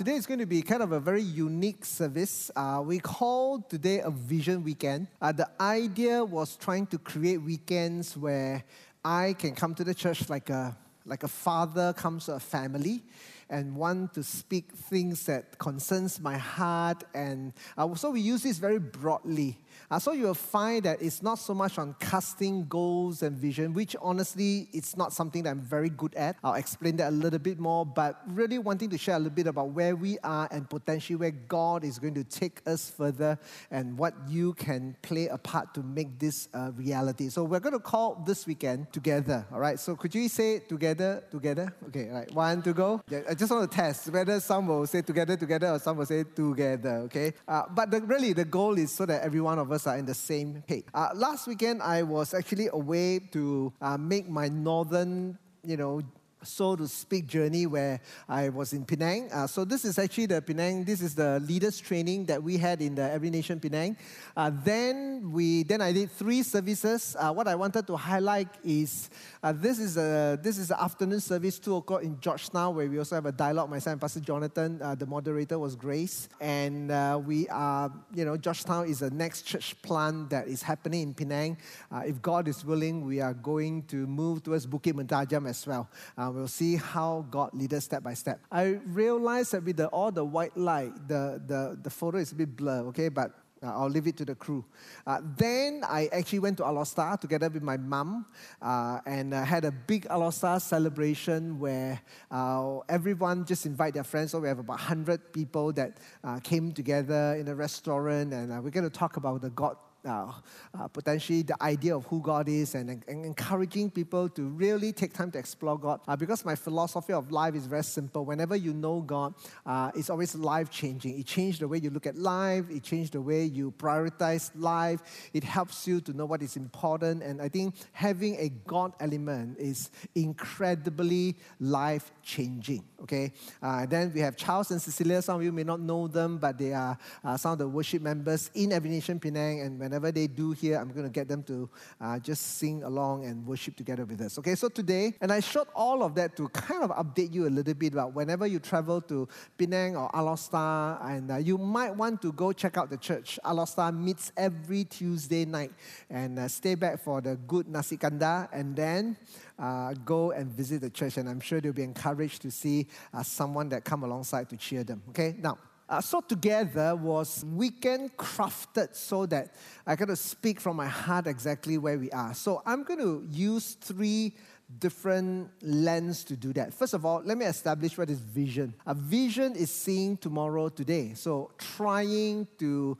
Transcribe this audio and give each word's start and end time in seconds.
today 0.00 0.14
is 0.14 0.24
going 0.24 0.40
to 0.40 0.46
be 0.46 0.62
kind 0.62 0.82
of 0.82 0.92
a 0.92 0.98
very 0.98 1.20
unique 1.20 1.84
service. 1.84 2.50
Uh, 2.56 2.82
we 2.82 2.98
call 2.98 3.60
today 3.60 4.00
a 4.00 4.10
vision 4.10 4.64
weekend. 4.64 5.06
Uh, 5.20 5.30
the 5.30 5.46
idea 5.60 6.24
was 6.24 6.56
trying 6.56 6.86
to 6.86 6.96
create 6.96 7.36
weekends 7.36 8.16
where 8.16 8.64
I 9.04 9.34
can 9.38 9.54
come 9.54 9.74
to 9.74 9.84
the 9.84 9.92
church 9.92 10.30
like 10.30 10.48
a 10.48 10.74
like 11.04 11.22
a 11.22 11.28
father 11.28 11.92
comes 11.92 12.24
to 12.26 12.32
a 12.32 12.40
family 12.40 13.02
and 13.50 13.76
want 13.76 14.14
to 14.14 14.22
speak 14.22 14.72
things 14.72 15.26
that 15.26 15.58
concerns 15.58 16.18
my 16.18 16.38
heart 16.38 17.04
and 17.12 17.52
uh, 17.76 17.94
so 17.94 18.10
we 18.10 18.20
use 18.20 18.42
this 18.42 18.56
very 18.56 18.78
broadly 18.78 19.58
uh, 19.90 19.98
so 19.98 20.12
you'll 20.12 20.34
find 20.34 20.84
that 20.84 21.00
it's 21.02 21.22
not 21.22 21.38
so 21.38 21.54
much 21.54 21.78
on 21.78 21.94
casting 22.00 22.66
goals 22.66 23.22
and 23.22 23.36
vision, 23.36 23.72
which 23.72 23.96
honestly, 24.00 24.68
it's 24.72 24.96
not 24.96 25.12
something 25.12 25.42
that 25.44 25.50
I'm 25.50 25.60
very 25.60 25.90
good 25.90 26.14
at. 26.14 26.36
I'll 26.42 26.54
explain 26.54 26.96
that 26.96 27.08
a 27.08 27.16
little 27.16 27.38
bit 27.38 27.58
more, 27.58 27.84
but 27.84 28.20
really 28.26 28.58
wanting 28.58 28.90
to 28.90 28.98
share 28.98 29.16
a 29.16 29.18
little 29.18 29.34
bit 29.34 29.46
about 29.46 29.70
where 29.70 29.96
we 29.96 30.18
are 30.24 30.48
and 30.50 30.68
potentially 30.68 31.16
where 31.16 31.30
God 31.30 31.84
is 31.84 31.98
going 31.98 32.14
to 32.14 32.24
take 32.24 32.60
us 32.66 32.90
further 32.90 33.38
and 33.70 33.98
what 33.98 34.14
you 34.28 34.54
can 34.54 34.96
play 35.02 35.28
a 35.28 35.38
part 35.38 35.74
to 35.74 35.82
make 35.82 36.18
this 36.18 36.48
a 36.54 36.70
reality. 36.72 37.28
So 37.28 37.44
we're 37.44 37.60
going 37.60 37.74
to 37.74 37.80
call 37.80 38.22
this 38.26 38.46
weekend 38.46 38.92
together, 38.92 39.46
all 39.52 39.60
right? 39.60 39.78
So 39.78 39.96
could 39.96 40.14
you 40.14 40.28
say 40.28 40.60
together, 40.60 41.24
together? 41.30 41.74
Okay, 41.88 42.08
all 42.08 42.16
right, 42.16 42.32
one 42.32 42.62
to 42.62 42.72
go. 42.72 43.02
Yeah, 43.08 43.20
I 43.28 43.34
just 43.34 43.50
want 43.50 43.70
to 43.70 43.76
test 43.76 44.10
whether 44.10 44.40
some 44.40 44.66
will 44.66 44.86
say 44.86 45.02
together, 45.02 45.36
together, 45.36 45.68
or 45.68 45.78
some 45.78 45.96
will 45.96 46.06
say 46.06 46.24
together, 46.24 47.02
okay? 47.06 47.32
Uh, 47.46 47.62
but 47.70 47.90
the, 47.90 48.00
really, 48.02 48.32
the 48.32 48.44
goal 48.44 48.78
is 48.78 48.94
so 48.94 49.06
that 49.06 49.22
every 49.22 49.40
one 49.40 49.58
of 49.60 49.70
us 49.70 49.86
are 49.86 49.96
in 49.96 50.06
the 50.06 50.14
same 50.14 50.62
page. 50.66 50.84
Uh, 50.92 51.10
last 51.14 51.46
weekend, 51.46 51.82
I 51.82 52.02
was 52.02 52.34
actually 52.34 52.68
away 52.72 53.20
to 53.32 53.72
uh, 53.80 53.96
make 53.96 54.28
my 54.28 54.48
northern, 54.48 55.38
you 55.64 55.76
know, 55.76 56.00
so 56.42 56.76
to 56.76 56.88
speak 56.88 57.26
journey 57.26 57.66
where 57.66 58.00
I 58.28 58.48
was 58.48 58.72
in 58.72 58.84
Penang. 58.84 59.30
Uh, 59.32 59.46
so 59.46 59.64
this 59.64 59.84
is 59.84 59.98
actually 59.98 60.26
the 60.26 60.40
Penang. 60.40 60.84
This 60.84 61.02
is 61.02 61.14
the 61.14 61.40
leaders 61.40 61.78
training 61.78 62.26
that 62.26 62.42
we 62.42 62.56
had 62.56 62.80
in 62.80 62.94
the 62.94 63.10
Every 63.10 63.30
Nation 63.30 63.60
Penang. 63.60 63.96
Uh, 64.36 64.50
then 64.64 65.30
we 65.32 65.62
then 65.64 65.80
I 65.80 65.92
did 65.92 66.10
three 66.10 66.42
services. 66.42 67.16
Uh, 67.18 67.32
what 67.32 67.46
I 67.46 67.54
wanted 67.54 67.86
to 67.86 67.96
highlight 67.96 68.48
is 68.64 69.10
uh, 69.42 69.52
this 69.52 69.78
is 69.78 69.96
a 69.96 70.38
this 70.42 70.58
is 70.58 70.68
the 70.68 70.82
afternoon 70.82 71.20
service 71.20 71.58
two 71.58 71.76
o'clock 71.76 72.02
in 72.02 72.18
Georgetown 72.20 72.74
where 72.74 72.88
we 72.88 72.98
also 72.98 73.16
have 73.16 73.26
a 73.26 73.32
dialogue. 73.32 73.70
My 73.70 73.78
son 73.78 73.98
Pastor 73.98 74.20
Jonathan. 74.20 74.80
Uh, 74.80 74.94
the 74.94 75.06
moderator 75.06 75.58
was 75.58 75.76
Grace, 75.76 76.28
and 76.40 76.90
uh, 76.90 77.20
we 77.24 77.48
are 77.48 77.92
you 78.14 78.24
know 78.24 78.36
Georgetown 78.36 78.86
is 78.86 79.00
the 79.00 79.10
next 79.10 79.42
church 79.42 79.80
plant 79.82 80.30
that 80.30 80.48
is 80.48 80.62
happening 80.62 81.02
in 81.02 81.14
Penang. 81.14 81.56
if 82.04 82.20
God 82.22 82.48
is 82.48 82.64
willing, 82.64 83.04
we 83.04 83.20
are 83.20 83.34
going 83.34 83.82
to 83.84 84.06
move 84.06 84.42
towards 84.42 84.66
Bukit 84.66 84.94
Mertajam 84.94 85.48
as 85.48 85.66
well 85.66 85.88
we'll 86.30 86.48
see 86.48 86.76
how 86.76 87.26
God 87.30 87.50
leads 87.52 87.74
us 87.74 87.84
step 87.84 88.02
by 88.02 88.14
step. 88.14 88.40
I 88.50 88.78
realize 88.86 89.50
that 89.50 89.64
with 89.64 89.76
the, 89.76 89.88
all 89.88 90.10
the 90.10 90.24
white 90.24 90.56
light, 90.56 90.92
the, 91.08 91.40
the, 91.46 91.78
the 91.82 91.90
photo 91.90 92.18
is 92.18 92.32
a 92.32 92.34
bit 92.34 92.56
blurred, 92.56 92.86
okay? 92.86 93.08
But 93.08 93.32
uh, 93.62 93.66
I'll 93.66 93.90
leave 93.90 94.06
it 94.06 94.16
to 94.16 94.24
the 94.24 94.34
crew. 94.34 94.64
Uh, 95.06 95.20
then 95.36 95.82
I 95.86 96.08
actually 96.12 96.38
went 96.38 96.56
to 96.58 96.62
Alor 96.62 97.20
together 97.20 97.50
with 97.50 97.62
my 97.62 97.76
mum 97.76 98.26
uh, 98.62 99.00
and 99.04 99.34
uh, 99.34 99.44
had 99.44 99.64
a 99.66 99.70
big 99.70 100.08
Alor 100.08 100.60
celebration 100.60 101.58
where 101.58 102.00
uh, 102.30 102.78
everyone 102.88 103.44
just 103.44 103.66
invite 103.66 103.94
their 103.94 104.04
friends. 104.04 104.30
So 104.30 104.40
we 104.40 104.48
have 104.48 104.60
about 104.60 104.78
100 104.78 105.32
people 105.32 105.72
that 105.74 105.98
uh, 106.24 106.40
came 106.40 106.72
together 106.72 107.36
in 107.38 107.48
a 107.48 107.54
restaurant 107.54 108.32
and 108.32 108.64
we're 108.64 108.70
going 108.70 108.84
to 108.84 108.90
talk 108.90 109.18
about 109.18 109.42
the 109.42 109.50
God 109.50 109.76
uh, 110.04 110.32
uh, 110.78 110.88
potentially 110.88 111.42
the 111.42 111.62
idea 111.62 111.94
of 111.94 112.06
who 112.06 112.20
God 112.20 112.48
is 112.48 112.74
and, 112.74 112.90
and, 112.90 113.24
encouraging 113.24 113.90
people 113.90 114.28
to 114.30 114.48
really 114.48 114.92
take 114.92 115.12
time 115.12 115.30
to 115.32 115.38
explore 115.38 115.78
God. 115.78 116.00
Uh, 116.08 116.16
because 116.16 116.44
my 116.44 116.54
philosophy 116.54 117.12
of 117.12 117.30
life 117.30 117.54
is 117.54 117.66
very 117.66 117.84
simple. 117.84 118.24
Whenever 118.24 118.56
you 118.56 118.72
know 118.72 119.00
God, 119.00 119.34
uh, 119.66 119.90
it's 119.94 120.08
always 120.08 120.34
life 120.34 120.70
changing. 120.70 121.18
It 121.18 121.26
changed 121.26 121.60
the 121.60 121.68
way 121.68 121.78
you 121.78 121.90
look 121.90 122.06
at 122.06 122.16
life, 122.16 122.64
it 122.70 122.82
changed 122.82 123.12
the 123.12 123.20
way 123.20 123.44
you 123.44 123.72
prioritize 123.72 124.50
life, 124.54 125.30
it 125.34 125.44
helps 125.44 125.86
you 125.86 126.00
to 126.00 126.12
know 126.12 126.24
what 126.24 126.42
is 126.42 126.56
important. 126.56 127.22
And 127.22 127.42
I 127.42 127.48
think 127.48 127.74
having 127.92 128.36
a 128.36 128.48
God 128.66 128.92
element 129.00 129.58
is 129.58 129.90
incredibly 130.14 131.36
life 131.58 132.10
changing. 132.22 132.84
Okay? 133.02 133.32
Uh, 133.62 133.86
then 133.86 134.12
we 134.14 134.20
have 134.20 134.36
Charles 134.36 134.70
and 134.70 134.80
Cecilia. 134.80 135.20
Some 135.22 135.36
of 135.36 135.42
you 135.42 135.52
may 135.52 135.64
not 135.64 135.80
know 135.80 136.08
them, 136.08 136.38
but 136.38 136.58
they 136.58 136.72
are 136.72 136.96
uh, 137.24 137.36
some 137.36 137.52
of 137.52 137.58
the 137.58 137.68
worship 137.68 138.02
members 138.02 138.50
in 138.54 138.72
Every 138.72 139.00
Penang. 139.20 139.60
And 139.60 139.78
when 139.78 139.89
whenever 139.90 140.12
they 140.12 140.28
do 140.28 140.52
here, 140.52 140.78
I'm 140.78 140.92
going 140.92 141.04
to 141.04 141.10
get 141.10 141.26
them 141.26 141.42
to 141.42 141.68
uh, 142.00 142.20
just 142.20 142.58
sing 142.58 142.84
along 142.84 143.24
and 143.24 143.44
worship 143.44 143.74
together 143.74 144.04
with 144.04 144.20
us. 144.20 144.38
Okay, 144.38 144.54
so 144.54 144.68
today, 144.68 145.14
and 145.20 145.32
I 145.32 145.40
showed 145.40 145.66
all 145.74 146.04
of 146.04 146.14
that 146.14 146.36
to 146.36 146.48
kind 146.50 146.84
of 146.84 146.90
update 146.90 147.34
you 147.34 147.48
a 147.48 147.50
little 147.50 147.74
bit 147.74 147.94
about 147.94 148.14
whenever 148.14 148.46
you 148.46 148.60
travel 148.60 149.00
to 149.02 149.26
Penang 149.58 149.96
or 149.96 150.08
Alor 150.10 150.38
Star, 150.38 151.00
and 151.10 151.32
uh, 151.32 151.36
you 151.38 151.58
might 151.58 151.90
want 151.90 152.22
to 152.22 152.30
go 152.32 152.52
check 152.52 152.76
out 152.76 152.88
the 152.88 152.96
church. 152.96 153.40
Alor 153.44 153.66
Star 153.66 153.90
meets 153.90 154.30
every 154.36 154.84
Tuesday 154.84 155.44
night, 155.44 155.72
and 156.08 156.38
uh, 156.38 156.46
stay 156.46 156.76
back 156.76 157.02
for 157.02 157.20
the 157.20 157.34
good 157.48 157.66
nasi 157.66 157.96
kandar, 157.96 158.48
and 158.52 158.76
then 158.76 159.16
uh, 159.58 159.92
go 160.04 160.30
and 160.30 160.52
visit 160.52 160.82
the 160.82 160.90
church. 160.90 161.16
And 161.16 161.28
I'm 161.28 161.40
sure 161.40 161.60
they'll 161.60 161.72
be 161.72 161.82
encouraged 161.82 162.42
to 162.42 162.52
see 162.52 162.86
uh, 163.12 163.24
someone 163.24 163.68
that 163.70 163.84
come 163.84 164.04
alongside 164.04 164.48
to 164.50 164.56
cheer 164.56 164.84
them. 164.84 165.02
Okay, 165.08 165.34
now 165.40 165.58
uh, 165.90 166.00
so 166.00 166.20
together 166.20 166.94
was 166.94 167.44
weekend 167.44 168.16
crafted 168.16 168.94
so 168.94 169.26
that 169.26 169.54
I 169.86 169.96
got 169.96 170.06
to 170.06 170.16
speak 170.16 170.60
from 170.60 170.76
my 170.76 170.86
heart 170.86 171.26
exactly 171.26 171.76
where 171.78 171.98
we 171.98 172.10
are. 172.12 172.32
So 172.32 172.62
I'm 172.64 172.84
going 172.84 173.00
to 173.00 173.26
use 173.28 173.74
three 173.74 174.34
different 174.78 175.50
lens 175.62 176.22
to 176.24 176.36
do 176.36 176.52
that. 176.52 176.72
First 176.72 176.94
of 176.94 177.04
all, 177.04 177.22
let 177.24 177.36
me 177.36 177.44
establish 177.44 177.98
what 177.98 178.08
is 178.08 178.20
vision. 178.20 178.72
A 178.86 178.94
vision 178.94 179.56
is 179.56 179.72
seeing 179.72 180.16
tomorrow 180.16 180.68
today. 180.68 181.14
So 181.14 181.50
trying 181.58 182.46
to 182.58 182.96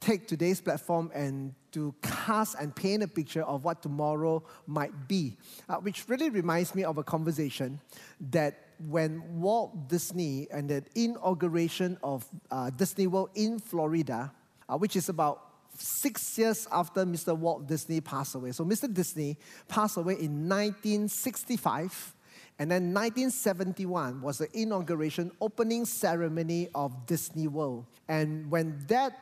take 0.00 0.26
today's 0.26 0.60
platform 0.60 1.12
and 1.14 1.54
to 1.70 1.94
cast 2.02 2.56
and 2.58 2.74
paint 2.74 3.04
a 3.04 3.08
picture 3.08 3.44
of 3.44 3.64
what 3.64 3.82
tomorrow 3.82 4.42
might 4.66 5.06
be, 5.06 5.36
uh, 5.68 5.76
which 5.76 6.08
really 6.08 6.28
reminds 6.28 6.74
me 6.74 6.82
of 6.82 6.98
a 6.98 7.04
conversation 7.04 7.80
that 8.20 8.71
when 8.88 9.40
Walt 9.40 9.88
Disney 9.88 10.48
and 10.50 10.68
the 10.68 10.84
inauguration 10.94 11.98
of 12.02 12.24
uh, 12.50 12.70
Disney 12.70 13.06
World 13.06 13.30
in 13.34 13.58
Florida, 13.58 14.32
uh, 14.68 14.76
which 14.76 14.96
is 14.96 15.08
about 15.08 15.52
six 15.78 16.38
years 16.38 16.68
after 16.70 17.04
Mr. 17.04 17.36
Walt 17.36 17.66
Disney 17.66 18.00
passed 18.00 18.34
away. 18.34 18.52
So 18.52 18.64
Mr. 18.64 18.92
Disney 18.92 19.38
passed 19.68 19.96
away 19.96 20.14
in 20.14 20.48
1965. 20.48 22.14
And 22.58 22.70
then 22.70 22.94
1971 22.94 24.20
was 24.20 24.38
the 24.38 24.48
inauguration 24.56 25.32
opening 25.40 25.84
ceremony 25.84 26.68
of 26.74 27.06
Disney 27.06 27.48
World. 27.48 27.86
And 28.08 28.50
when 28.50 28.84
that 28.88 29.18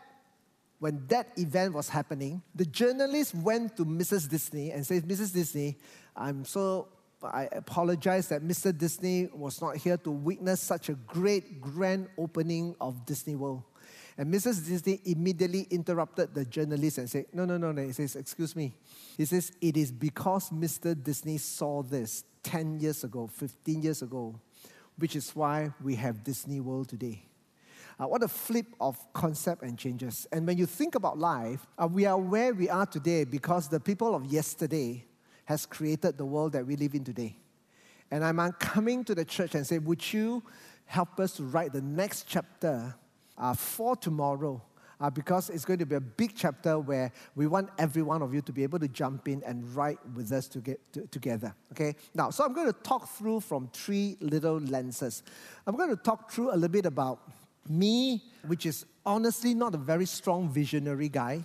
when 0.81 1.07
that 1.09 1.29
event 1.37 1.75
was 1.75 1.91
happening, 1.91 2.43
the 2.55 2.65
journalist 2.65 3.35
went 3.35 3.77
to 3.77 3.85
Mrs. 3.85 4.29
Disney 4.29 4.71
and 4.71 4.85
said, 4.85 5.05
Mrs. 5.05 5.35
Disney, 5.35 5.77
I'm 6.17 6.47
so 6.47 6.89
I 7.23 7.49
apologize 7.53 8.29
that 8.29 8.43
Mr. 8.43 8.77
Disney 8.77 9.29
was 9.33 9.61
not 9.61 9.77
here 9.77 9.97
to 9.99 10.11
witness 10.11 10.61
such 10.61 10.89
a 10.89 10.95
great 10.95 11.61
grand 11.61 12.09
opening 12.17 12.75
of 12.81 13.05
Disney 13.05 13.37
World. 13.37 13.63
And 14.17 14.33
Mrs. 14.33 14.67
Disney 14.67 15.01
immediately 15.05 15.67
interrupted 15.71 16.35
the 16.35 16.45
journalist 16.45 16.99
and 16.99 17.09
said, 17.09 17.27
No, 17.33 17.45
no, 17.45 17.57
no, 17.57 17.73
no. 17.73 17.83
He 17.83 17.93
says, 17.93 18.17
Excuse 18.17 18.57
me. 18.57 18.75
He 19.17 19.25
says, 19.25 19.53
It 19.61 19.77
is 19.77 19.93
because 19.93 20.51
Mr. 20.51 21.01
Disney 21.01 21.39
saw 21.39 21.83
this 21.83 22.25
10 22.43 22.81
years 22.81 23.05
ago, 23.05 23.27
15 23.27 23.83
years 23.83 24.03
ago, 24.03 24.39
which 24.97 25.17
is 25.17 25.31
why 25.35 25.73
we 25.83 25.95
have 25.97 26.25
Disney 26.25 26.61
World 26.61 26.89
today. 26.89 27.23
Uh, 27.99 28.07
what 28.07 28.23
a 28.23 28.29
flip 28.29 28.67
of 28.81 28.99
concept 29.13 29.63
and 29.63 29.79
changes. 29.79 30.27
And 30.33 30.47
when 30.47 30.57
you 30.57 30.65
think 30.65 30.95
about 30.95 31.19
life, 31.19 31.67
uh, 31.79 31.87
we 31.87 32.07
are 32.07 32.19
where 32.19 32.55
we 32.55 32.69
are 32.71 32.87
today 32.87 33.25
because 33.25 33.69
the 33.69 33.81
people 33.81 34.15
of 34.15 34.25
yesterday 34.25 35.05
has 35.51 35.67
created 35.67 36.17
the 36.17 36.25
world 36.25 36.53
that 36.53 36.65
we 36.65 36.77
live 36.77 36.95
in 36.95 37.03
today. 37.03 37.35
And 38.09 38.25
I'm 38.25 38.39
coming 38.53 39.03
to 39.03 39.17
the 39.17 39.25
church 39.25 39.57
and 39.57 39.67
say, 39.67 39.79
Would 39.79 40.13
you 40.13 40.45
help 40.85 41.19
us 41.19 41.33
to 41.39 41.43
write 41.43 41.73
the 41.73 41.81
next 41.81 42.29
chapter 42.29 42.95
uh, 43.37 43.55
for 43.55 43.97
tomorrow? 43.97 44.63
Uh, 45.01 45.11
because 45.11 45.51
it's 45.51 45.65
going 45.65 45.81
to 45.81 45.87
be 45.87 45.97
a 45.97 46.01
big 46.01 46.35
chapter 46.37 46.79
where 46.79 47.11
we 47.35 47.49
want 47.49 47.69
every 47.79 48.03
one 48.03 48.23
of 48.23 48.33
you 48.33 48.41
to 48.43 48.53
be 48.53 48.63
able 48.63 48.79
to 48.79 48.87
jump 48.87 49.27
in 49.27 49.43
and 49.45 49.75
write 49.75 49.99
with 50.15 50.31
us 50.31 50.47
to 50.47 50.61
get 50.61 50.79
to, 50.93 51.05
together. 51.09 51.53
Okay? 51.73 51.97
Now, 52.15 52.31
so 52.31 52.45
I'm 52.45 52.53
going 52.53 52.69
to 52.69 52.81
talk 52.85 53.09
through 53.09 53.41
from 53.41 53.71
three 53.73 54.19
little 54.21 54.61
lenses. 54.61 55.25
I'm 55.67 55.75
going 55.75 55.91
to 55.91 55.97
talk 55.97 56.31
through 56.31 56.53
a 56.53 56.55
little 56.55 56.69
bit 56.69 56.87
about 56.87 57.29
me, 57.69 58.23
which 58.47 58.67
is 58.67 58.87
honestly 59.05 59.55
not 59.55 59.75
a 59.75 59.79
very 59.79 60.07
strong 60.07 60.49
visionary 60.49 61.09
guy. 61.09 61.45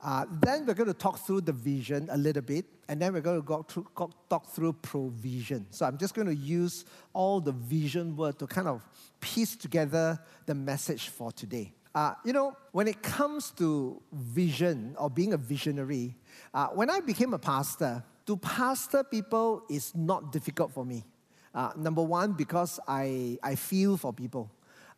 Uh, 0.00 0.24
then 0.40 0.64
we're 0.64 0.74
going 0.74 0.86
to 0.86 0.94
talk 0.94 1.18
through 1.18 1.40
the 1.40 1.52
vision 1.52 2.08
a 2.12 2.16
little 2.16 2.42
bit, 2.42 2.64
and 2.88 3.02
then 3.02 3.12
we're 3.12 3.20
going 3.20 3.40
to 3.40 3.46
go 3.46 3.62
through, 3.62 3.86
go, 3.94 4.10
talk 4.30 4.46
through 4.50 4.72
provision. 4.74 5.66
So 5.70 5.86
I'm 5.86 5.98
just 5.98 6.14
going 6.14 6.28
to 6.28 6.34
use 6.34 6.84
all 7.12 7.40
the 7.40 7.52
vision 7.52 8.16
word 8.16 8.38
to 8.38 8.46
kind 8.46 8.68
of 8.68 8.86
piece 9.20 9.56
together 9.56 10.18
the 10.46 10.54
message 10.54 11.08
for 11.08 11.32
today. 11.32 11.72
Uh, 11.94 12.14
you 12.24 12.32
know, 12.32 12.56
when 12.70 12.86
it 12.86 13.02
comes 13.02 13.50
to 13.52 14.00
vision 14.12 14.94
or 14.98 15.10
being 15.10 15.32
a 15.32 15.36
visionary, 15.36 16.14
uh, 16.54 16.68
when 16.68 16.90
I 16.90 17.00
became 17.00 17.34
a 17.34 17.38
pastor, 17.38 18.04
to 18.26 18.36
pastor 18.36 19.02
people 19.02 19.64
is 19.68 19.94
not 19.96 20.30
difficult 20.30 20.70
for 20.70 20.84
me. 20.84 21.04
Uh, 21.52 21.72
number 21.76 22.02
one, 22.02 22.34
because 22.34 22.78
I, 22.86 23.38
I 23.42 23.56
feel 23.56 23.96
for 23.96 24.12
people. 24.12 24.50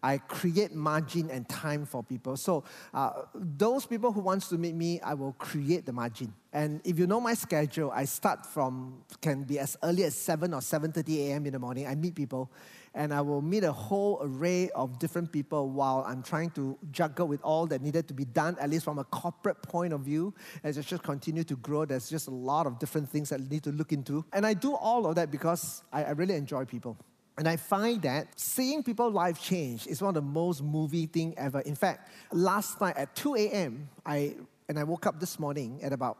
I 0.02 0.18
create 0.18 0.74
margin 0.74 1.30
and 1.30 1.48
time 1.48 1.84
for 1.84 2.02
people. 2.02 2.36
So 2.36 2.64
uh, 2.94 3.22
those 3.34 3.86
people 3.86 4.12
who 4.12 4.20
wants 4.20 4.48
to 4.48 4.58
meet 4.58 4.74
me, 4.74 5.00
I 5.00 5.14
will 5.14 5.32
create 5.34 5.86
the 5.86 5.92
margin. 5.92 6.32
And 6.52 6.80
if 6.84 6.98
you 6.98 7.06
know 7.06 7.20
my 7.20 7.34
schedule, 7.34 7.92
I 7.94 8.06
start 8.06 8.44
from 8.44 9.04
can 9.20 9.44
be 9.44 9.58
as 9.58 9.76
early 9.82 10.04
as 10.04 10.14
7 10.14 10.52
or 10.52 10.60
7:30 10.60 11.28
a.m. 11.28 11.46
in 11.46 11.52
the 11.52 11.58
morning. 11.58 11.86
I 11.86 11.94
meet 11.94 12.14
people 12.14 12.50
and 12.94 13.14
I 13.14 13.20
will 13.20 13.40
meet 13.40 13.62
a 13.62 13.72
whole 13.72 14.18
array 14.20 14.68
of 14.70 14.98
different 14.98 15.30
people 15.30 15.68
while 15.68 16.04
I'm 16.06 16.22
trying 16.22 16.50
to 16.50 16.76
juggle 16.90 17.28
with 17.28 17.40
all 17.42 17.66
that 17.66 17.82
needed 17.82 18.08
to 18.08 18.14
be 18.14 18.24
done, 18.24 18.56
at 18.60 18.68
least 18.68 18.84
from 18.84 18.98
a 18.98 19.04
corporate 19.04 19.62
point 19.62 19.92
of 19.92 20.00
view. 20.00 20.34
As 20.64 20.76
I 20.76 20.82
just 20.82 21.04
continue 21.04 21.44
to 21.44 21.56
grow, 21.56 21.84
there's 21.84 22.10
just 22.10 22.26
a 22.26 22.32
lot 22.32 22.66
of 22.66 22.78
different 22.78 23.08
things 23.08 23.28
that 23.28 23.40
I 23.40 23.44
need 23.48 23.62
to 23.64 23.70
look 23.70 23.92
into. 23.92 24.24
And 24.32 24.44
I 24.44 24.54
do 24.54 24.74
all 24.74 25.06
of 25.06 25.14
that 25.14 25.30
because 25.30 25.84
I, 25.92 26.04
I 26.04 26.10
really 26.10 26.34
enjoy 26.34 26.64
people. 26.64 26.96
And 27.40 27.48
I 27.48 27.56
find 27.56 28.02
that 28.02 28.38
seeing 28.38 28.82
people's 28.82 29.14
life 29.14 29.40
change 29.40 29.86
is 29.86 30.02
one 30.02 30.10
of 30.10 30.14
the 30.14 30.20
most 30.20 30.62
moving 30.62 31.08
thing 31.08 31.32
ever. 31.38 31.60
In 31.60 31.74
fact, 31.74 32.10
last 32.32 32.78
night 32.82 32.98
at 32.98 33.16
2 33.16 33.34
a.m., 33.34 33.88
I, 34.04 34.34
and 34.68 34.78
I 34.78 34.84
woke 34.84 35.06
up 35.06 35.18
this 35.18 35.38
morning 35.38 35.80
at 35.82 35.90
about 35.90 36.18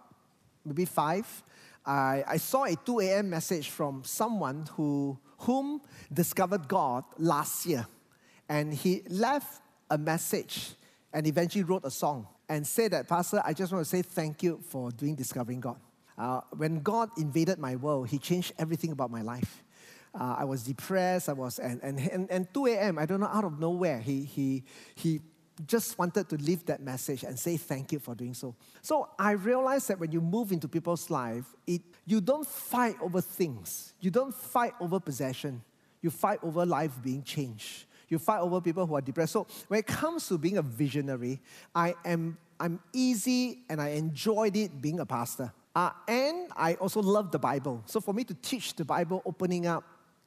maybe 0.65 0.87
5, 0.87 1.43
I, 1.85 2.25
I 2.27 2.39
saw 2.39 2.65
a 2.65 2.75
2 2.75 3.01
a.m. 3.01 3.29
message 3.29 3.69
from 3.69 4.03
someone 4.03 4.67
who 4.73 5.19
whom 5.41 5.83
discovered 6.11 6.67
God 6.67 7.05
last 7.19 7.67
year. 7.67 7.87
And 8.49 8.73
he 8.73 9.03
left 9.11 9.61
a 9.91 9.99
message 9.99 10.71
and 11.13 11.27
eventually 11.27 11.65
wrote 11.65 11.85
a 11.85 11.91
song 11.91 12.29
and 12.49 12.67
said 12.67 12.93
that, 12.93 13.09
Pastor, 13.09 13.43
I 13.45 13.53
just 13.53 13.75
want 13.75 13.85
to 13.85 13.91
say 13.91 14.01
thank 14.01 14.43
you 14.43 14.59
for 14.67 14.91
doing 14.91 15.17
Discovering 15.17 15.61
God. 15.61 15.81
Uh, 16.17 16.41
when 16.57 16.81
God 16.81 17.11
invaded 17.19 17.59
my 17.59 17.77
world, 17.77 18.09
He 18.09 18.17
changed 18.17 18.55
everything 18.59 18.93
about 18.93 19.11
my 19.11 19.21
life. 19.21 19.63
Uh, 20.15 20.37
I 20.39 20.45
was 20.45 20.63
depressed. 20.63 21.29
I 21.29 21.33
was, 21.33 21.59
and, 21.59 21.81
and, 21.83 21.99
and, 21.99 22.31
and 22.31 22.53
2 22.53 22.67
a.m., 22.67 22.99
I 22.99 23.07
don't 23.07 23.21
know, 23.21 23.27
out 23.27 23.45
of 23.45 23.59
nowhere, 23.59 24.01
he, 24.01 24.25
he, 24.25 24.65
he 24.95 25.21
just 25.67 25.99
wanted 25.99 26.29
to 26.29 26.37
leave 26.37 26.65
that 26.67 26.81
message 26.81 27.23
and 27.23 27.39
say 27.39 27.57
thank 27.57 27.93
you 27.93 27.99
for 27.99 28.15
doing 28.15 28.35
so. 28.35 28.55
So 28.83 29.09
I 29.19 29.33
realized 29.33 29.89
that 29.89 29.99
when 29.99 30.13
you 30.13 30.21
move 30.21 30.53
into 30.53 30.69
people's 30.69 31.11
life, 31.11 31.45
it, 31.67 31.83
you 32.07 32.21
don't 32.21 32.47
fight 32.47 32.97
over 33.01 33.21
things. 33.21 33.95
You 34.01 34.11
don't 34.11 34.35
fight 34.35 34.75
over 34.81 34.99
possession. 34.99 35.63
You 36.03 36.11
fight 36.11 36.41
over 36.43 36.65
life 36.65 36.93
being 37.03 37.23
changed. 37.23 37.85
You 38.09 38.19
fight 38.19 38.41
over 38.41 38.61
people 38.61 38.87
who 38.87 38.97
are 38.97 39.01
depressed. 39.01 39.33
So 39.33 39.47
when 39.69 39.81
it 39.81 39.87
comes 39.87 40.27
to 40.29 40.39
being 40.39 40.59
a 40.59 40.63
visionary, 40.63 41.41
I 41.75 41.95
am 42.05 42.39
I'm 42.59 42.79
easy 42.93 43.65
and 43.71 43.81
I 43.81 43.91
enjoyed 43.91 44.55
it 44.55 44.83
being 44.83 45.01
a 45.01 45.07
pastor. 45.07 45.51
Uh, 45.75 45.91
and 46.07 46.49
I 46.55 46.75
also 46.75 47.01
love 47.01 47.31
the 47.31 47.39
Bible. 47.39 47.83
So 47.87 48.01
for 48.01 48.13
me 48.13 48.23
to 48.25 48.35
teach 48.35 48.77
the 48.77 48.85
Bible, 48.85 49.23
opening 49.25 49.67
up, 49.67 49.85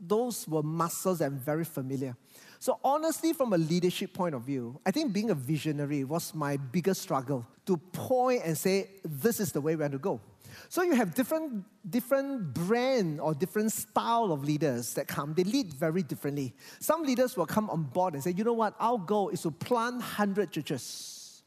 those 0.07 0.47
were 0.47 0.63
muscles 0.63 1.19
that 1.19 1.25
I'm 1.25 1.37
very 1.37 1.65
familiar. 1.65 2.15
So, 2.59 2.79
honestly, 2.83 3.33
from 3.33 3.53
a 3.53 3.57
leadership 3.57 4.13
point 4.13 4.33
of 4.35 4.43
view, 4.43 4.79
I 4.85 4.91
think 4.91 5.11
being 5.11 5.31
a 5.31 5.35
visionary 5.35 6.03
was 6.03 6.33
my 6.33 6.57
biggest 6.57 7.01
struggle 7.01 7.45
to 7.65 7.77
point 7.77 8.41
and 8.45 8.57
say, 8.57 8.89
this 9.03 9.39
is 9.39 9.51
the 9.51 9.59
way 9.59 9.75
we 9.75 9.81
want 9.81 9.93
to 9.93 9.99
go. 9.99 10.21
So 10.69 10.81
you 10.83 10.93
have 10.93 11.13
different, 11.13 11.63
different 11.89 12.53
brand 12.53 13.19
or 13.19 13.33
different 13.33 13.71
style 13.71 14.31
of 14.31 14.43
leaders 14.43 14.93
that 14.93 15.07
come. 15.07 15.33
They 15.33 15.43
lead 15.43 15.73
very 15.73 16.03
differently. 16.03 16.53
Some 16.79 17.03
leaders 17.03 17.35
will 17.35 17.45
come 17.45 17.69
on 17.69 17.83
board 17.83 18.13
and 18.13 18.23
say, 18.23 18.31
you 18.31 18.43
know 18.43 18.53
what, 18.53 18.75
our 18.79 18.97
goal 18.97 19.29
is 19.29 19.41
to 19.41 19.51
plant 19.51 19.95
100 19.95 20.51
churches. 20.51 21.43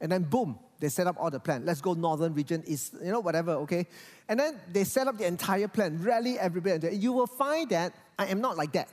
And 0.00 0.12
then 0.12 0.24
boom, 0.24 0.58
they 0.80 0.88
set 0.88 1.06
up 1.06 1.16
all 1.18 1.30
the 1.30 1.40
plan. 1.40 1.64
Let's 1.64 1.80
go 1.80 1.94
northern 1.94 2.34
region, 2.34 2.62
east, 2.66 2.94
you 3.02 3.10
know, 3.10 3.20
whatever, 3.20 3.52
okay? 3.52 3.86
And 4.28 4.38
then 4.38 4.60
they 4.72 4.84
set 4.84 5.08
up 5.08 5.18
the 5.18 5.26
entire 5.26 5.68
plan, 5.68 6.02
rally 6.02 6.38
everybody. 6.38 6.96
You 6.96 7.12
will 7.12 7.26
find 7.26 7.68
that 7.70 7.92
I 8.18 8.26
am 8.26 8.40
not 8.40 8.56
like 8.56 8.72
that. 8.72 8.88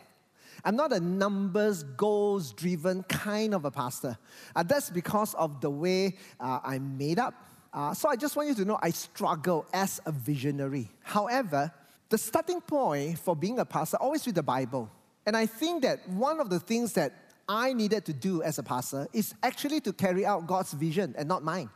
I'm 0.63 0.75
not 0.75 0.91
a 0.93 0.99
numbers, 0.99 1.83
goals 1.83 2.51
driven 2.53 3.03
kind 3.03 3.53
of 3.53 3.65
a 3.65 3.71
pastor. 3.71 4.17
Uh, 4.55 4.63
that's 4.63 4.89
because 4.89 5.35
of 5.35 5.61
the 5.61 5.69
way 5.69 6.15
uh, 6.39 6.59
I'm 6.63 6.97
made 6.97 7.19
up. 7.19 7.35
Uh, 7.71 7.93
so 7.93 8.09
I 8.09 8.15
just 8.15 8.35
want 8.35 8.49
you 8.49 8.55
to 8.55 8.65
know 8.65 8.79
I 8.81 8.89
struggle 8.89 9.65
as 9.73 9.99
a 10.05 10.11
visionary. 10.11 10.89
However, 11.01 11.71
the 12.09 12.17
starting 12.17 12.61
point 12.61 13.19
for 13.19 13.35
being 13.35 13.59
a 13.59 13.65
pastor 13.65 13.97
always 13.97 14.25
with 14.25 14.35
the 14.35 14.43
Bible. 14.43 14.89
And 15.25 15.35
I 15.35 15.45
think 15.45 15.83
that 15.83 16.07
one 16.09 16.39
of 16.39 16.49
the 16.49 16.59
things 16.59 16.93
that 16.93 17.13
I 17.47 17.73
needed 17.73 18.05
to 18.05 18.13
do 18.13 18.41
as 18.41 18.57
a 18.57 18.63
pastor 18.63 19.07
is 19.13 19.33
actually 19.43 19.79
to 19.81 19.93
carry 19.93 20.25
out 20.25 20.47
God's 20.47 20.73
vision 20.73 21.13
and 21.17 21.27
not 21.27 21.43
mine. 21.43 21.69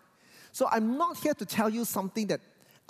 So 0.51 0.67
I'm 0.71 0.97
not 0.97 1.17
here 1.17 1.33
to 1.35 1.45
tell 1.45 1.69
you 1.69 1.85
something 1.85 2.27
that 2.27 2.41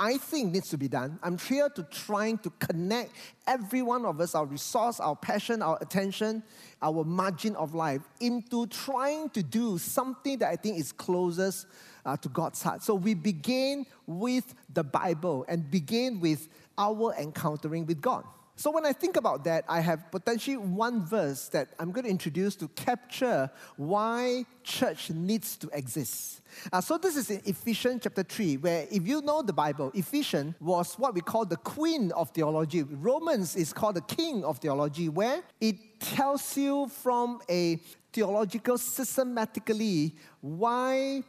I 0.01 0.17
think 0.17 0.53
needs 0.53 0.69
to 0.69 0.77
be 0.77 0.87
done. 0.87 1.19
I'm 1.21 1.37
here 1.37 1.67
to 1.67 1.83
trying 1.83 2.37
to 2.39 2.49
connect 2.51 3.11
every 3.45 3.81
one 3.81 4.05
of 4.05 4.21
us, 4.21 4.33
our 4.33 4.45
resource, 4.45 5.01
our 5.01 5.15
passion, 5.15 5.61
our 5.61 5.77
attention, 5.81 6.41
our 6.81 7.03
margin 7.03 7.57
of 7.57 7.75
life, 7.75 8.01
into 8.21 8.65
trying 8.67 9.29
to 9.31 9.43
do 9.43 9.77
something 9.77 10.37
that 10.37 10.49
I 10.49 10.55
think 10.55 10.79
is 10.79 10.93
closest 10.93 11.67
uh, 12.05 12.15
to 12.15 12.29
God's 12.29 12.63
heart. 12.63 12.81
So 12.81 12.95
we 12.95 13.13
begin 13.13 13.85
with 14.07 14.55
the 14.73 14.85
Bible 14.85 15.45
and 15.49 15.69
begin 15.69 16.21
with 16.21 16.47
our 16.77 17.13
encountering 17.19 17.85
with 17.85 17.99
God. 17.99 18.23
So 18.59 18.71
when 18.71 18.85
I 18.85 18.91
think 18.91 19.15
about 19.15 19.45
that, 19.45 19.63
I 19.69 19.79
have 19.79 20.11
potentially 20.11 20.57
one 20.57 21.05
verse 21.05 21.47
that 21.47 21.69
I'm 21.79 21.93
going 21.93 22.03
to 22.03 22.09
introduce 22.09 22.57
to 22.57 22.67
capture 22.67 23.49
why 23.77 24.43
church 24.65 25.11
needs 25.11 25.55
to 25.59 25.69
exist. 25.71 26.41
Uh, 26.73 26.81
so 26.81 26.97
this 26.97 27.15
is 27.15 27.29
in 27.29 27.41
Ephesians 27.45 28.01
chapter 28.03 28.21
3, 28.21 28.57
where 28.57 28.85
if 28.91 29.07
you 29.07 29.21
know 29.21 29.41
the 29.41 29.53
Bible, 29.53 29.93
Ephesians 29.93 30.55
was 30.59 30.95
what 30.95 31.13
we 31.13 31.21
call 31.21 31.45
the 31.45 31.55
queen 31.55 32.11
of 32.11 32.31
theology. 32.31 32.83
Romans 32.83 33.55
is 33.55 33.71
called 33.71 33.95
the 33.95 34.01
king 34.01 34.43
of 34.43 34.57
theology, 34.57 35.07
where 35.07 35.41
it 35.61 36.01
tells 36.01 36.57
you 36.57 36.89
from 36.89 37.39
a 37.49 37.77
theological, 38.11 38.77
systematically, 38.77 40.17
why 40.41 41.23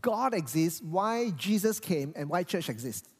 God 0.00 0.32
exists, 0.32 0.80
why 0.80 1.32
Jesus 1.36 1.78
came, 1.78 2.14
and 2.16 2.30
why 2.30 2.44
church 2.44 2.70
exists. 2.70 3.11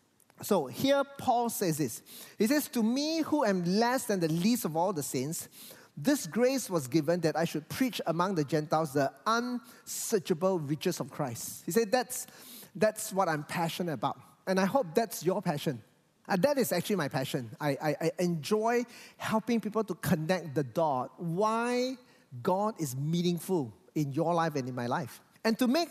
So 0.42 0.66
here 0.66 1.02
Paul 1.18 1.48
says 1.48 1.78
this. 1.78 2.02
He 2.38 2.46
says, 2.46 2.68
To 2.68 2.82
me 2.82 3.22
who 3.22 3.44
am 3.44 3.64
less 3.64 4.04
than 4.04 4.20
the 4.20 4.28
least 4.28 4.64
of 4.64 4.76
all 4.76 4.92
the 4.92 5.02
saints, 5.02 5.48
this 5.96 6.26
grace 6.26 6.68
was 6.68 6.88
given 6.88 7.20
that 7.20 7.36
I 7.36 7.44
should 7.44 7.68
preach 7.68 8.00
among 8.06 8.34
the 8.34 8.44
Gentiles 8.44 8.92
the 8.92 9.12
unsearchable 9.26 10.58
riches 10.58 11.00
of 11.00 11.10
Christ. 11.10 11.62
He 11.64 11.72
said, 11.72 11.92
That's, 11.92 12.26
that's 12.74 13.12
what 13.12 13.28
I'm 13.28 13.44
passionate 13.44 13.92
about. 13.92 14.18
And 14.46 14.58
I 14.58 14.64
hope 14.64 14.94
that's 14.94 15.24
your 15.24 15.40
passion. 15.40 15.80
And 16.28 16.42
that 16.42 16.58
is 16.58 16.72
actually 16.72 16.96
my 16.96 17.08
passion. 17.08 17.50
I, 17.60 17.70
I, 17.70 17.96
I 18.00 18.10
enjoy 18.18 18.84
helping 19.16 19.60
people 19.60 19.84
to 19.84 19.94
connect 19.94 20.54
the 20.54 20.64
dot. 20.64 21.12
Why 21.18 21.96
God 22.42 22.80
is 22.80 22.96
meaningful 22.96 23.72
in 23.94 24.12
your 24.12 24.32
life 24.34 24.54
and 24.54 24.68
in 24.68 24.74
my 24.74 24.86
life. 24.86 25.20
And 25.44 25.58
to 25.58 25.66
make 25.66 25.88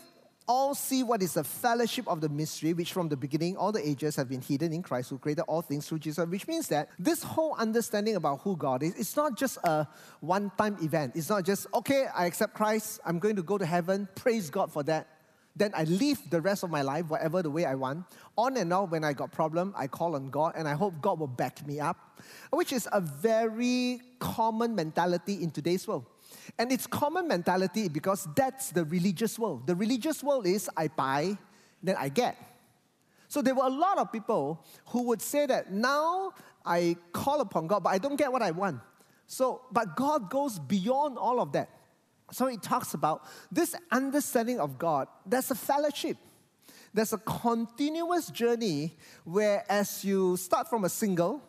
all 0.48 0.74
see 0.74 1.02
what 1.02 1.22
is 1.22 1.34
the 1.34 1.44
fellowship 1.44 2.06
of 2.08 2.20
the 2.20 2.28
mystery, 2.28 2.72
which 2.72 2.92
from 2.92 3.08
the 3.08 3.16
beginning, 3.16 3.56
all 3.56 3.72
the 3.72 3.86
ages 3.86 4.16
have 4.16 4.28
been 4.28 4.40
hidden 4.40 4.72
in 4.72 4.82
Christ, 4.82 5.10
who 5.10 5.18
created 5.18 5.42
all 5.42 5.62
things 5.62 5.88
through 5.88 6.00
Jesus, 6.00 6.26
which 6.26 6.46
means 6.46 6.68
that 6.68 6.88
this 6.98 7.22
whole 7.22 7.54
understanding 7.58 8.16
about 8.16 8.40
who 8.40 8.56
God 8.56 8.82
is, 8.82 8.94
it's 8.96 9.16
not 9.16 9.36
just 9.36 9.58
a 9.64 9.86
one 10.20 10.50
time 10.58 10.76
event. 10.82 11.12
It's 11.16 11.28
not 11.28 11.44
just, 11.44 11.66
okay, 11.74 12.06
I 12.14 12.26
accept 12.26 12.54
Christ, 12.54 13.00
I'm 13.04 13.18
going 13.18 13.36
to 13.36 13.42
go 13.42 13.58
to 13.58 13.66
heaven, 13.66 14.08
praise 14.14 14.50
God 14.50 14.72
for 14.72 14.82
that. 14.84 15.08
Then 15.54 15.72
I 15.74 15.84
live 15.84 16.18
the 16.30 16.40
rest 16.40 16.62
of 16.62 16.70
my 16.70 16.80
life, 16.80 17.10
whatever 17.10 17.42
the 17.42 17.50
way 17.50 17.66
I 17.66 17.74
want. 17.74 18.06
On 18.38 18.56
and 18.56 18.72
on, 18.72 18.88
when 18.88 19.04
I 19.04 19.12
got 19.12 19.32
problem, 19.32 19.74
I 19.76 19.86
call 19.86 20.14
on 20.14 20.30
God, 20.30 20.54
and 20.56 20.66
I 20.66 20.72
hope 20.72 20.94
God 21.02 21.18
will 21.18 21.26
back 21.26 21.66
me 21.66 21.78
up, 21.78 22.20
which 22.50 22.72
is 22.72 22.88
a 22.90 23.00
very 23.00 24.00
common 24.18 24.74
mentality 24.74 25.42
in 25.42 25.50
today's 25.50 25.86
world. 25.86 26.06
And 26.58 26.72
it's 26.72 26.86
common 26.86 27.28
mentality 27.28 27.88
because 27.88 28.28
that's 28.34 28.70
the 28.70 28.84
religious 28.84 29.38
world. 29.38 29.66
The 29.66 29.74
religious 29.74 30.22
world 30.22 30.46
is 30.46 30.70
I 30.76 30.88
buy, 30.88 31.36
then 31.82 31.96
I 31.98 32.08
get. 32.08 32.36
So 33.28 33.40
there 33.40 33.54
were 33.54 33.64
a 33.64 33.70
lot 33.70 33.98
of 33.98 34.12
people 34.12 34.64
who 34.88 35.04
would 35.04 35.22
say 35.22 35.46
that 35.46 35.72
now 35.72 36.32
I 36.66 36.96
call 37.12 37.40
upon 37.40 37.66
God, 37.66 37.82
but 37.82 37.90
I 37.90 37.98
don't 37.98 38.16
get 38.16 38.30
what 38.30 38.42
I 38.42 38.50
want. 38.50 38.80
So, 39.26 39.62
but 39.72 39.96
God 39.96 40.28
goes 40.28 40.58
beyond 40.58 41.16
all 41.16 41.40
of 41.40 41.52
that. 41.52 41.70
So 42.30 42.46
he 42.46 42.56
talks 42.56 42.94
about 42.94 43.24
this 43.50 43.74
understanding 43.90 44.60
of 44.60 44.78
God. 44.78 45.08
There's 45.24 45.50
a 45.50 45.54
fellowship. 45.54 46.16
There's 46.94 47.12
a 47.12 47.18
continuous 47.18 48.28
journey 48.28 48.96
where 49.24 49.64
as 49.68 50.04
you 50.04 50.36
start 50.36 50.68
from 50.68 50.84
a 50.84 50.88
single, 50.88 51.42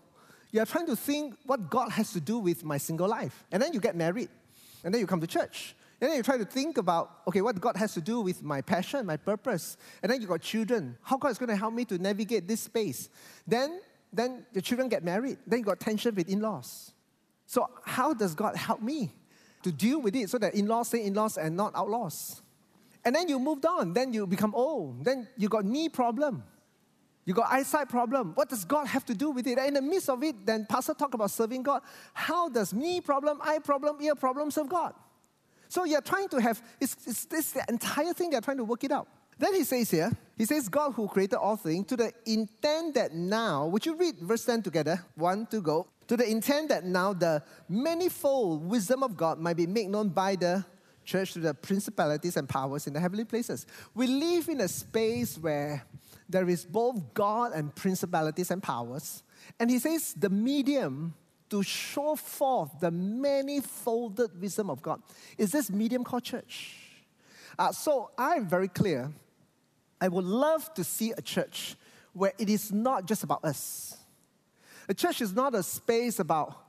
you're 0.51 0.65
trying 0.65 0.85
to 0.85 0.95
think 0.95 1.35
what 1.45 1.69
God 1.69 1.89
has 1.91 2.13
to 2.13 2.21
do 2.21 2.37
with 2.37 2.63
my 2.63 2.77
single 2.77 3.07
life. 3.07 3.43
And 3.51 3.61
then 3.61 3.73
you 3.73 3.79
get 3.79 3.95
married. 3.95 4.29
And 4.83 4.93
then 4.93 4.99
you 4.99 5.07
come 5.07 5.21
to 5.21 5.27
church. 5.27 5.75
And 6.01 6.09
then 6.09 6.17
you 6.17 6.23
try 6.23 6.37
to 6.37 6.45
think 6.45 6.77
about, 6.77 7.21
okay, 7.27 7.41
what 7.41 7.59
God 7.61 7.77
has 7.77 7.93
to 7.93 8.01
do 8.01 8.19
with 8.19 8.43
my 8.43 8.61
passion, 8.61 9.05
my 9.05 9.15
purpose. 9.15 9.77
And 10.01 10.11
then 10.11 10.21
you 10.21 10.27
got 10.27 10.41
children. 10.41 10.97
How 11.01 11.17
God 11.17 11.29
is 11.29 11.37
going 11.37 11.49
to 11.49 11.55
help 11.55 11.73
me 11.73 11.85
to 11.85 11.97
navigate 11.97 12.47
this 12.47 12.61
space. 12.61 13.09
Then, 13.47 13.79
then 14.11 14.45
the 14.51 14.61
children 14.61 14.89
get 14.89 15.03
married. 15.03 15.37
Then 15.47 15.59
you 15.59 15.65
got 15.65 15.79
tension 15.79 16.13
with 16.13 16.27
in-laws. 16.27 16.91
So 17.45 17.69
how 17.85 18.13
does 18.13 18.35
God 18.35 18.55
help 18.55 18.81
me 18.81 19.13
to 19.63 19.71
deal 19.71 20.01
with 20.01 20.15
it 20.15 20.29
so 20.29 20.37
that 20.39 20.55
in-laws 20.55 20.89
stay 20.89 21.05
in-laws 21.05 21.37
and 21.37 21.55
not 21.55 21.73
outlaws? 21.73 22.41
And 23.05 23.15
then 23.15 23.29
you 23.29 23.39
moved 23.39 23.65
on. 23.65 23.93
Then 23.93 24.11
you 24.11 24.27
become 24.27 24.53
old. 24.55 25.05
Then 25.05 25.27
you 25.37 25.47
got 25.47 25.63
knee 25.63 25.87
problem. 25.87 26.43
You 27.25 27.33
got 27.33 27.51
eyesight 27.51 27.89
problem. 27.89 28.33
What 28.35 28.49
does 28.49 28.65
God 28.65 28.87
have 28.87 29.05
to 29.05 29.15
do 29.15 29.29
with 29.29 29.47
it? 29.47 29.57
In 29.57 29.75
the 29.75 29.81
midst 29.81 30.09
of 30.09 30.21
it, 30.23 30.45
then 30.45 30.65
pastor 30.69 30.93
talk 30.93 31.13
about 31.13 31.31
serving 31.31 31.63
God. 31.63 31.81
How 32.13 32.49
does 32.49 32.73
me 32.73 32.99
problem, 32.99 33.39
eye 33.41 33.59
problem, 33.59 33.97
ear 34.01 34.15
problem 34.15 34.51
serve 34.51 34.69
God? 34.69 34.93
So 35.69 35.85
you're 35.85 36.01
trying 36.01 36.27
to 36.29 36.41
have, 36.41 36.61
it's, 36.79 36.95
it's 37.07 37.25
this 37.25 37.51
the 37.51 37.63
entire 37.69 38.13
thing, 38.13 38.29
they're 38.29 38.41
trying 38.41 38.57
to 38.57 38.63
work 38.63 38.83
it 38.83 38.91
out. 38.91 39.07
Then 39.39 39.55
he 39.55 39.63
says 39.63 39.89
here, 39.89 40.11
he 40.37 40.45
says, 40.45 40.69
God 40.69 40.91
who 40.91 41.07
created 41.07 41.37
all 41.37 41.55
things, 41.55 41.87
to 41.87 41.97
the 41.97 42.13
intent 42.25 42.95
that 42.95 43.13
now, 43.13 43.65
would 43.67 43.85
you 43.85 43.95
read 43.95 44.19
verse 44.19 44.45
10 44.45 44.61
together? 44.61 45.03
One 45.15 45.45
to 45.47 45.61
go. 45.61 45.87
To 46.07 46.17
the 46.17 46.29
intent 46.29 46.69
that 46.69 46.83
now 46.83 47.13
the 47.13 47.41
manifold 47.69 48.63
wisdom 48.69 49.01
of 49.01 49.15
God 49.15 49.39
might 49.39 49.57
be 49.57 49.65
made 49.65 49.89
known 49.89 50.09
by 50.09 50.35
the 50.35 50.63
church 51.05 51.33
to 51.33 51.39
the 51.39 51.53
principalities 51.53 52.37
and 52.37 52.47
powers 52.47 52.87
in 52.87 52.93
the 52.93 52.99
heavenly 52.99 53.25
places. 53.25 53.65
We 53.93 54.07
live 54.07 54.49
in 54.49 54.61
a 54.61 54.67
space 54.67 55.37
where 55.37 55.85
there 56.29 56.47
is 56.49 56.65
both 56.65 57.13
God 57.13 57.53
and 57.53 57.73
principalities 57.73 58.51
and 58.51 58.61
powers. 58.61 59.23
And 59.59 59.69
he 59.69 59.79
says 59.79 60.13
the 60.13 60.29
medium 60.29 61.13
to 61.49 61.61
show 61.61 62.15
forth 62.15 62.71
the 62.79 62.89
many 62.89 63.61
folded 63.61 64.39
wisdom 64.41 64.69
of 64.69 64.81
God 64.81 65.01
is 65.37 65.51
this 65.51 65.69
medium 65.69 66.03
called 66.03 66.23
church. 66.23 66.75
Uh, 67.59 67.71
so 67.71 68.09
I'm 68.17 68.47
very 68.47 68.67
clear. 68.67 69.11
I 70.01 70.07
would 70.07 70.25
love 70.25 70.73
to 70.73 70.83
see 70.83 71.11
a 71.11 71.21
church 71.21 71.75
where 72.13 72.33
it 72.37 72.49
is 72.49 72.71
not 72.71 73.05
just 73.05 73.23
about 73.23 73.45
us. 73.45 73.97
A 74.89 74.93
church 74.93 75.21
is 75.21 75.33
not 75.33 75.53
a 75.55 75.63
space 75.63 76.19
about 76.19 76.63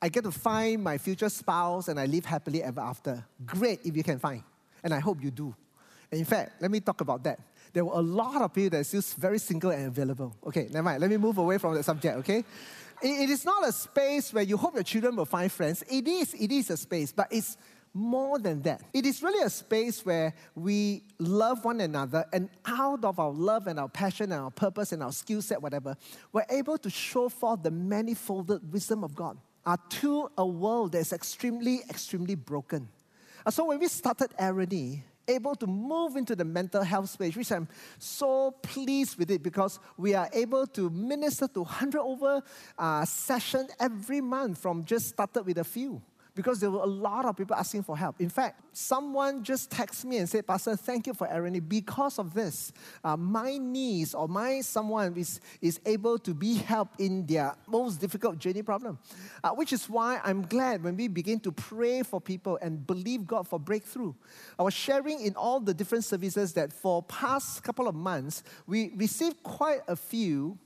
I 0.00 0.08
get 0.08 0.24
to 0.24 0.30
find 0.30 0.82
my 0.82 0.98
future 0.98 1.28
spouse 1.28 1.88
and 1.88 1.98
I 1.98 2.06
live 2.06 2.24
happily 2.24 2.62
ever 2.62 2.80
after. 2.80 3.24
Great 3.44 3.80
if 3.84 3.96
you 3.96 4.02
can 4.02 4.18
find. 4.18 4.42
And 4.84 4.92
I 4.92 5.00
hope 5.00 5.22
you 5.22 5.30
do. 5.30 5.54
And 6.10 6.18
in 6.20 6.24
fact, 6.24 6.60
let 6.60 6.70
me 6.70 6.80
talk 6.80 7.00
about 7.00 7.24
that. 7.24 7.40
There 7.76 7.84
were 7.84 7.98
a 7.98 8.00
lot 8.00 8.40
of 8.40 8.54
people 8.54 8.70
that 8.70 8.80
are 8.80 8.84
still 8.84 9.02
very 9.18 9.38
single 9.38 9.70
and 9.70 9.88
available. 9.88 10.34
Okay, 10.46 10.66
never 10.70 10.82
mind. 10.82 10.98
Let 10.98 11.10
me 11.10 11.18
move 11.18 11.36
away 11.36 11.58
from 11.58 11.74
the 11.74 11.82
subject, 11.82 12.16
okay? 12.20 12.42
it 13.02 13.28
is 13.28 13.44
not 13.44 13.68
a 13.68 13.70
space 13.70 14.32
where 14.32 14.44
you 14.44 14.56
hope 14.56 14.72
your 14.72 14.82
children 14.82 15.14
will 15.14 15.26
find 15.26 15.52
friends. 15.52 15.84
It 15.86 16.08
is, 16.08 16.32
it 16.32 16.50
is 16.50 16.70
a 16.70 16.78
space, 16.78 17.12
but 17.12 17.28
it's 17.30 17.58
more 17.92 18.38
than 18.38 18.62
that. 18.62 18.80
It 18.94 19.04
is 19.04 19.22
really 19.22 19.44
a 19.44 19.50
space 19.50 20.06
where 20.06 20.32
we 20.54 21.02
love 21.18 21.66
one 21.66 21.82
another, 21.82 22.24
and 22.32 22.48
out 22.64 23.04
of 23.04 23.18
our 23.18 23.30
love 23.30 23.66
and 23.66 23.78
our 23.78 23.90
passion 23.90 24.32
and 24.32 24.40
our 24.40 24.50
purpose 24.50 24.92
and 24.92 25.02
our 25.02 25.12
skill 25.12 25.42
set, 25.42 25.60
whatever, 25.60 25.98
we're 26.32 26.46
able 26.48 26.78
to 26.78 26.88
show 26.88 27.28
forth 27.28 27.62
the 27.62 27.70
manifolded 27.70 28.66
wisdom 28.70 29.04
of 29.04 29.14
God 29.14 29.36
uh, 29.66 29.76
to 30.00 30.30
a 30.38 30.46
world 30.46 30.92
that's 30.92 31.12
extremely, 31.12 31.80
extremely 31.90 32.36
broken. 32.36 32.88
Uh, 33.44 33.50
so 33.50 33.66
when 33.66 33.78
we 33.78 33.88
started 33.88 34.30
Irony, 34.38 35.04
able 35.28 35.54
to 35.56 35.66
move 35.66 36.16
into 36.16 36.36
the 36.36 36.44
mental 36.44 36.82
health 36.82 37.10
space, 37.10 37.36
which 37.36 37.52
I'm 37.52 37.68
so 37.98 38.52
pleased 38.62 39.18
with 39.18 39.30
it 39.30 39.42
because 39.42 39.78
we 39.96 40.14
are 40.14 40.28
able 40.32 40.66
to 40.68 40.90
minister 40.90 41.48
to 41.48 41.62
100 41.62 42.00
over 42.00 42.42
uh, 42.78 43.04
session 43.04 43.68
every 43.80 44.20
month 44.20 44.58
from 44.58 44.84
just 44.84 45.08
started 45.08 45.44
with 45.44 45.58
a 45.58 45.64
few 45.64 46.02
because 46.36 46.60
there 46.60 46.70
were 46.70 46.82
a 46.82 46.86
lot 46.86 47.24
of 47.24 47.34
people 47.34 47.56
asking 47.56 47.82
for 47.82 47.96
help. 47.96 48.20
In 48.20 48.28
fact, 48.28 48.60
someone 48.72 49.42
just 49.42 49.70
texted 49.70 50.04
me 50.04 50.18
and 50.18 50.28
said, 50.28 50.46
Pastor, 50.46 50.76
thank 50.76 51.06
you 51.06 51.14
for 51.14 51.26
irony. 51.32 51.60
Because 51.60 52.18
of 52.18 52.34
this, 52.34 52.72
uh, 53.02 53.16
my 53.16 53.56
niece 53.56 54.14
or 54.14 54.28
my 54.28 54.60
someone 54.60 55.16
is, 55.16 55.40
is 55.62 55.80
able 55.86 56.18
to 56.18 56.34
be 56.34 56.54
helped 56.54 57.00
in 57.00 57.26
their 57.26 57.56
most 57.66 58.00
difficult 58.00 58.38
journey 58.38 58.62
problem. 58.62 58.98
Uh, 59.42 59.50
which 59.50 59.72
is 59.72 59.88
why 59.88 60.20
I'm 60.22 60.42
glad 60.42 60.84
when 60.84 60.94
we 60.96 61.08
begin 61.08 61.40
to 61.40 61.50
pray 61.52 62.02
for 62.02 62.20
people 62.20 62.58
and 62.60 62.86
believe 62.86 63.26
God 63.26 63.48
for 63.48 63.58
breakthrough. 63.58 64.12
I 64.58 64.62
was 64.62 64.74
sharing 64.74 65.22
in 65.22 65.34
all 65.36 65.58
the 65.58 65.72
different 65.72 66.04
services 66.04 66.52
that 66.52 66.70
for 66.70 67.02
past 67.04 67.62
couple 67.62 67.88
of 67.88 67.94
months, 67.94 68.42
we 68.66 68.92
received 68.94 69.42
quite 69.42 69.80
a 69.88 69.96
few 69.96 70.58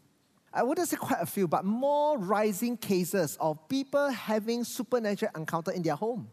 I 0.52 0.62
wouldn't 0.62 0.88
say 0.88 0.96
quite 0.96 1.20
a 1.20 1.26
few, 1.26 1.46
but 1.46 1.64
more 1.64 2.18
rising 2.18 2.76
cases 2.76 3.36
of 3.40 3.68
people 3.68 4.08
having 4.10 4.64
supernatural 4.64 5.30
encounter 5.36 5.70
in 5.70 5.82
their 5.82 5.94
home. 5.94 6.28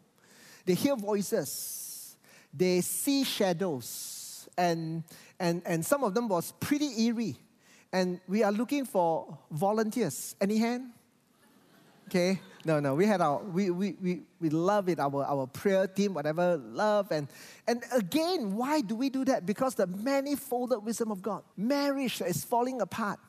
They 0.66 0.74
hear 0.74 0.96
voices, 0.96 2.18
they 2.54 2.82
see 2.82 3.24
shadows, 3.24 4.50
and, 4.58 5.04
and, 5.40 5.62
and 5.66 5.86
some 5.86 6.04
of 6.04 6.14
them 6.14 6.28
was 6.28 6.52
pretty 6.60 7.06
eerie. 7.06 7.38
And 7.94 8.20
we 8.28 8.44
are 8.44 8.52
looking 8.52 8.86
for 8.86 9.38
volunteers. 9.52 10.36
Any 10.42 10.58
hand? 10.58 10.92
Okay. 12.08 12.42
No, 12.66 12.80
no. 12.82 12.96
We 12.96 13.06
had 13.06 13.22
our 13.22 13.42
we 13.42 13.70
we 13.70 13.96
we, 14.02 14.22
we 14.42 14.50
love 14.50 14.90
it, 14.90 15.00
our, 15.00 15.24
our 15.24 15.48
prayer 15.48 15.88
team, 15.88 16.14
whatever, 16.14 16.58
love. 16.58 17.12
And 17.12 17.30
and 17.66 17.82
again, 17.94 18.56
why 18.56 18.82
do 18.82 18.96
we 18.96 19.10
do 19.10 19.24
that? 19.26 19.46
Because 19.46 19.76
the 19.76 19.88
manifolded 19.88 20.84
wisdom 20.84 21.12
of 21.12 21.22
God. 21.22 21.44
Marriage 21.56 22.22
is 22.22 22.44
falling 22.44 22.82
apart 22.82 23.20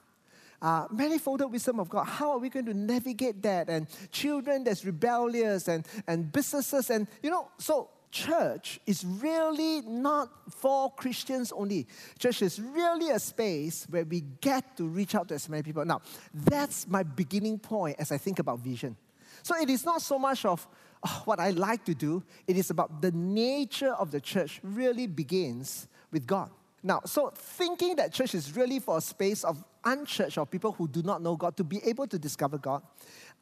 uh, 0.61 0.89
manifolded 0.89 1.51
wisdom 1.51 1.81
of 1.81 1.89
God. 1.89 2.05
How 2.05 2.33
are 2.33 2.39
we 2.39 2.49
going 2.49 2.67
to 2.67 2.75
navigate 2.75 3.43
that? 3.43 3.69
And 3.69 3.87
children 4.11 4.65
that's 4.65 4.85
rebellious 4.85 5.69
and, 5.69 5.87
and 6.07 6.31
businesses. 6.33 6.91
And, 6.91 7.07
you 7.23 7.31
know, 7.31 7.49
so 7.59 7.91
church 8.11 8.81
is 8.87 9.05
really 9.05 9.83
not 9.83 10.31
for 10.51 10.93
Christians 10.93 11.53
only. 11.53 11.87
Church 12.19 12.43
is 12.43 12.61
really 12.61 13.11
a 13.11 13.19
space 13.19 13.87
where 13.91 14.05
we 14.05 14.23
get 14.41 14.77
to 14.77 14.85
reach 14.85 15.15
out 15.15 15.29
to 15.29 15.35
as 15.35 15.49
many 15.49 15.63
people. 15.63 15.85
Now, 15.85 16.01
that's 16.35 16.89
my 16.89 17.03
beginning 17.03 17.59
point 17.59 17.97
as 17.99 18.11
I 18.13 18.19
think 18.19 18.39
about 18.39 18.61
vision. 18.61 18.97
So 19.43 19.55
it 19.57 19.71
is 19.71 19.85
not 19.85 20.03
so 20.03 20.19
much 20.19 20.45
of 20.45 20.67
oh, 21.07 21.23
what 21.25 21.39
I 21.39 21.51
like 21.51 21.85
to 21.85 21.95
do, 21.95 22.23
it 22.47 22.57
is 22.57 22.71
about 22.71 23.01
the 23.01 23.13
nature 23.13 23.93
of 23.93 24.11
the 24.11 24.21
church 24.21 24.61
really 24.63 25.07
begins 25.07 25.87
with 26.11 26.27
God. 26.27 26.51
Now, 26.83 27.01
so 27.05 27.33
thinking 27.35 27.97
that 27.97 28.13
church 28.13 28.35
is 28.35 28.55
really 28.55 28.79
for 28.79 28.99
a 28.99 29.01
space 29.01 29.43
of 29.43 29.63
unchurched 29.85 30.39
or 30.39 30.47
people 30.47 30.73
who 30.73 30.87
do 30.87 31.03
not 31.03 31.23
know 31.23 31.35
God 31.35 31.57
to 31.57 31.65
be 31.65 31.81
able 31.85 32.07
to 32.07 32.19
discover 32.19 32.59
God, 32.59 32.83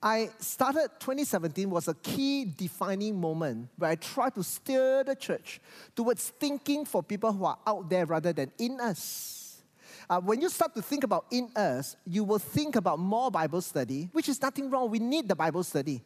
I 0.03 0.31
started 0.39 0.89
2017 1.01 1.69
was 1.69 1.89
a 1.89 1.95
key 1.95 2.45
defining 2.45 3.21
moment 3.21 3.69
where 3.77 3.91
I 3.91 3.97
tried 3.97 4.35
to 4.35 4.43
steer 4.43 5.05
the 5.05 5.15
church 5.15 5.61
towards 5.95 6.29
thinking 6.31 6.85
for 6.85 7.03
people 7.03 7.33
who 7.33 7.45
are 7.45 7.59
out 7.67 7.89
there 7.89 8.07
rather 8.07 8.33
than 8.33 8.53
in 8.59 8.81
us. 8.81 9.63
Uh, 10.09 10.21
when 10.21 10.41
you 10.41 10.49
start 10.49 10.75
to 10.75 10.83
think 10.83 11.05
about 11.05 11.27
in 11.31 11.51
us, 11.57 11.97
you 12.07 12.25
will 12.25 12.39
think 12.39 12.77
about 12.77 12.99
more 12.99 13.31
Bible 13.31 13.61
study, 13.61 14.09
which 14.13 14.29
is 14.29 14.41
nothing 14.41 14.71
wrong. 14.71 14.91
We 14.91 14.99
need 14.99 15.29
the 15.29 15.35
Bible 15.35 15.65
study. 15.65 16.03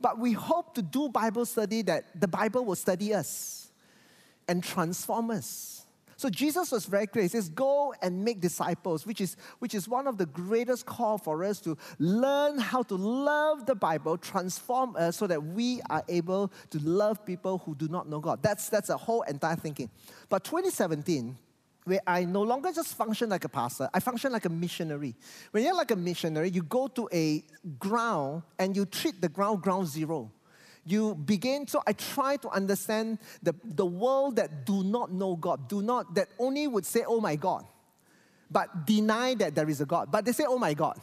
But 0.00 0.18
we 0.18 0.32
hope 0.32 0.74
to 0.74 0.82
do 0.82 1.08
Bible 1.08 1.44
study 1.44 1.82
that 1.82 2.18
the 2.18 2.28
Bible 2.28 2.64
will 2.64 2.76
study 2.76 3.12
us 3.14 3.70
and 4.48 4.64
transform 4.64 5.30
us. 5.30 5.84
So 6.16 6.28
Jesus 6.28 6.70
was 6.70 6.86
very 6.86 7.06
clear. 7.06 7.22
He 7.22 7.28
says, 7.28 7.48
Go 7.48 7.94
and 8.02 8.24
make 8.24 8.40
disciples, 8.40 9.06
which 9.06 9.20
is, 9.20 9.36
which 9.58 9.74
is 9.74 9.88
one 9.88 10.06
of 10.06 10.18
the 10.18 10.26
greatest 10.26 10.86
call 10.86 11.18
for 11.18 11.44
us 11.44 11.60
to 11.60 11.76
learn 11.98 12.58
how 12.58 12.82
to 12.84 12.94
love 12.94 13.66
the 13.66 13.74
Bible, 13.74 14.16
transform 14.16 14.96
us 14.96 15.16
so 15.16 15.26
that 15.26 15.42
we 15.42 15.80
are 15.90 16.04
able 16.08 16.52
to 16.70 16.78
love 16.78 17.24
people 17.24 17.58
who 17.58 17.74
do 17.74 17.88
not 17.88 18.08
know 18.08 18.20
God. 18.20 18.42
That's, 18.42 18.68
that's 18.68 18.90
a 18.90 18.96
whole 18.96 19.22
entire 19.22 19.56
thinking. 19.56 19.90
But 20.28 20.44
2017, 20.44 21.36
where 21.84 22.00
I 22.06 22.24
no 22.24 22.42
longer 22.42 22.70
just 22.72 22.94
function 22.96 23.28
like 23.30 23.44
a 23.44 23.48
pastor, 23.48 23.88
I 23.92 24.00
function 24.00 24.32
like 24.32 24.44
a 24.44 24.48
missionary. 24.50 25.16
When 25.50 25.64
you're 25.64 25.74
like 25.74 25.90
a 25.90 25.96
missionary, 25.96 26.50
you 26.50 26.62
go 26.62 26.86
to 26.88 27.08
a 27.12 27.42
ground 27.78 28.42
and 28.58 28.76
you 28.76 28.84
treat 28.86 29.20
the 29.20 29.28
ground 29.28 29.62
ground 29.62 29.88
zero 29.88 30.30
you 30.84 31.14
begin 31.14 31.66
so 31.66 31.80
i 31.86 31.92
try 31.92 32.36
to 32.36 32.48
understand 32.50 33.18
the, 33.42 33.54
the 33.64 33.86
world 33.86 34.36
that 34.36 34.66
do 34.66 34.82
not 34.82 35.12
know 35.12 35.36
god 35.36 35.68
do 35.68 35.80
not 35.82 36.14
that 36.14 36.28
only 36.38 36.66
would 36.66 36.84
say 36.84 37.04
oh 37.06 37.20
my 37.20 37.36
god 37.36 37.64
but 38.52 38.86
deny 38.86 39.34
that 39.34 39.54
there 39.54 39.68
is 39.68 39.80
a 39.80 39.86
god. 39.86 40.10
But 40.12 40.24
they 40.24 40.32
say 40.32 40.44
oh 40.46 40.58
my 40.58 40.74
god 40.74 41.00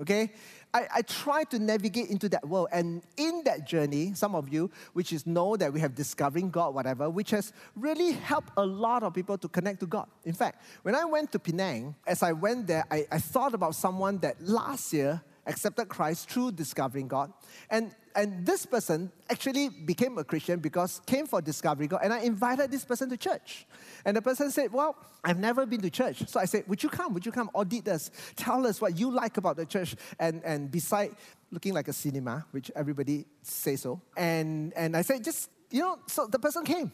okay? 0.00 0.32
I, 0.72 0.88
I 0.96 1.02
try 1.02 1.44
to 1.44 1.58
navigate 1.60 2.08
into 2.08 2.28
that 2.30 2.48
world 2.48 2.66
and 2.72 3.00
in 3.16 3.42
that 3.44 3.64
journey 3.64 4.12
some 4.14 4.34
of 4.34 4.48
you 4.48 4.70
which 4.92 5.12
is 5.12 5.24
know 5.24 5.56
that 5.56 5.72
we 5.72 5.78
have 5.80 5.94
discovering 5.94 6.50
god 6.50 6.74
whatever 6.74 7.08
which 7.08 7.30
has 7.30 7.52
really 7.76 8.12
helped 8.12 8.50
a 8.56 8.66
lot 8.66 9.04
of 9.04 9.14
people 9.14 9.38
to 9.38 9.48
connect 9.48 9.80
to 9.80 9.86
god. 9.86 10.08
In 10.24 10.32
fact 10.32 10.62
when 10.82 10.94
i 10.94 11.04
went 11.04 11.30
to 11.32 11.38
penang 11.38 11.94
as 12.06 12.22
i 12.22 12.32
went 12.32 12.66
there 12.66 12.84
i, 12.90 13.06
I 13.10 13.18
thought 13.18 13.54
about 13.54 13.76
someone 13.76 14.18
that 14.18 14.42
last 14.42 14.92
year 14.92 15.22
accepted 15.46 15.88
christ 15.88 16.30
through 16.30 16.50
discovering 16.52 17.08
god 17.08 17.32
and 17.70 17.94
and 18.16 18.46
this 18.46 18.64
person 18.64 19.10
actually 19.28 19.68
became 19.68 20.16
a 20.18 20.24
Christian 20.24 20.60
because 20.60 21.00
came 21.04 21.26
for 21.26 21.42
discovery 21.42 21.88
God, 21.88 22.00
and 22.04 22.12
I 22.12 22.20
invited 22.20 22.70
this 22.70 22.84
person 22.84 23.10
to 23.10 23.16
church. 23.16 23.66
And 24.04 24.16
the 24.16 24.22
person 24.22 24.52
said, 24.52 24.72
Well, 24.72 24.96
I've 25.24 25.38
never 25.38 25.66
been 25.66 25.80
to 25.80 25.90
church. 25.90 26.28
So 26.28 26.38
I 26.38 26.44
said, 26.44 26.62
Would 26.68 26.82
you 26.82 26.88
come? 26.88 27.12
Would 27.14 27.26
you 27.26 27.32
come 27.32 27.50
audit 27.52 27.88
us? 27.88 28.12
Tell 28.36 28.64
us 28.66 28.80
what 28.80 28.96
you 28.96 29.10
like 29.10 29.36
about 29.36 29.56
the 29.56 29.66
church. 29.66 29.96
And, 30.20 30.44
and 30.44 30.70
beside 30.70 31.16
looking 31.54 31.72
like 31.72 31.88
a 31.88 31.92
cinema, 31.92 32.44
which 32.50 32.70
everybody 32.76 33.24
say 33.42 33.76
so. 33.76 34.00
And, 34.16 34.72
and 34.74 34.96
I 34.96 35.02
said, 35.02 35.24
just, 35.24 35.50
you 35.70 35.80
know, 35.80 35.98
so 36.06 36.26
the 36.26 36.38
person 36.38 36.64
came. 36.64 36.92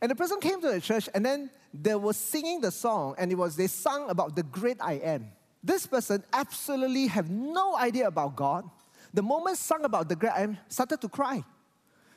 And 0.00 0.10
the 0.10 0.14
person 0.14 0.40
came 0.40 0.60
to 0.62 0.70
the 0.70 0.80
church, 0.80 1.08
and 1.14 1.24
then 1.24 1.50
they 1.72 1.94
were 1.94 2.12
singing 2.12 2.60
the 2.60 2.70
song, 2.70 3.14
and 3.18 3.30
it 3.30 3.34
was 3.34 3.56
they 3.56 3.66
sung 3.66 4.08
about 4.08 4.34
the 4.34 4.42
great 4.42 4.78
I 4.80 4.94
am. 4.94 5.28
This 5.62 5.86
person 5.86 6.22
absolutely 6.32 7.08
have 7.08 7.30
no 7.30 7.76
idea 7.76 8.06
about 8.06 8.36
God 8.36 8.68
the 9.16 9.22
moment 9.22 9.56
sung 9.56 9.82
about 9.84 10.10
the 10.10 10.14
great 10.14 10.32
I 10.32 10.42
am, 10.42 10.58
started 10.68 11.00
to 11.00 11.08
cry. 11.08 11.42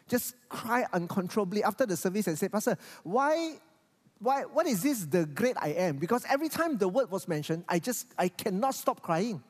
Just 0.10 0.36
cry 0.50 0.86
uncontrollably 0.92 1.64
after 1.64 1.86
the 1.86 1.96
service 1.96 2.28
and 2.28 2.38
said, 2.38 2.52
Pastor, 2.52 2.78
why, 3.04 3.56
why, 4.20 4.42
what 4.42 4.68
is 4.68 4.84
this, 4.84 5.06
the 5.06 5.26
great 5.26 5.56
I 5.62 5.70
am? 5.70 5.96
Because 5.96 6.26
every 6.30 6.50
time 6.50 6.78
the 6.78 6.90
word 6.90 7.10
was 7.10 7.26
mentioned, 7.26 7.64
I 7.70 7.80
just, 7.80 8.08
I 8.18 8.28
cannot 8.28 8.76
stop 8.76 9.02
crying. 9.02 9.42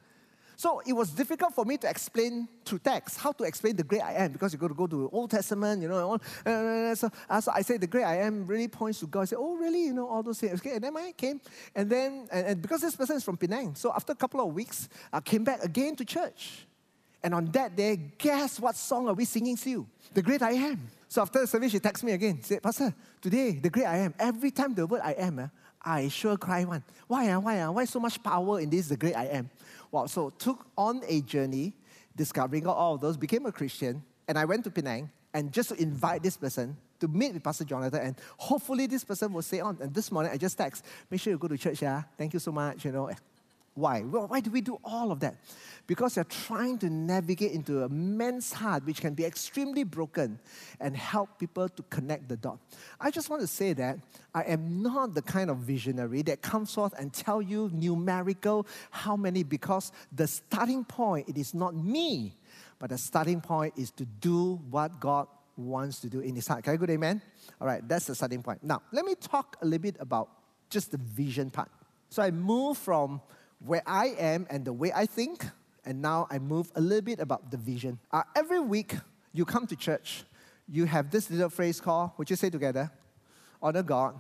So 0.60 0.82
it 0.86 0.92
was 0.92 1.12
difficult 1.12 1.54
for 1.54 1.64
me 1.64 1.78
to 1.78 1.90
explain 1.90 2.46
through 2.66 2.80
text 2.80 3.18
how 3.18 3.32
to 3.32 3.46
explain 3.46 3.78
the 3.78 3.84
great 3.86 4.02
I 4.02 4.16
am 4.16 4.34
because 4.34 4.52
you 4.52 4.60
got 4.60 4.68
to 4.68 4.74
go 4.74 4.88
to 4.88 5.04
the 5.04 5.08
Old 5.08 5.32
Testament, 5.32 5.82
you 5.82 5.88
know. 5.88 6.20
And 6.46 6.98
so, 6.98 7.10
uh, 7.30 7.40
so 7.40 7.54
I 7.56 7.62
said 7.62 7.80
the 7.80 7.88
great 7.88 8.04
I 8.04 8.18
am 8.18 8.46
really 8.46 8.68
points 8.68 9.00
to 9.00 9.08
God. 9.08 9.22
I 9.22 9.26
said, 9.26 9.38
oh, 9.40 9.56
really? 9.56 9.86
You 9.86 9.94
know, 9.94 10.10
all 10.10 10.22
those 10.22 10.38
things. 10.38 10.60
Okay, 10.60 10.72
and 10.72 10.84
then 10.84 10.98
I 10.98 11.14
came. 11.14 11.40
And 11.74 11.90
then, 11.90 12.28
and, 12.30 12.46
and 12.46 12.62
because 12.62 12.82
this 12.82 12.94
person 12.94 13.16
is 13.16 13.24
from 13.24 13.38
Penang, 13.38 13.76
so 13.76 13.94
after 13.96 14.12
a 14.12 14.18
couple 14.18 14.42
of 14.42 14.54
weeks, 14.54 14.90
I 15.14 15.22
came 15.22 15.46
back 15.46 15.64
again 15.64 15.96
to 15.96 16.04
church. 16.04 16.68
And 17.24 17.34
on 17.34 17.46
that 17.52 17.78
day, 17.78 17.96
guess 18.18 18.60
what 18.60 18.76
song 18.76 19.08
are 19.08 19.14
we 19.14 19.24
singing 19.24 19.56
to 19.56 19.70
you? 19.70 19.88
The 20.14 20.22
great 20.22 20.42
I 20.42 20.52
am. 20.52 20.90
So 21.08 21.22
after 21.22 21.40
the 21.40 21.48
service, 21.48 21.72
she 21.72 21.80
texts 21.80 22.04
me 22.04 22.12
again. 22.12 22.44
Said, 22.44 22.62
Pastor, 22.62 22.94
today, 23.22 23.52
the 23.52 23.70
great 23.70 23.86
I 23.86 24.00
am. 24.00 24.14
Every 24.20 24.52
time 24.52 24.76
the 24.76 24.86
word 24.86 25.00
I 25.06 25.14
am, 25.14 25.40
uh, 25.40 25.48
I 25.82 26.10
sure 26.10 26.36
cry 26.36 26.66
one. 26.66 26.84
Why? 27.08 27.30
Uh, 27.30 27.40
why? 27.40 27.62
Uh, 27.62 27.72
why 27.72 27.86
so 27.86 28.02
much 28.02 28.22
power 28.22 28.60
in 28.60 28.70
this, 28.70 28.90
the 28.90 28.98
great 28.98 29.16
I 29.16 29.28
am? 29.28 29.50
Well, 29.92 30.08
so 30.08 30.30
took 30.30 30.68
on 30.78 31.02
a 31.08 31.22
journey, 31.22 31.74
discovering 32.16 32.68
all 32.68 32.96
of 32.96 33.02
those, 33.02 33.18
became 33.18 33.46
a 33.46 33.52
Christian, 33.52 34.04
and 34.28 34.38
I 34.38 34.46
went 34.46 34.64
to 34.66 34.72
Penang, 34.72 35.10
and 35.34 35.52
just 35.52 35.70
to 35.70 35.76
invite 35.82 36.24
this 36.24 36.38
person 36.38 36.78
to 37.00 37.08
meet 37.08 37.34
with 37.34 37.44
Pastor 37.44 37.64
Jonathan, 37.64 38.02
and 38.02 38.16
hopefully 38.38 38.86
this 38.88 39.04
person 39.04 39.32
will 39.32 39.42
stay 39.42 39.62
on. 39.62 39.78
And 39.82 39.94
this 39.94 40.12
morning 40.12 40.32
I 40.32 40.38
just 40.38 40.58
text, 40.58 40.86
make 41.10 41.22
sure 41.22 41.32
you 41.32 41.38
go 41.38 41.48
to 41.48 41.58
church, 41.58 41.82
yeah. 41.82 42.04
Thank 42.18 42.34
you 42.34 42.40
so 42.40 42.52
much, 42.52 42.86
you 42.86 42.92
know. 42.92 43.10
Why? 43.80 44.02
Well, 44.02 44.28
why 44.28 44.42
do 44.42 44.52
we 44.52 44.60
do 44.60 44.78
all 44.84 45.12
of 45.12 45.22
that? 45.22 45.36
Because 45.88 46.18
you're 46.18 46.26
trying 46.26 46.78
to 46.80 46.90
navigate 46.90 47.54
into 47.54 47.84
a 47.84 47.90
man's 47.90 48.52
heart 48.52 48.86
which 48.86 49.00
can 49.00 49.14
be 49.14 49.24
extremely 49.24 49.86
broken 49.86 50.38
and 50.82 50.96
help 50.96 51.40
people 51.40 51.70
to 51.70 51.84
connect 51.84 52.28
the 52.28 52.36
dot. 52.36 52.60
I 53.00 53.10
just 53.10 53.30
want 53.30 53.42
to 53.42 53.48
say 53.48 53.72
that 53.74 54.00
I 54.36 54.44
am 54.44 54.84
not 54.84 55.14
the 55.14 55.22
kind 55.22 55.50
of 55.50 55.60
visionary 55.60 56.22
that 56.24 56.42
comes 56.42 56.74
forth 56.74 56.94
and 57.00 57.14
tell 57.14 57.42
you 57.42 57.72
numerical 57.74 58.68
how 58.92 59.16
many 59.16 59.44
because 59.44 59.94
the 60.12 60.28
starting 60.28 60.84
point 60.84 61.30
it 61.30 61.38
is 61.38 61.54
not 61.54 61.74
me, 61.74 62.34
but 62.80 62.90
the 62.90 62.98
starting 62.98 63.40
point 63.40 63.74
is 63.78 63.92
to 63.92 64.06
do 64.06 64.60
what 64.70 65.00
God 65.00 65.28
wants 65.56 66.02
to 66.02 66.10
do 66.10 66.20
in 66.20 66.36
his 66.36 66.48
heart. 66.48 66.66
Can 66.66 66.74
I 66.74 66.76
go 66.76 66.86
amen? 66.92 67.22
All 67.62 67.68
right, 67.68 67.88
that's 67.88 68.08
the 68.08 68.16
starting 68.16 68.44
point. 68.44 68.62
Now, 68.62 68.82
let 68.92 69.06
me 69.06 69.16
talk 69.16 69.56
a 69.62 69.66
little 69.66 69.80
bit 69.80 69.96
about 70.02 70.30
just 70.70 70.92
the 70.92 70.98
vision 70.98 71.50
part. 71.50 71.70
So 72.10 72.22
I 72.24 72.32
move 72.32 72.78
from 72.78 73.22
where 73.66 73.84
I 73.86 74.08
am 74.18 74.48
and 74.50 74.66
the 74.66 74.74
way 74.74 74.92
I 74.94 75.06
think, 75.06 75.46
and 75.86 76.02
now 76.02 76.28
I 76.30 76.40
move 76.40 76.72
a 76.76 76.82
little 76.82 77.02
bit 77.02 77.20
about 77.20 77.52
the 77.52 77.58
vision. 77.58 78.00
Uh, 78.12 78.24
every 78.36 78.60
week 78.60 78.96
you 79.34 79.46
come 79.46 79.68
to 79.68 79.76
church, 79.76 80.24
you 80.68 80.86
have 80.86 81.12
this 81.12 81.30
little 81.30 81.50
phrase 81.50 81.80
called, 81.82 82.12
would 82.18 82.30
you 82.30 82.36
say 82.36 82.50
together? 82.50 82.92
Honor 83.62 83.84
God, 83.84 84.20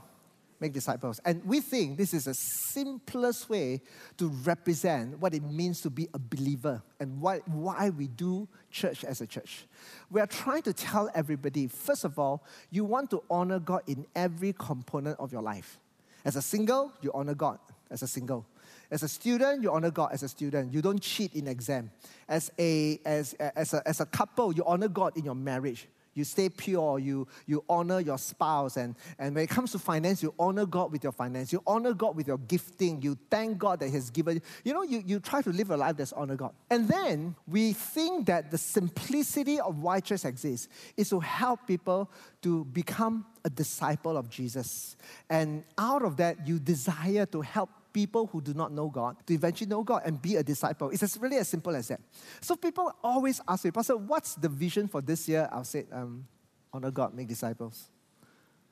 make 0.59 0.73
disciples. 0.73 1.19
And 1.23 1.43
we 1.45 1.61
think 1.61 1.97
this 1.97 2.13
is 2.13 2.25
the 2.25 2.33
simplest 2.33 3.49
way 3.49 3.81
to 4.17 4.27
represent 4.27 5.19
what 5.19 5.33
it 5.33 5.43
means 5.43 5.81
to 5.81 5.89
be 5.89 6.09
a 6.13 6.19
believer 6.19 6.81
and 6.99 7.21
why, 7.21 7.37
why 7.45 7.89
we 7.89 8.07
do 8.07 8.47
church 8.69 9.03
as 9.03 9.21
a 9.21 9.27
church. 9.27 9.65
We 10.09 10.19
are 10.21 10.27
trying 10.27 10.63
to 10.63 10.73
tell 10.73 11.09
everybody, 11.15 11.67
first 11.67 12.03
of 12.03 12.19
all, 12.19 12.43
you 12.71 12.83
want 12.83 13.09
to 13.11 13.23
honor 13.29 13.59
God 13.59 13.83
in 13.87 14.05
every 14.15 14.53
component 14.53 15.19
of 15.19 15.31
your 15.31 15.41
life. 15.41 15.79
As 16.25 16.35
a 16.35 16.41
single, 16.41 16.91
you 17.01 17.11
honor 17.13 17.35
God 17.35 17.59
as 17.89 18.03
a 18.03 18.07
single. 18.07 18.45
As 18.91 19.03
a 19.03 19.07
student, 19.07 19.61
you 19.61 19.71
honor 19.71 19.91
God 19.91 20.11
as 20.11 20.23
a 20.23 20.27
student. 20.27 20.73
You 20.73 20.81
don't 20.81 21.01
cheat 21.01 21.35
in 21.35 21.47
exam. 21.47 21.91
As 22.27 22.51
a, 22.57 22.99
as, 23.05 23.33
as 23.33 23.73
a, 23.73 23.87
as 23.87 23.99
a 23.99 24.05
couple, 24.05 24.53
you 24.53 24.63
honor 24.65 24.87
God 24.87 25.15
in 25.15 25.25
your 25.25 25.35
marriage. 25.35 25.87
You 26.15 26.23
stay 26.25 26.49
pure, 26.49 26.99
you, 26.99 27.27
you 27.45 27.63
honor 27.69 27.99
your 27.99 28.17
spouse. 28.17 28.77
And, 28.77 28.95
and 29.17 29.35
when 29.35 29.43
it 29.43 29.49
comes 29.49 29.71
to 29.71 29.79
finance, 29.79 30.21
you 30.21 30.33
honor 30.37 30.65
God 30.65 30.91
with 30.91 31.03
your 31.03 31.13
finance. 31.13 31.53
You 31.53 31.61
honor 31.65 31.93
God 31.93 32.15
with 32.15 32.27
your 32.27 32.39
gifting. 32.39 33.01
You 33.01 33.17
thank 33.29 33.57
God 33.57 33.79
that 33.79 33.87
He 33.87 33.93
has 33.93 34.09
given 34.09 34.35
you. 34.35 34.41
You 34.65 34.73
know, 34.73 34.81
you, 34.81 35.01
you 35.05 35.19
try 35.19 35.41
to 35.41 35.49
live 35.51 35.69
a 35.71 35.77
life 35.77 35.97
that's 35.97 36.11
honor 36.11 36.35
God. 36.35 36.53
And 36.69 36.87
then 36.87 37.35
we 37.47 37.73
think 37.73 38.25
that 38.25 38.51
the 38.51 38.57
simplicity 38.57 39.59
of 39.59 39.79
why 39.79 39.99
church 39.99 40.25
exists 40.25 40.67
is 40.97 41.09
to 41.09 41.19
help 41.19 41.67
people 41.67 42.11
to 42.41 42.65
become 42.65 43.25
a 43.45 43.49
disciple 43.49 44.17
of 44.17 44.29
Jesus. 44.29 44.97
And 45.29 45.63
out 45.77 46.01
of 46.01 46.17
that, 46.17 46.45
you 46.45 46.59
desire 46.59 47.27
to 47.27 47.41
help 47.41 47.69
people 47.93 48.27
who 48.27 48.41
do 48.41 48.53
not 48.53 48.71
know 48.71 48.89
God 48.89 49.17
to 49.25 49.33
eventually 49.33 49.69
know 49.69 49.83
God 49.83 50.03
and 50.05 50.21
be 50.21 50.35
a 50.35 50.43
disciple. 50.43 50.89
It's 50.89 51.03
as 51.03 51.17
really 51.17 51.37
as 51.37 51.47
simple 51.47 51.75
as 51.75 51.87
that. 51.87 51.99
So 52.41 52.55
people 52.55 52.91
always 53.03 53.41
ask 53.47 53.65
me, 53.65 53.71
Pastor, 53.71 53.97
what's 53.97 54.35
the 54.35 54.49
vision 54.49 54.87
for 54.87 55.01
this 55.01 55.27
year? 55.27 55.49
I'll 55.51 55.63
say, 55.63 55.85
um, 55.91 56.27
honor 56.71 56.91
God, 56.91 57.13
make 57.13 57.27
disciples. 57.27 57.89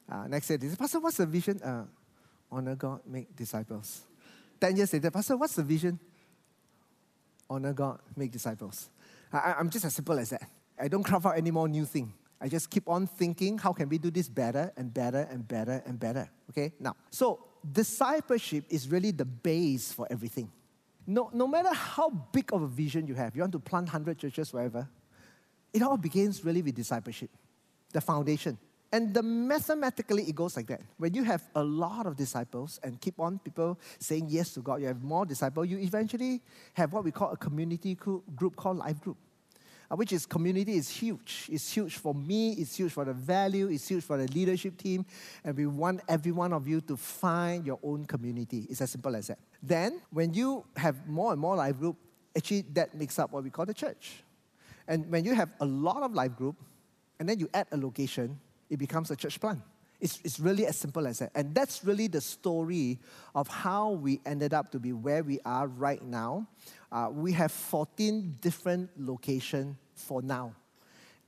Uh, 0.10 0.28
next 0.28 0.50
year, 0.50 0.60
Pastor, 0.78 1.00
what's 1.00 1.18
the 1.18 1.26
vision? 1.26 1.62
Uh, 1.62 1.84
honor 2.52 2.76
God, 2.76 3.02
make 3.06 3.36
disciples. 3.36 4.02
Ten 4.60 4.76
years 4.76 4.94
later, 4.94 5.12
Pastor, 5.12 5.38
what's 5.38 5.56
the 5.56 5.64
vision? 5.64 6.00
Honor 7.50 7.74
God, 7.74 8.00
make 8.16 8.32
disciples. 8.32 8.90
I, 9.32 9.56
I'm 9.60 9.70
just 9.70 9.86
as 9.86 9.94
simple 9.94 10.18
as 10.20 10.30
that. 10.30 10.50
I 10.80 10.88
don't 10.88 11.04
craft 11.04 11.26
out 11.26 11.38
any 11.38 11.52
more 11.52 11.68
new 11.68 11.86
thing. 11.86 12.14
I 12.40 12.48
just 12.48 12.70
keep 12.70 12.88
on 12.88 13.08
thinking, 13.08 13.58
how 13.58 13.74
can 13.74 13.90
we 13.90 13.98
do 13.98 14.12
this 14.12 14.30
better 14.30 14.72
and 14.78 14.94
better 14.94 15.28
and 15.32 15.48
better 15.48 15.82
and 15.86 16.00
better? 16.00 16.30
Okay, 16.52 16.74
now, 16.80 16.96
so 17.10 17.40
discipleship 17.72 18.66
is 18.70 18.90
really 18.90 19.12
the 19.12 19.26
base 19.26 19.92
for 19.92 20.08
everything. 20.10 20.52
No, 21.06 21.30
no 21.34 21.48
matter 21.48 21.74
how 21.74 22.10
big 22.10 22.52
of 22.54 22.62
a 22.62 22.68
vision 22.68 23.08
you 23.08 23.16
have, 23.16 23.36
you 23.36 23.42
want 23.42 23.54
to 23.54 23.60
plant 23.60 23.86
100 23.86 24.18
churches, 24.18 24.52
wherever, 24.52 24.88
it 25.74 25.82
all 25.82 25.98
begins 25.98 26.44
really 26.44 26.62
with 26.62 26.76
discipleship, 26.76 27.30
the 27.94 28.02
foundation. 28.02 28.58
And 28.92 29.14
the 29.14 29.22
mathematically, 29.22 30.24
it 30.24 30.36
goes 30.36 30.56
like 30.56 30.68
that. 30.68 30.82
When 30.98 31.14
you 31.14 31.24
have 31.24 31.44
a 31.56 31.64
lot 31.64 32.06
of 32.06 32.16
disciples 32.16 32.80
and 32.84 33.00
keep 33.02 33.20
on 33.20 33.40
people 33.40 33.78
saying 34.00 34.28
yes 34.30 34.54
to 34.54 34.62
God, 34.62 34.82
you 34.82 34.88
have 34.88 35.04
more 35.04 35.26
disciples, 35.26 35.68
you 35.68 35.78
eventually 35.78 36.42
have 36.74 36.94
what 36.94 37.04
we 37.04 37.12
call 37.12 37.32
a 37.32 37.38
community 37.38 37.96
group 37.96 38.56
called 38.56 38.78
Life 38.78 39.02
Group 39.02 39.18
Uh, 39.90 39.96
which 39.96 40.12
is 40.12 40.26
community 40.26 40.76
is 40.76 40.90
huge. 40.90 41.48
It's 41.50 41.72
huge 41.72 41.96
for 41.96 42.14
me, 42.14 42.52
it's 42.54 42.76
huge 42.76 42.92
for 42.92 43.06
the 43.06 43.14
value, 43.14 43.70
it's 43.70 43.88
huge 43.88 44.04
for 44.04 44.18
the 44.18 44.30
leadership 44.34 44.78
team, 44.78 45.06
and 45.46 45.56
we 45.56 45.66
want 45.66 46.02
every 46.10 46.34
one 46.34 46.52
of 46.52 46.68
you 46.68 46.82
to 46.82 46.98
find 46.98 47.66
your 47.66 47.80
own 47.82 48.06
community. 48.06 48.68
It's 48.70 48.82
as 48.82 48.92
simple 48.92 49.16
as 49.16 49.28
that. 49.28 49.40
Then, 49.64 50.02
when 50.12 50.34
you 50.34 50.66
have 50.76 51.08
more 51.08 51.32
and 51.32 51.40
more 51.40 51.56
life 51.56 51.78
group, 51.80 51.96
actually 52.36 52.66
that 52.74 52.96
makes 52.96 53.18
up 53.18 53.32
what 53.32 53.44
we 53.44 53.50
call 53.50 53.66
the 53.66 53.74
church. 53.74 54.24
And 54.90 55.10
when 55.10 55.24
you 55.24 55.34
have 55.34 55.50
a 55.62 55.66
lot 55.66 56.04
of 56.04 56.14
life 56.14 56.36
group, 56.36 56.58
and 57.20 57.28
then 57.28 57.40
you 57.40 57.50
add 57.54 57.68
a 57.72 57.78
location, 57.78 58.40
it 58.70 58.78
becomes 58.78 59.10
a 59.10 59.16
church 59.16 59.40
plant. 59.40 59.62
It's, 60.00 60.20
it's 60.24 60.40
really 60.40 60.66
as 60.68 60.78
simple 60.78 61.08
as 61.08 61.20
that. 61.20 61.32
And 61.34 61.56
that's 61.56 61.84
really 61.84 62.08
the 62.08 62.22
story 62.22 63.00
of 63.34 63.48
how 63.48 63.92
we 63.92 64.22
ended 64.26 64.54
up 64.54 64.72
to 64.72 64.80
be 64.80 64.94
where 64.94 65.24
we 65.24 65.40
are 65.44 65.68
right 65.68 66.04
now. 66.04 66.48
Uh, 66.92 67.10
we 67.12 67.32
have 67.34 67.52
14 67.52 68.38
different 68.42 68.90
locations 68.98 69.76
for 69.96 70.22
now. 70.22 70.54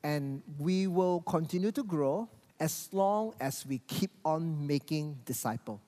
And 0.04 0.42
we 0.60 0.88
will 0.88 1.22
continue 1.22 1.72
to 1.72 1.84
grow 1.84 2.30
as 2.60 2.90
long 2.92 3.34
as 3.40 3.66
we 3.66 3.80
keep 3.88 4.12
on 4.24 4.66
making 4.66 5.18
disciples. 5.26 5.80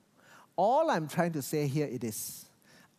All 0.56 0.90
I'm 0.90 1.08
trying 1.08 1.32
to 1.32 1.42
say 1.42 1.66
here 1.66 1.86
it 1.86 2.04
is, 2.04 2.46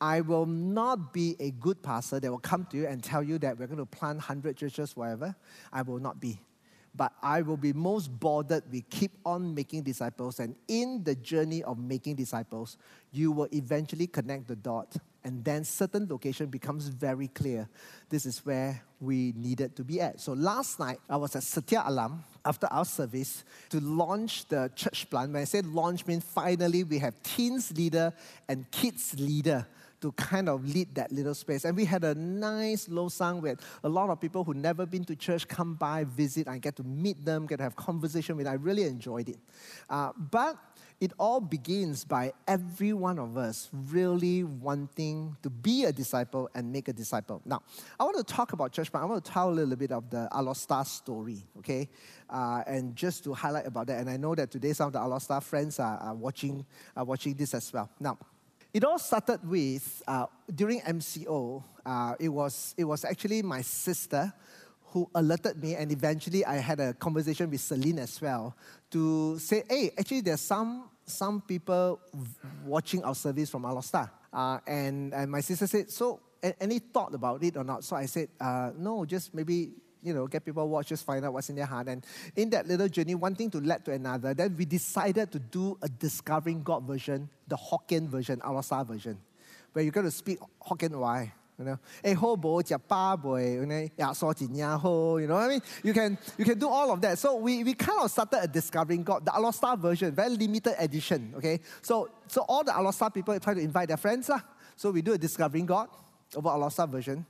I 0.02 0.22
will 0.22 0.46
not 0.46 1.14
be 1.14 1.36
a 1.40 1.52
good 1.52 1.82
pastor 1.82 2.20
that 2.20 2.30
will 2.30 2.40
come 2.40 2.66
to 2.72 2.78
you 2.78 2.88
and 2.88 3.04
tell 3.04 3.22
you 3.24 3.38
that 3.40 3.58
we're 3.58 3.68
going 3.68 3.78
to 3.80 3.86
plant 3.86 4.18
100 4.18 4.58
churches, 4.58 4.96
wherever. 4.98 5.36
I 5.72 5.82
will 5.82 6.00
not 6.00 6.20
be 6.20 6.40
but 6.96 7.12
I 7.22 7.42
will 7.42 7.58
be 7.58 7.74
most 7.74 8.08
bothered 8.20 8.64
we 8.72 8.82
keep 8.82 9.12
on 9.26 9.54
making 9.54 9.84
disciples. 9.84 10.40
And 10.40 10.56
in 10.68 11.04
the 11.04 11.16
journey 11.16 11.64
of 11.64 11.80
making 11.80 12.16
disciples, 12.16 12.78
you 13.12 13.32
will 13.32 13.48
eventually 13.52 14.08
connect 14.08 14.48
the 14.48 14.56
dot. 14.56 14.96
And 15.24 15.44
then 15.44 15.64
certain 15.64 16.08
location 16.10 16.48
becomes 16.48 16.88
very 16.88 17.30
clear. 17.30 17.70
This 18.10 18.26
is 18.26 18.46
where 18.46 18.84
we 19.00 19.34
needed 19.36 19.76
to 19.78 19.84
be 19.84 20.02
at. 20.02 20.20
So 20.20 20.34
last 20.34 20.80
night, 20.80 21.00
I 21.10 21.16
was 21.16 21.36
at 21.36 21.44
Setia 21.44 21.88
Alam 21.88 22.24
after 22.46 22.68
our 22.68 22.86
service 22.86 23.44
to 23.70 23.80
launch 23.80 24.46
the 24.48 24.70
church 24.76 25.10
plant. 25.10 25.32
When 25.32 25.42
I 25.42 25.46
say 25.46 25.62
launch, 25.62 26.06
means 26.06 26.24
finally 26.26 26.84
we 26.84 27.00
have 27.00 27.22
teens 27.24 27.72
leader 27.76 28.14
and 28.48 28.70
kids 28.70 29.16
leader 29.18 29.66
to 30.04 30.12
kind 30.12 30.50
of 30.50 30.68
lead 30.68 30.94
that 30.96 31.14
little 31.14 31.34
space. 31.34 31.64
And 31.64 31.78
we 31.78 31.86
had 31.86 32.04
a 32.04 32.14
nice 32.14 32.90
losang 32.90 33.42
with 33.42 33.62
a 33.86 33.90
lot 33.90 34.10
of 34.10 34.20
people 34.20 34.44
who 34.44 34.54
never 34.54 34.86
been 34.86 35.06
to 35.06 35.16
church 35.16 35.48
come 35.48 35.76
by, 35.76 36.04
visit. 36.04 36.50
I 36.50 36.58
get 36.58 36.76
to 36.76 36.84
meet 36.84 37.24
them, 37.24 37.48
get 37.48 37.58
to 37.58 37.64
have 37.64 37.78
conversation 37.78 38.36
with. 38.36 38.46
I 38.46 38.56
really 38.56 38.84
enjoyed 38.84 39.30
it. 39.30 39.38
Uh, 39.90 40.12
but 40.18 40.58
it 41.00 41.14
all 41.18 41.40
begins 41.40 42.04
by 42.04 42.34
every 42.50 42.92
one 42.92 43.18
of 43.18 43.38
us 43.38 43.70
really 43.72 44.44
wanting 44.44 45.38
to 45.42 45.50
be 45.50 45.86
a 45.86 45.94
disciple 45.94 46.50
and 46.54 46.70
make 46.70 46.90
a 46.90 46.94
disciple. 46.94 47.42
Now, 47.46 47.64
I 47.98 48.04
want 48.04 48.18
to 48.18 48.26
talk 48.26 48.52
about 48.52 48.74
church, 48.74 48.92
but 48.92 49.02
I 49.02 49.06
want 49.06 49.24
to 49.24 49.32
tell 49.32 49.50
a 49.50 49.52
little 49.52 49.78
bit 49.78 49.94
of 49.94 50.10
the 50.10 50.28
Alostar 50.34 50.86
story, 50.86 51.46
okay? 51.60 51.88
Uh, 52.30 52.64
and 52.68 52.94
just 52.94 53.24
to 53.24 53.34
highlight 53.34 53.68
about 53.68 53.88
that. 53.88 54.02
And 54.02 54.10
I 54.10 54.18
know 54.18 54.36
that 54.36 54.52
today 54.52 54.74
some 54.74 54.88
of 54.88 54.94
the 54.94 55.00
Alostar 55.00 55.42
friends 55.42 55.80
are, 55.80 55.98
are 55.98 56.14
watching, 56.14 56.66
are 56.98 57.06
watching 57.06 57.36
this 57.36 57.54
as 57.54 57.72
well. 57.72 57.90
Now, 58.02 58.18
it 58.74 58.84
all 58.84 58.98
started 58.98 59.48
with 59.48 60.02
uh, 60.08 60.26
during 60.54 60.82
MCO. 60.82 61.64
Uh, 61.86 62.16
it 62.20 62.30
was 62.30 62.74
it 62.78 62.84
was 62.84 63.06
actually 63.06 63.42
my 63.42 63.62
sister 63.62 64.34
who 64.88 65.10
alerted 65.16 65.62
me, 65.62 65.76
and 65.76 65.92
eventually 65.92 66.46
I 66.46 66.56
had 66.56 66.80
a 66.80 66.94
conversation 66.94 67.50
with 67.50 67.62
Celine 67.62 68.00
as 68.00 68.20
well 68.22 68.56
to 68.92 69.38
say, 69.40 69.64
"Hey, 69.70 69.92
actually, 69.98 70.22
there's 70.22 70.42
some 70.42 70.90
some 71.06 71.42
people 71.42 72.00
watching 72.66 73.04
our 73.04 73.16
service 73.16 73.50
from 73.50 73.64
Alostar." 73.64 74.10
Uh, 74.32 74.60
and 74.66 75.14
and 75.14 75.30
my 75.32 75.42
sister 75.42 75.68
said, 75.68 75.92
"So 75.92 76.20
any 76.60 76.80
thought 76.80 77.14
about 77.14 77.44
it 77.44 77.56
or 77.56 77.64
not. 77.64 77.84
So 77.84 77.96
I 77.96 78.06
said, 78.06 78.30
uh, 78.40 78.72
no, 78.78 79.06
just 79.06 79.34
maybe 79.34 79.72
you 80.04 80.14
know, 80.14 80.28
get 80.28 80.44
people 80.46 80.68
watch, 80.68 80.88
just 80.88 81.06
find 81.06 81.26
out 81.26 81.34
what's 81.34 81.50
in 81.50 81.56
their 81.56 81.66
heart. 81.66 81.88
And 81.88 82.06
in 82.36 82.50
that 82.52 82.68
little 82.68 82.90
journey, 82.90 83.16
one 83.16 83.36
thing 83.36 83.50
to 83.52 83.60
led 83.60 83.86
to 83.86 83.92
another, 83.92 84.34
then 84.34 84.56
we 84.58 84.66
decided 84.66 85.32
to 85.32 85.40
do 85.40 85.78
a 85.82 85.90
Discovering 85.90 86.64
God 86.64 86.84
version, 86.84 87.30
the 87.48 87.56
Hokkien 87.56 88.08
version, 88.08 88.40
Alasa 88.40 88.86
version, 88.86 89.18
where 89.72 89.84
you're 89.84 89.92
going 89.92 90.06
to 90.06 90.12
speak 90.12 90.40
Hokkien 90.62 90.96
why. 91.00 91.32
You 91.58 91.66
know, 91.66 91.80
eh 92.04 92.16
ho 92.16 92.36
bo 92.36 92.58
jia 92.58 93.22
boy, 93.22 93.54
you 93.54 93.66
know, 93.68 93.88
ya 93.96 94.12
so 94.14 94.34
ya 94.52 94.76
ho, 94.76 95.18
you 95.18 95.28
know 95.28 95.36
what 95.36 95.44
I 95.44 95.48
mean? 95.50 95.62
You 95.84 95.94
can 95.94 96.18
you 96.36 96.46
can 96.46 96.58
do 96.58 96.68
all 96.68 96.92
of 96.92 97.00
that. 97.02 97.20
So 97.20 97.36
we, 97.36 97.64
we 97.64 97.76
kind 97.76 98.00
of 98.02 98.10
started 98.10 98.40
a 98.42 98.48
discovering 98.48 99.04
God, 99.04 99.24
the 99.24 99.32
Alostar 99.32 99.78
version, 99.78 100.16
very 100.16 100.32
limited 100.32 100.74
edition. 100.80 101.32
Okay. 101.38 101.60
So 101.84 102.10
so 102.28 102.42
all 102.50 102.64
the 102.64 102.72
Alostar 102.76 103.12
people 103.12 103.40
try 103.40 103.54
to 103.54 103.62
invite 103.62 103.88
their 103.88 103.98
friends. 103.98 104.30
Lah. 104.30 104.42
So 104.76 104.90
we 104.90 105.04
do 105.04 105.14
a 105.14 105.18
discovering 105.18 105.68
God 105.68 105.90
over 106.36 106.50
Alostar 106.50 106.88
version 106.88 107.24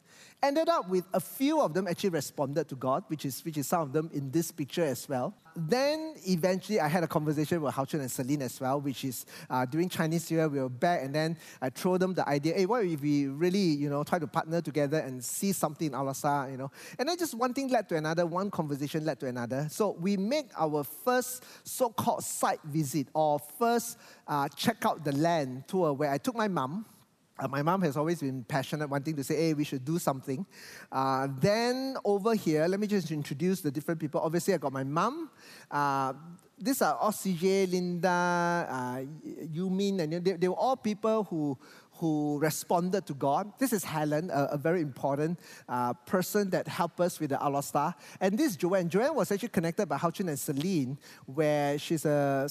ended 0.43 0.67
up 0.67 0.89
with 0.89 1.05
a 1.13 1.19
few 1.21 1.61
of 1.61 1.73
them 1.73 1.87
actually 1.87 2.09
responded 2.09 2.67
to 2.67 2.75
God, 2.75 3.05
which 3.07 3.25
is, 3.25 3.43
which 3.45 3.57
is 3.57 3.65
some 3.65 3.81
of 3.81 3.93
them 3.93 4.09
in 4.13 4.29
this 4.29 4.51
picture 4.51 4.83
as 4.83 5.07
well. 5.07 5.33
Then 5.55 6.15
eventually 6.27 6.81
I 6.81 6.87
had 6.87 7.03
a 7.03 7.07
conversation 7.07 7.61
with 7.61 7.73
Hao 7.73 7.85
Chun 7.85 8.01
and 8.01 8.11
Celine 8.11 8.41
as 8.41 8.59
well, 8.59 8.81
which 8.81 9.05
is 9.05 9.25
uh, 9.49 9.65
during 9.65 9.87
Chinese 9.87 10.29
New 10.29 10.37
Year, 10.37 10.49
we 10.49 10.59
were 10.59 10.67
back 10.67 11.03
and 11.03 11.15
then 11.15 11.37
I 11.61 11.69
throw 11.69 11.97
them 11.97 12.13
the 12.13 12.27
idea, 12.27 12.55
hey, 12.55 12.65
what 12.65 12.83
if 12.83 13.01
we 13.01 13.27
really, 13.27 13.59
you 13.59 13.89
know, 13.89 14.03
try 14.03 14.19
to 14.19 14.27
partner 14.27 14.61
together 14.61 14.97
and 14.97 15.23
see 15.23 15.53
something 15.53 15.87
in 15.87 15.93
Alasa, 15.93 16.51
you 16.51 16.57
know? 16.57 16.71
And 16.99 17.07
then 17.07 17.17
just 17.17 17.35
one 17.35 17.53
thing 17.53 17.69
led 17.69 17.87
to 17.89 17.95
another, 17.95 18.25
one 18.25 18.51
conversation 18.51 19.05
led 19.05 19.19
to 19.21 19.27
another. 19.27 19.67
So 19.69 19.91
we 19.91 20.17
make 20.17 20.49
our 20.57 20.83
first 20.83 21.45
so-called 21.63 22.23
site 22.23 22.61
visit 22.65 23.07
or 23.13 23.39
first 23.59 23.97
uh, 24.27 24.49
check 24.49 24.85
out 24.85 25.05
the 25.05 25.13
land 25.13 25.67
tour 25.67 25.93
where 25.93 26.11
I 26.11 26.17
took 26.17 26.35
my 26.35 26.47
mom, 26.47 26.85
uh, 27.39 27.47
my 27.47 27.63
mom 27.63 27.81
has 27.81 27.97
always 27.97 28.19
been 28.19 28.43
passionate, 28.43 28.87
wanting 28.89 29.15
to 29.15 29.23
say, 29.23 29.35
hey, 29.35 29.53
we 29.53 29.63
should 29.63 29.83
do 29.83 29.97
something. 29.97 30.45
Uh, 30.91 31.27
then 31.39 31.97
over 32.05 32.35
here, 32.35 32.67
let 32.67 32.79
me 32.79 32.85
just 32.85 33.09
introduce 33.11 33.61
the 33.61 33.71
different 33.71 33.99
people. 33.99 34.21
Obviously, 34.21 34.53
I 34.53 34.57
got 34.57 34.71
my 34.71 34.83
mom. 34.83 35.31
Uh, 35.71 36.13
these 36.59 36.81
are 36.83 36.95
all 36.95 37.11
CJ, 37.11 37.71
Linda, 37.71 38.67
uh, 38.69 39.01
Yumin, 39.51 39.99
and 40.01 40.23
they, 40.23 40.33
they 40.33 40.47
were 40.47 40.55
all 40.55 40.77
people 40.77 41.23
who, 41.23 41.57
who 42.03 42.37
responded 42.39 43.05
to 43.05 43.13
God. 43.13 43.53
This 43.59 43.71
is 43.71 43.85
Helen, 43.85 44.29
a, 44.29 44.49
a 44.51 44.57
very 44.57 44.81
important 44.81 45.39
uh, 45.69 45.93
person 46.05 46.49
that 46.49 46.67
helped 46.67 46.99
us 46.99 47.17
with 47.17 47.29
the 47.29 47.37
Alostar. 47.37 47.95
And 48.19 48.37
this 48.37 48.57
Joanne. 48.57 48.89
Joanne 48.89 49.15
was 49.15 49.31
actually 49.31 49.55
connected 49.57 49.87
by 49.87 49.95
Hao 49.95 50.11
Chun 50.11 50.27
and 50.27 50.37
Celine, 50.37 50.97
where 51.27 51.79
she's 51.79 52.03
a 52.03 52.49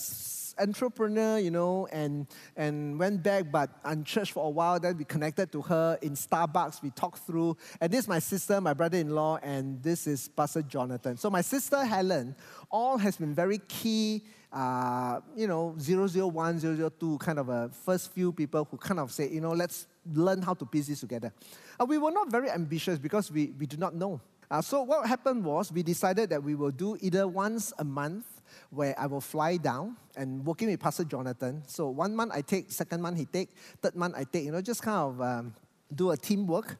entrepreneur, 0.58 1.38
you 1.38 1.50
know, 1.50 1.86
and, 1.92 2.26
and 2.56 2.98
went 2.98 3.22
back 3.22 3.52
but 3.52 3.68
unchurched 3.84 4.32
for 4.32 4.46
a 4.46 4.48
while. 4.48 4.80
Then 4.80 4.96
we 4.96 5.04
connected 5.04 5.52
to 5.52 5.60
her 5.60 5.98
in 6.00 6.12
Starbucks. 6.12 6.82
We 6.82 6.88
talked 6.88 7.18
through. 7.18 7.58
And 7.78 7.92
this 7.92 8.00
is 8.04 8.08
my 8.08 8.20
sister, 8.20 8.58
my 8.58 8.72
brother 8.72 8.96
in 8.96 9.10
law, 9.10 9.38
and 9.42 9.82
this 9.82 10.06
is 10.06 10.28
Pastor 10.28 10.62
Jonathan. 10.62 11.18
So 11.18 11.28
my 11.28 11.42
sister 11.42 11.84
Helen, 11.84 12.36
all 12.70 12.96
has 12.96 13.18
been 13.18 13.34
very 13.34 13.58
key. 13.68 14.22
Uh, 14.52 15.20
you 15.34 15.46
know, 15.46 15.74
001, 15.78 16.60
002, 16.60 17.18
kind 17.18 17.38
of 17.38 17.48
a 17.48 17.70
first 17.70 18.12
few 18.12 18.32
people 18.32 18.68
who 18.70 18.76
kind 18.76 19.00
of 19.00 19.10
say, 19.10 19.28
you 19.30 19.40
know, 19.40 19.52
let's 19.52 19.86
learn 20.12 20.42
how 20.42 20.52
to 20.52 20.66
piece 20.66 20.88
this 20.88 21.00
together. 21.00 21.32
Uh, 21.80 21.86
we 21.86 21.96
were 21.96 22.10
not 22.10 22.30
very 22.30 22.50
ambitious 22.50 22.98
because 22.98 23.32
we, 23.32 23.52
we 23.58 23.64
do 23.64 23.78
not 23.78 23.94
know. 23.94 24.20
Uh, 24.50 24.60
so 24.60 24.82
what 24.82 25.06
happened 25.06 25.42
was 25.42 25.72
we 25.72 25.82
decided 25.82 26.28
that 26.28 26.42
we 26.42 26.54
will 26.54 26.70
do 26.70 26.98
either 27.00 27.26
once 27.26 27.72
a 27.78 27.84
month 27.84 28.26
where 28.68 28.94
I 28.98 29.06
will 29.06 29.22
fly 29.22 29.56
down 29.56 29.96
and 30.14 30.44
working 30.44 30.68
with 30.68 30.78
Pastor 30.78 31.04
Jonathan. 31.04 31.62
So 31.66 31.88
one 31.88 32.14
month 32.14 32.32
I 32.34 32.42
take, 32.42 32.70
second 32.70 33.00
month 33.00 33.16
he 33.16 33.24
take, 33.24 33.48
third 33.80 33.96
month 33.96 34.14
I 34.14 34.24
take, 34.24 34.44
you 34.44 34.52
know, 34.52 34.60
just 34.60 34.82
kind 34.82 34.98
of 34.98 35.22
um, 35.22 35.54
do 35.94 36.10
a 36.10 36.16
teamwork 36.16 36.76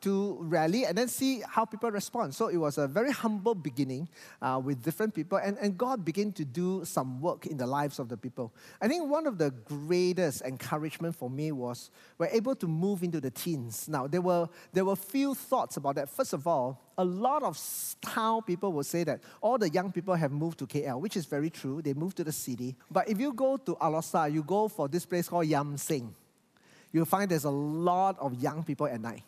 to 0.00 0.38
rally 0.40 0.84
and 0.84 0.96
then 0.96 1.08
see 1.08 1.42
how 1.48 1.64
people 1.64 1.90
respond. 1.90 2.34
So 2.34 2.48
it 2.48 2.56
was 2.56 2.78
a 2.78 2.86
very 2.86 3.12
humble 3.12 3.54
beginning 3.54 4.08
uh, 4.40 4.60
with 4.62 4.82
different 4.82 5.14
people, 5.14 5.38
and, 5.38 5.56
and 5.58 5.76
God 5.76 6.04
began 6.04 6.32
to 6.32 6.44
do 6.44 6.84
some 6.84 7.20
work 7.20 7.46
in 7.46 7.56
the 7.56 7.66
lives 7.66 7.98
of 7.98 8.08
the 8.08 8.16
people. 8.16 8.52
I 8.80 8.88
think 8.88 9.08
one 9.08 9.26
of 9.26 9.38
the 9.38 9.50
greatest 9.50 10.42
encouragement 10.42 11.16
for 11.16 11.30
me 11.30 11.52
was 11.52 11.90
we're 12.18 12.26
able 12.26 12.54
to 12.56 12.66
move 12.66 13.02
into 13.02 13.20
the 13.20 13.30
teens. 13.30 13.88
Now, 13.88 14.06
there 14.06 14.20
were, 14.20 14.48
there 14.72 14.84
were 14.84 14.96
few 14.96 15.34
thoughts 15.34 15.76
about 15.76 15.96
that. 15.96 16.08
First 16.08 16.32
of 16.32 16.46
all, 16.46 16.82
a 16.98 17.04
lot 17.04 17.42
of 17.42 17.58
town 18.00 18.42
people 18.42 18.72
will 18.72 18.84
say 18.84 19.04
that 19.04 19.20
all 19.40 19.58
the 19.58 19.68
young 19.68 19.92
people 19.92 20.14
have 20.14 20.32
moved 20.32 20.58
to 20.60 20.66
KL, 20.66 21.00
which 21.00 21.16
is 21.16 21.26
very 21.26 21.50
true. 21.50 21.82
They 21.82 21.94
moved 21.94 22.16
to 22.18 22.24
the 22.24 22.32
city. 22.32 22.76
But 22.90 23.08
if 23.08 23.20
you 23.20 23.32
go 23.32 23.56
to 23.58 23.74
Alosa, 23.76 24.32
you 24.32 24.42
go 24.42 24.68
for 24.68 24.88
this 24.88 25.04
place 25.04 25.28
called 25.28 25.46
Yam 25.46 25.76
Sing, 25.76 26.14
you'll 26.92 27.04
find 27.04 27.30
there's 27.30 27.44
a 27.44 27.50
lot 27.50 28.18
of 28.18 28.34
young 28.42 28.62
people 28.62 28.86
at 28.86 29.00
night. 29.00 29.22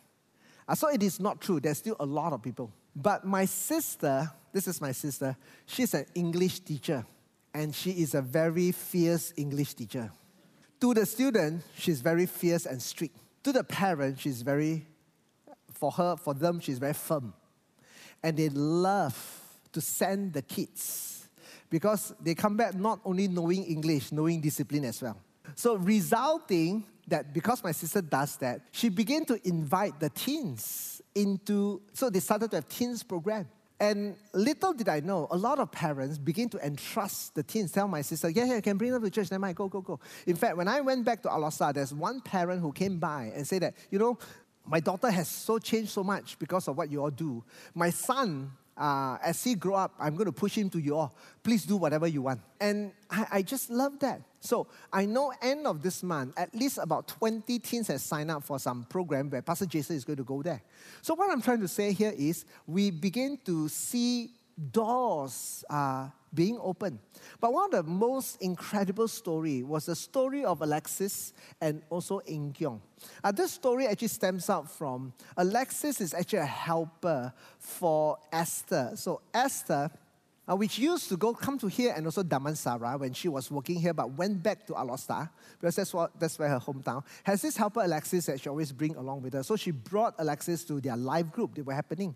So 0.75 0.89
it 0.89 1.03
is 1.03 1.19
not 1.19 1.41
true. 1.41 1.59
There's 1.59 1.77
still 1.77 1.95
a 1.99 2.05
lot 2.05 2.33
of 2.33 2.41
people. 2.41 2.71
But 2.95 3.25
my 3.25 3.45
sister, 3.45 4.29
this 4.53 4.67
is 4.67 4.81
my 4.81 4.91
sister, 4.91 5.35
she's 5.65 5.93
an 5.93 6.05
English 6.15 6.59
teacher. 6.61 7.05
And 7.53 7.73
she 7.73 7.91
is 7.91 8.13
a 8.13 8.21
very 8.21 8.71
fierce 8.71 9.33
English 9.35 9.73
teacher. 9.73 10.11
To 10.81 10.93
the 10.93 11.05
student, 11.05 11.63
she's 11.77 12.01
very 12.01 12.25
fierce 12.25 12.65
and 12.65 12.81
strict. 12.81 13.17
To 13.43 13.51
the 13.51 13.63
parent, 13.63 14.19
she's 14.19 14.43
very, 14.43 14.85
for 15.73 15.91
her, 15.91 16.15
for 16.15 16.33
them, 16.33 16.59
she's 16.59 16.77
very 16.77 16.93
firm 16.93 17.33
and 18.23 18.37
they 18.37 18.49
love 18.49 19.17
to 19.71 19.81
send 19.81 20.33
the 20.33 20.41
kids 20.41 21.29
because 21.69 22.13
they 22.19 22.33
come 22.35 22.57
back 22.57 22.75
not 22.75 22.99
only 23.05 23.27
knowing 23.27 23.63
English, 23.63 24.11
knowing 24.11 24.41
discipline 24.41 24.85
as 24.85 25.01
well. 25.01 25.17
So, 25.55 25.75
resulting 25.75 26.85
that 27.07 27.33
because 27.33 27.63
my 27.63 27.71
sister 27.71 28.01
does 28.01 28.37
that, 28.37 28.61
she 28.71 28.89
began 28.89 29.25
to 29.25 29.47
invite 29.47 29.99
the 29.99 30.09
teens 30.09 31.01
into, 31.15 31.81
so 31.93 32.09
they 32.09 32.19
started 32.19 32.51
to 32.51 32.57
have 32.57 32.69
teens 32.69 33.03
program. 33.03 33.47
And 33.81 34.17
little 34.33 34.73
did 34.73 34.89
I 34.89 34.99
know, 34.99 35.27
a 35.31 35.37
lot 35.37 35.57
of 35.59 35.71
parents 35.71 36.17
begin 36.17 36.49
to 36.49 36.65
entrust 36.65 37.35
the 37.35 37.43
teens, 37.43 37.71
tell 37.71 37.87
my 37.87 38.01
sister, 38.01 38.29
yeah, 38.29 38.45
yeah, 38.45 38.55
I 38.55 38.61
can 38.61 38.77
bring 38.77 38.91
them 38.91 39.01
to 39.01 39.09
church, 39.09 39.31
never 39.31 39.39
mind, 39.39 39.55
go, 39.55 39.69
go, 39.69 39.79
go. 39.79 39.99
In 40.27 40.35
fact, 40.35 40.57
when 40.57 40.67
I 40.67 40.81
went 40.81 41.05
back 41.05 41.21
to 41.23 41.29
Alasa, 41.29 41.73
there's 41.73 41.93
one 41.93 42.19
parent 42.19 42.61
who 42.61 42.73
came 42.73 42.99
by 42.99 43.31
and 43.33 43.47
said 43.47 43.61
that, 43.61 43.75
you 43.89 43.97
know, 43.97 44.17
my 44.65 44.81
daughter 44.81 45.09
has 45.09 45.29
so 45.29 45.59
changed 45.59 45.91
so 45.91 46.03
much 46.03 46.37
because 46.37 46.67
of 46.67 46.77
what 46.77 46.91
you 46.91 47.01
all 47.01 47.09
do. 47.09 47.43
My 47.73 47.89
son, 47.89 48.51
uh, 48.79 49.17
as 49.21 49.43
he 49.43 49.55
grow 49.55 49.75
up, 49.75 49.93
I'm 49.99 50.15
going 50.15 50.25
to 50.27 50.31
push 50.31 50.57
him 50.57 50.69
to 50.69 50.79
you 50.79 50.95
all. 50.95 51.13
Please 51.43 51.65
do 51.65 51.75
whatever 51.75 52.07
you 52.07 52.21
want. 52.21 52.39
And 52.61 52.93
I, 53.11 53.27
I, 53.31 53.41
just 53.41 53.69
love 53.69 53.99
that. 53.99 54.21
So 54.39 54.67
I 54.91 55.05
know 55.05 55.33
end 55.41 55.67
of 55.67 55.81
this 55.81 56.01
month, 56.01 56.33
at 56.37 56.55
least 56.55 56.77
about 56.77 57.07
20 57.09 57.59
teens 57.59 57.87
have 57.89 57.99
signed 57.99 58.31
up 58.31 58.43
for 58.43 58.57
some 58.57 58.85
program 58.89 59.29
where 59.29 59.41
Pastor 59.41 59.65
Jason 59.65 59.97
is 59.97 60.05
going 60.05 60.17
to 60.17 60.23
go 60.23 60.41
there. 60.41 60.61
So 61.01 61.13
what 61.13 61.29
I'm 61.29 61.41
trying 61.41 61.59
to 61.59 61.67
say 61.67 61.91
here 61.91 62.13
is 62.17 62.45
we 62.67 62.89
begin 62.89 63.37
to 63.45 63.67
see 63.67 64.31
doors 64.71 65.63
are 65.69 66.11
being 66.33 66.59
opened. 66.61 66.99
But 67.39 67.53
one 67.53 67.65
of 67.65 67.71
the 67.71 67.83
most 67.83 68.41
incredible 68.41 69.07
story 69.07 69.63
was 69.63 69.85
the 69.85 69.95
story 69.95 70.43
of 70.43 70.61
Alexis 70.61 71.33
and 71.61 71.81
also 71.89 72.19
In 72.19 72.53
Kyung. 72.53 72.81
Uh, 73.23 73.31
this 73.31 73.51
story 73.51 73.87
actually 73.87 74.09
stems 74.09 74.49
out 74.49 74.69
from 74.69 75.13
Alexis 75.37 76.01
is 76.01 76.13
actually 76.13 76.39
a 76.39 76.45
helper 76.45 77.33
for 77.57 78.17
Esther. 78.31 78.91
So 78.95 79.21
Esther, 79.33 79.89
uh, 80.49 80.55
which 80.55 80.77
used 80.77 81.09
to 81.09 81.17
go 81.17 81.33
come 81.33 81.57
to 81.59 81.67
here 81.67 81.93
and 81.95 82.05
also 82.05 82.23
Damansara 82.23 82.99
when 82.99 83.13
she 83.13 83.27
was 83.27 83.49
working 83.49 83.79
here, 83.79 83.93
but 83.93 84.11
went 84.11 84.41
back 84.43 84.65
to 84.67 84.73
Alostar 84.73 85.29
because 85.59 85.75
that's 85.75 85.93
what 85.93 86.19
that's 86.19 86.37
where 86.37 86.49
her 86.49 86.59
hometown. 86.59 87.03
Has 87.23 87.41
this 87.41 87.55
helper 87.55 87.81
Alexis 87.81 88.25
that 88.25 88.41
she 88.41 88.49
always 88.49 88.71
bring 88.71 88.95
along 88.95 89.21
with 89.21 89.33
her. 89.33 89.43
So 89.43 89.55
she 89.55 89.71
brought 89.71 90.15
Alexis 90.17 90.63
to 90.65 90.81
their 90.81 90.97
live 90.97 91.31
group. 91.31 91.55
They 91.55 91.61
were 91.61 91.73
happening. 91.73 92.15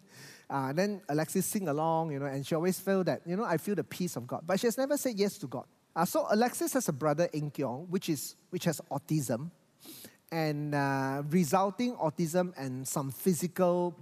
Uh, 0.54 0.72
then 0.72 1.02
Alexis 1.10 1.48
sing 1.48 1.68
along, 1.68 2.12
you 2.12 2.20
know, 2.20 2.28
and 2.28 2.46
she 2.46 2.54
always 2.54 2.80
felt 2.80 3.08
that, 3.08 3.22
you 3.26 3.36
know, 3.36 3.44
I 3.44 3.58
feel 3.58 3.74
the 3.74 3.84
peace 3.84 4.16
of 4.16 4.28
God. 4.28 4.44
But 4.46 4.60
she 4.60 4.68
has 4.68 4.78
never 4.78 4.96
said 4.98 5.18
yes 5.18 5.40
to 5.40 5.48
God. 5.48 5.66
Uh, 5.96 6.06
so 6.06 6.28
Alexis 6.30 6.74
has 6.74 6.88
a 6.90 6.94
brother, 6.94 7.28
In 7.34 7.50
Kyung, 7.50 7.88
which, 7.90 8.08
is, 8.08 8.36
which 8.52 8.66
has 8.66 8.80
autism, 8.92 9.50
and 10.32 10.76
uh, 10.76 11.24
resulting 11.32 11.96
autism 11.96 12.54
and 12.56 12.88
some 12.88 13.10
physical 13.10 13.96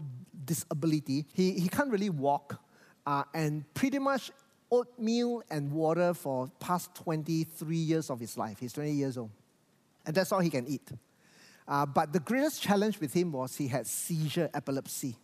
disability. 0.43 1.25
He, 1.33 1.53
he 1.53 1.69
can't 1.69 1.89
really 1.89 2.09
walk, 2.09 2.61
uh, 3.05 3.23
and 3.33 3.63
pretty 3.73 3.99
much 3.99 4.29
oatmeal 4.69 5.43
and 5.49 5.71
water 5.71 6.13
for 6.13 6.49
past 6.59 6.93
23 6.95 7.77
years 7.77 8.09
of 8.09 8.19
his 8.19 8.37
life. 8.37 8.59
He's 8.59 8.73
20 8.73 8.91
years 8.91 9.17
old. 9.17 9.29
And 10.05 10.13
that's 10.13 10.33
all 10.33 10.41
he 10.41 10.49
can 10.49 10.67
eat. 10.67 10.91
Uh, 11.65 11.85
but 11.85 12.11
the 12.11 12.19
greatest 12.19 12.61
challenge 12.61 12.99
with 12.99 13.13
him 13.13 13.31
was 13.31 13.55
he 13.55 13.69
had 13.69 13.87
seizure 13.87 14.49
epilepsy. 14.53 15.15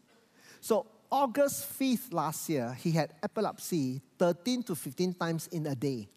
So 0.62 0.86
August 1.12 1.80
5th 1.80 2.14
last 2.14 2.50
year, 2.50 2.74
he 2.74 2.92
had 2.92 3.14
epilepsy 3.24 4.02
13 4.20 4.64
to 4.64 4.76
15 4.76 5.14
times 5.14 5.48
in 5.48 5.66
a 5.68 5.76
day. 5.76 6.08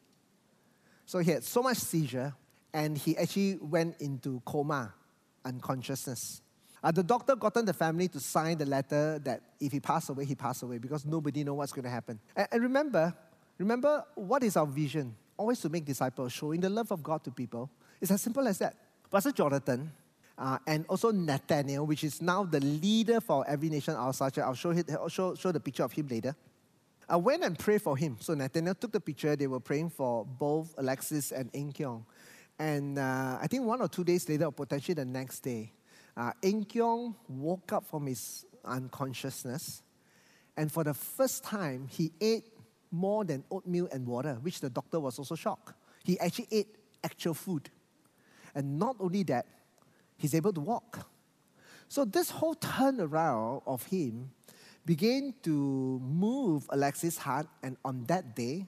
So 1.07 1.18
he 1.18 1.31
had 1.31 1.44
so 1.44 1.62
much 1.62 1.76
seizure, 1.79 2.35
and 2.72 2.96
he 2.96 3.16
actually 3.16 3.57
went 3.61 4.00
into 4.00 4.42
coma, 4.44 4.94
unconsciousness. 5.44 6.42
Uh, 6.83 6.90
the 6.90 7.03
doctor 7.03 7.37
gotten 7.37 7.64
the 7.64 7.72
family 7.72 8.09
to 8.09 8.18
sign 8.18 8.57
the 8.59 8.66
letter 8.66 9.18
that 9.20 9.42
if 9.61 9.70
he 9.70 9.81
passed 9.81 10.09
away, 10.09 10.24
he 10.24 10.35
passed 10.35 10.62
away 10.62 10.79
because 10.79 11.05
nobody 11.05 11.44
know 11.44 11.55
what's 11.55 11.72
going 11.72 11.85
to 11.85 11.90
happen. 11.90 12.18
And, 12.35 12.48
and 12.50 12.62
remember, 12.62 13.14
remember 13.59 14.05
what 14.14 14.42
is 14.42 14.57
our 14.57 14.66
vision? 14.66 15.14
Always 15.37 15.61
to 15.61 15.68
make 15.68 15.85
disciples, 15.85 16.33
showing 16.33 16.61
the 16.61 16.70
love 16.70 16.90
of 16.90 17.03
God 17.03 17.22
to 17.24 17.31
people. 17.31 17.70
It's 18.00 18.11
as 18.11 18.22
simple 18.22 18.46
as 18.48 18.59
that. 18.59 18.74
Pastor 19.11 19.33
Jonathan, 19.33 19.92
uh, 20.40 20.57
and 20.66 20.87
also 20.88 21.12
Nathaniel, 21.12 21.87
which 21.87 22.03
is 22.03 22.22
now 22.22 22.44
the 22.44 22.61
leader 22.61 23.20
for 23.20 23.44
Every 23.46 23.68
Nation 23.68 23.94
Outside 23.94 24.38
I'll 24.38 24.55
show, 24.55 24.74
I'll 24.98 25.09
show, 25.11 25.35
show 25.35 25.53
the 25.53 25.61
picture 25.61 25.85
of 25.85 25.92
him 25.92 26.09
later. 26.09 26.35
I 27.07 27.16
went 27.16 27.44
and 27.44 27.59
prayed 27.59 27.83
for 27.83 27.94
him. 27.94 28.16
So 28.20 28.33
Nathaniel 28.33 28.74
took 28.74 28.92
the 28.92 29.00
picture. 29.00 29.37
They 29.37 29.48
were 29.48 29.61
praying 29.61 29.90
for 29.90 30.24
both 30.24 30.74
Alexis 30.79 31.31
and 31.33 31.50
Eng 31.53 31.72
Kyong. 31.72 32.05
And 32.59 32.98
uh, 32.98 33.38
I 33.40 33.48
think 33.48 33.66
one 33.66 33.83
or 33.83 33.88
two 33.88 34.03
days 34.03 34.26
later, 34.31 34.46
or 34.46 34.53
potentially 34.53 34.94
the 34.94 35.05
next 35.05 35.40
day, 35.40 35.72
uh, 36.16 36.33
woke 37.29 37.72
up 37.72 37.85
from 37.85 38.07
his 38.07 38.46
unconsciousness. 38.64 39.83
And 40.57 40.72
for 40.72 40.85
the 40.85 40.94
first 40.94 41.44
time, 41.44 41.87
he 41.87 42.12
ate 42.18 42.46
more 42.90 43.24
than 43.24 43.44
oatmeal 43.50 43.88
and 43.92 44.07
water, 44.07 44.38
which 44.40 44.61
the 44.61 44.70
doctor 44.70 45.00
was 45.00 45.18
also 45.18 45.35
shocked. 45.35 45.74
He 46.03 46.18
actually 46.18 46.48
ate 46.50 46.76
actual 47.05 47.35
food. 47.35 47.68
And 48.55 48.79
not 48.79 48.96
only 49.00 49.22
that, 49.24 49.46
he's 50.20 50.35
able 50.35 50.52
to 50.52 50.61
walk. 50.61 51.09
So 51.88 52.04
this 52.04 52.30
whole 52.30 52.54
turnaround 52.54 53.62
of 53.66 53.83
him 53.87 54.30
began 54.85 55.35
to 55.42 55.50
move 55.50 56.66
Alexis' 56.68 57.18
heart, 57.18 57.46
and 57.62 57.76
on 57.85 58.04
that 58.04 58.37
day, 58.37 58.66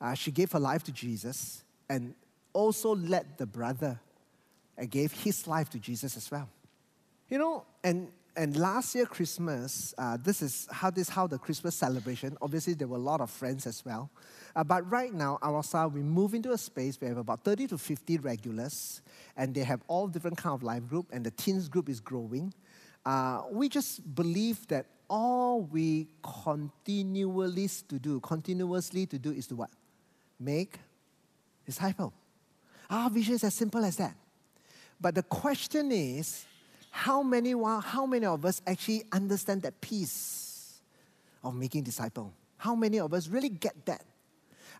uh, 0.00 0.14
she 0.14 0.30
gave 0.30 0.52
her 0.52 0.60
life 0.60 0.82
to 0.84 0.92
Jesus 0.92 1.64
and 1.88 2.14
also 2.52 2.94
led 2.94 3.38
the 3.38 3.46
brother 3.46 3.98
and 4.78 4.90
gave 4.90 5.12
his 5.12 5.46
life 5.46 5.68
to 5.70 5.78
Jesus 5.78 6.16
as 6.16 6.30
well. 6.30 6.48
You 7.28 7.38
know, 7.38 7.64
and 7.82 8.10
and 8.36 8.56
last 8.56 8.94
year 8.94 9.06
Christmas, 9.06 9.94
uh, 9.96 10.16
this 10.20 10.42
is 10.42 10.66
how 10.70 10.90
this 10.90 11.08
how 11.08 11.26
the 11.26 11.38
Christmas 11.38 11.74
celebration. 11.76 12.36
Obviously, 12.42 12.74
there 12.74 12.88
were 12.88 12.96
a 12.96 13.00
lot 13.00 13.20
of 13.20 13.30
friends 13.30 13.66
as 13.66 13.84
well. 13.84 14.10
Uh, 14.56 14.64
but 14.64 14.88
right 14.90 15.12
now, 15.12 15.38
Arasa, 15.42 15.90
we 15.92 16.02
move 16.02 16.34
into 16.34 16.52
a 16.52 16.58
space. 16.58 17.00
Where 17.00 17.10
we 17.10 17.16
have 17.16 17.18
about 17.18 17.44
30 17.44 17.68
to 17.68 17.78
50 17.78 18.18
regulars, 18.18 19.02
and 19.36 19.54
they 19.54 19.62
have 19.62 19.82
all 19.86 20.08
different 20.08 20.36
kind 20.36 20.54
of 20.54 20.62
life 20.62 20.86
group, 20.88 21.06
and 21.12 21.24
the 21.24 21.30
teens 21.30 21.68
group 21.68 21.88
is 21.88 22.00
growing. 22.00 22.52
Uh, 23.06 23.42
we 23.50 23.68
just 23.68 24.14
believe 24.14 24.66
that 24.68 24.86
all 25.08 25.62
we 25.62 26.08
continually 26.22 27.68
to 27.88 27.98
do, 27.98 28.18
continuously 28.20 29.06
to 29.06 29.18
do, 29.18 29.30
is 29.30 29.46
to 29.46 29.54
what? 29.54 29.70
Make 30.40 30.78
disciple. 31.66 32.12
Our 32.90 33.10
vision 33.10 33.34
is 33.34 33.44
as 33.44 33.54
simple 33.54 33.84
as 33.84 33.96
that. 33.96 34.14
But 35.00 35.14
the 35.14 35.22
question 35.22 35.92
is, 35.92 36.46
how 36.94 37.24
many, 37.24 37.50
how 37.82 38.06
many 38.06 38.24
of 38.24 38.44
us 38.44 38.62
actually 38.68 39.02
understand 39.10 39.62
that 39.62 39.80
piece 39.80 40.80
of 41.42 41.52
making 41.52 41.82
disciple? 41.82 42.32
How 42.56 42.76
many 42.76 43.00
of 43.00 43.12
us 43.12 43.26
really 43.26 43.48
get 43.48 43.74
that? 43.86 44.04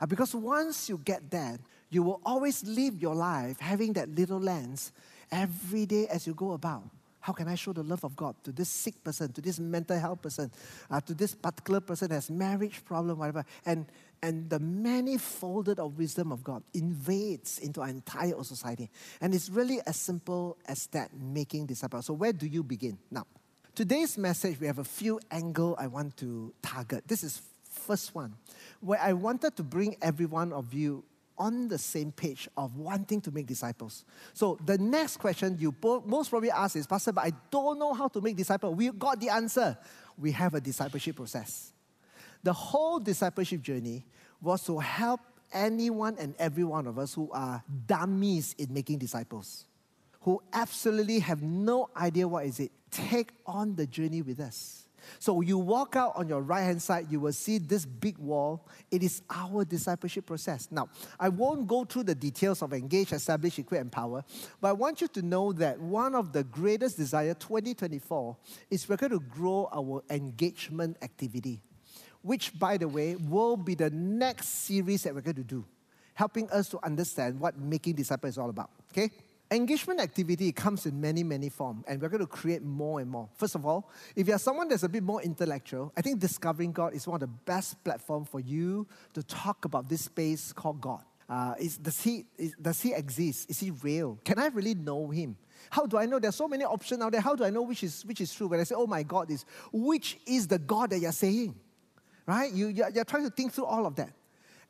Because 0.06 0.32
once 0.32 0.88
you 0.88 1.00
get 1.04 1.28
that, 1.32 1.58
you 1.90 2.04
will 2.04 2.20
always 2.24 2.62
live 2.62 3.02
your 3.02 3.16
life 3.16 3.58
having 3.58 3.94
that 3.94 4.08
little 4.14 4.38
lens 4.38 4.92
every 5.32 5.86
day 5.86 6.06
as 6.06 6.24
you 6.24 6.34
go 6.34 6.52
about. 6.52 6.84
How 7.24 7.32
can 7.32 7.48
I 7.48 7.54
show 7.54 7.72
the 7.72 7.82
love 7.82 8.04
of 8.04 8.14
God 8.14 8.34
to 8.44 8.52
this 8.52 8.68
sick 8.68 9.02
person, 9.02 9.32
to 9.32 9.40
this 9.40 9.58
mental 9.58 9.98
health 9.98 10.20
person, 10.20 10.50
uh, 10.90 11.00
to 11.00 11.14
this 11.14 11.34
particular 11.34 11.80
person 11.80 12.08
that 12.08 12.16
has 12.16 12.28
marriage 12.28 12.84
problem, 12.84 13.18
whatever? 13.18 13.46
And 13.64 13.86
and 14.20 14.50
the 14.50 14.58
manifolded 14.58 15.78
of 15.78 15.96
wisdom 15.96 16.32
of 16.32 16.44
God 16.44 16.62
invades 16.74 17.60
into 17.60 17.80
our 17.80 17.88
entire 17.88 18.42
society. 18.42 18.90
And 19.22 19.34
it's 19.34 19.48
really 19.48 19.80
as 19.86 19.96
simple 19.96 20.58
as 20.66 20.86
that 20.88 21.16
making 21.18 21.64
disciples. 21.64 22.04
So, 22.04 22.12
where 22.12 22.34
do 22.34 22.46
you 22.46 22.62
begin? 22.62 22.98
Now, 23.10 23.26
today's 23.74 24.18
message, 24.18 24.60
we 24.60 24.66
have 24.66 24.78
a 24.78 24.84
few 24.84 25.18
angle 25.30 25.76
I 25.78 25.86
want 25.86 26.18
to 26.18 26.52
target. 26.60 27.08
This 27.08 27.24
is 27.24 27.40
first 27.70 28.14
one, 28.14 28.34
where 28.80 29.00
I 29.00 29.14
wanted 29.14 29.56
to 29.56 29.62
bring 29.62 29.96
every 30.02 30.26
one 30.26 30.52
of 30.52 30.74
you 30.74 31.04
on 31.36 31.68
the 31.68 31.78
same 31.78 32.12
page 32.12 32.48
of 32.56 32.76
wanting 32.76 33.20
to 33.22 33.30
make 33.30 33.46
disciples. 33.46 34.04
So 34.32 34.58
the 34.64 34.78
next 34.78 35.18
question 35.18 35.56
you 35.58 35.74
most 36.06 36.30
probably 36.30 36.50
ask 36.50 36.76
is, 36.76 36.86
Pastor, 36.86 37.12
but 37.12 37.24
I 37.24 37.32
don't 37.50 37.78
know 37.78 37.92
how 37.92 38.08
to 38.08 38.20
make 38.20 38.36
disciples. 38.36 38.74
We 38.76 38.90
got 38.90 39.20
the 39.20 39.30
answer. 39.30 39.76
We 40.18 40.32
have 40.32 40.54
a 40.54 40.60
discipleship 40.60 41.16
process. 41.16 41.72
The 42.42 42.52
whole 42.52 43.00
discipleship 43.00 43.62
journey 43.62 44.04
was 44.40 44.62
to 44.64 44.78
help 44.78 45.20
anyone 45.52 46.16
and 46.18 46.34
every 46.38 46.64
one 46.64 46.86
of 46.86 46.98
us 46.98 47.14
who 47.14 47.30
are 47.32 47.62
dummies 47.86 48.54
in 48.58 48.72
making 48.72 48.98
disciples, 48.98 49.64
who 50.20 50.42
absolutely 50.52 51.20
have 51.20 51.42
no 51.42 51.88
idea 51.96 52.28
what 52.28 52.44
is 52.44 52.60
it. 52.60 52.70
Take 52.90 53.32
on 53.46 53.74
the 53.74 53.86
journey 53.86 54.22
with 54.22 54.40
us. 54.40 54.83
So 55.18 55.40
you 55.40 55.58
walk 55.58 55.96
out 55.96 56.12
on 56.16 56.28
your 56.28 56.42
right 56.42 56.62
hand 56.62 56.82
side, 56.82 57.06
you 57.10 57.20
will 57.20 57.32
see 57.32 57.58
this 57.58 57.84
big 57.84 58.18
wall. 58.18 58.66
It 58.90 59.02
is 59.02 59.22
our 59.30 59.64
discipleship 59.64 60.26
process. 60.26 60.68
Now, 60.70 60.88
I 61.18 61.28
won't 61.28 61.66
go 61.66 61.84
through 61.84 62.04
the 62.04 62.14
details 62.14 62.62
of 62.62 62.72
engage, 62.72 63.12
establish, 63.12 63.58
equip, 63.58 63.80
empower, 63.80 64.24
but 64.60 64.68
I 64.68 64.72
want 64.72 65.00
you 65.00 65.08
to 65.08 65.22
know 65.22 65.52
that 65.54 65.78
one 65.78 66.14
of 66.14 66.32
the 66.32 66.44
greatest 66.44 66.96
desire 66.96 67.34
2024 67.34 68.36
is 68.70 68.88
we're 68.88 68.96
going 68.96 69.12
to 69.12 69.20
grow 69.20 69.68
our 69.72 70.02
engagement 70.10 70.96
activity 71.02 71.62
which, 72.24 72.58
by 72.58 72.78
the 72.78 72.88
way, 72.88 73.16
will 73.16 73.54
be 73.54 73.74
the 73.74 73.90
next 73.90 74.48
series 74.64 75.02
that 75.02 75.14
we're 75.14 75.20
going 75.20 75.34
to 75.36 75.44
do, 75.44 75.62
helping 76.14 76.50
us 76.50 76.70
to 76.70 76.78
understand 76.82 77.38
what 77.38 77.58
making 77.58 77.94
disciples 77.94 78.32
is 78.32 78.38
all 78.38 78.48
about. 78.48 78.70
Okay? 78.90 79.10
Engagement 79.54 80.00
activity 80.00 80.50
comes 80.50 80.84
in 80.84 81.00
many, 81.00 81.22
many 81.22 81.48
forms, 81.48 81.84
and 81.86 82.02
we're 82.02 82.08
going 82.08 82.20
to 82.20 82.26
create 82.26 82.62
more 82.62 82.98
and 83.00 83.08
more. 83.08 83.28
First 83.36 83.54
of 83.54 83.64
all, 83.64 83.88
if 84.16 84.26
you're 84.26 84.38
someone 84.38 84.68
that's 84.68 84.82
a 84.82 84.88
bit 84.88 85.04
more 85.04 85.22
intellectual, 85.22 85.92
I 85.96 86.02
think 86.02 86.18
Discovering 86.18 86.72
God 86.72 86.92
is 86.92 87.06
one 87.06 87.16
of 87.16 87.20
the 87.20 87.34
best 87.44 87.82
platforms 87.84 88.28
for 88.28 88.40
you 88.40 88.86
to 89.12 89.22
talk 89.22 89.64
about 89.64 89.88
this 89.88 90.02
space 90.02 90.52
called 90.52 90.80
God. 90.80 91.04
Uh, 91.28 91.54
is, 91.60 91.78
does, 91.78 92.02
he, 92.02 92.24
is, 92.36 92.54
does 92.60 92.80
he 92.80 92.94
exist? 92.94 93.48
Is 93.48 93.60
he 93.60 93.70
real? 93.70 94.18
Can 94.24 94.40
I 94.40 94.48
really 94.48 94.74
know 94.74 95.08
him? 95.10 95.36
How 95.70 95.86
do 95.86 95.98
I 95.98 96.06
know? 96.06 96.18
There's 96.18 96.34
so 96.34 96.48
many 96.48 96.64
options 96.64 97.00
out 97.00 97.12
there. 97.12 97.20
How 97.20 97.36
do 97.36 97.44
I 97.44 97.50
know 97.50 97.62
which 97.62 97.84
is, 97.84 98.04
which 98.04 98.20
is 98.20 98.34
true? 98.34 98.48
When 98.48 98.58
I 98.58 98.64
say, 98.64 98.74
oh 98.76 98.88
my 98.88 99.04
God, 99.04 99.30
is 99.30 99.44
which 99.72 100.18
is 100.26 100.48
the 100.48 100.58
God 100.58 100.90
that 100.90 100.98
you're 100.98 101.12
saying? 101.12 101.54
right? 102.26 102.52
You, 102.52 102.68
you're, 102.68 102.90
you're 102.90 103.04
trying 103.04 103.24
to 103.24 103.30
think 103.30 103.52
through 103.52 103.66
all 103.66 103.86
of 103.86 103.96
that. 103.96 104.10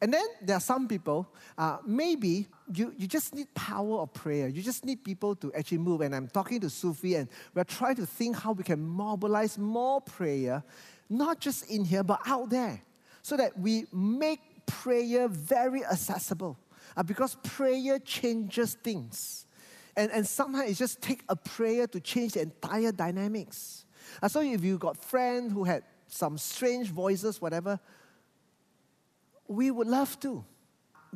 And 0.01 0.13
then 0.13 0.25
there 0.43 0.57
are 0.57 0.61
some 0.61 0.89
people, 0.89 1.29
uh, 1.57 1.79
maybe 1.87 2.47
you, 2.73 2.93
you 2.99 3.07
just 3.07 3.35
need 3.35 3.53
power 3.55 4.01
of 4.01 4.13
prayer. 4.13 4.49
You 4.49 4.63
just 4.63 4.85
need 4.85 5.05
people 5.05 5.35
to 5.37 5.53
actually 5.55 5.79
move. 5.79 6.01
And 6.01 6.15
I'm 6.15 6.29
talking 6.29 6.61
to 6.61 6.71
Sufi, 6.71 7.15
and 7.15 7.29
we're 7.55 7.65
trying 7.65 7.97
to 7.97 8.07
think 8.07 8.37
how 8.37 8.53
we 8.53 8.65
can 8.65 8.81
mobilize 8.81 9.57
more 9.59 10.01
prayer, 10.01 10.63
not 11.09 11.41
just 11.41 11.71
in 11.71 11.85
here, 11.85 12.03
but 12.03 12.21
out 12.27 12.51
there, 12.51 12.83
so 13.23 13.37
that 13.37 13.59
we 13.59 13.87
make 13.93 14.41
prayer 14.67 15.29
very 15.29 15.85
accessible. 15.85 16.59
Uh, 16.97 17.03
because 17.03 17.37
prayer 17.43 17.99
changes 17.99 18.75
things. 18.75 19.47
And, 19.97 20.11
and 20.13 20.27
sometimes 20.27 20.71
it 20.71 20.75
just 20.75 21.01
takes 21.01 21.25
a 21.29 21.37
prayer 21.37 21.87
to 21.87 22.01
change 22.01 22.33
the 22.35 22.43
entire 22.43 22.93
dynamics. 22.93 23.85
Uh, 24.23 24.29
so 24.29 24.41
if 24.41 24.63
you 24.63 24.79
got 24.79 24.97
friends 24.97 25.53
who 25.53 25.65
had 25.65 25.83
some 26.09 26.37
strange 26.39 26.89
voices, 26.91 27.41
whatever, 27.41 27.81
we 29.49 29.71
would 29.71 29.87
love 29.87 30.19
to. 30.21 30.45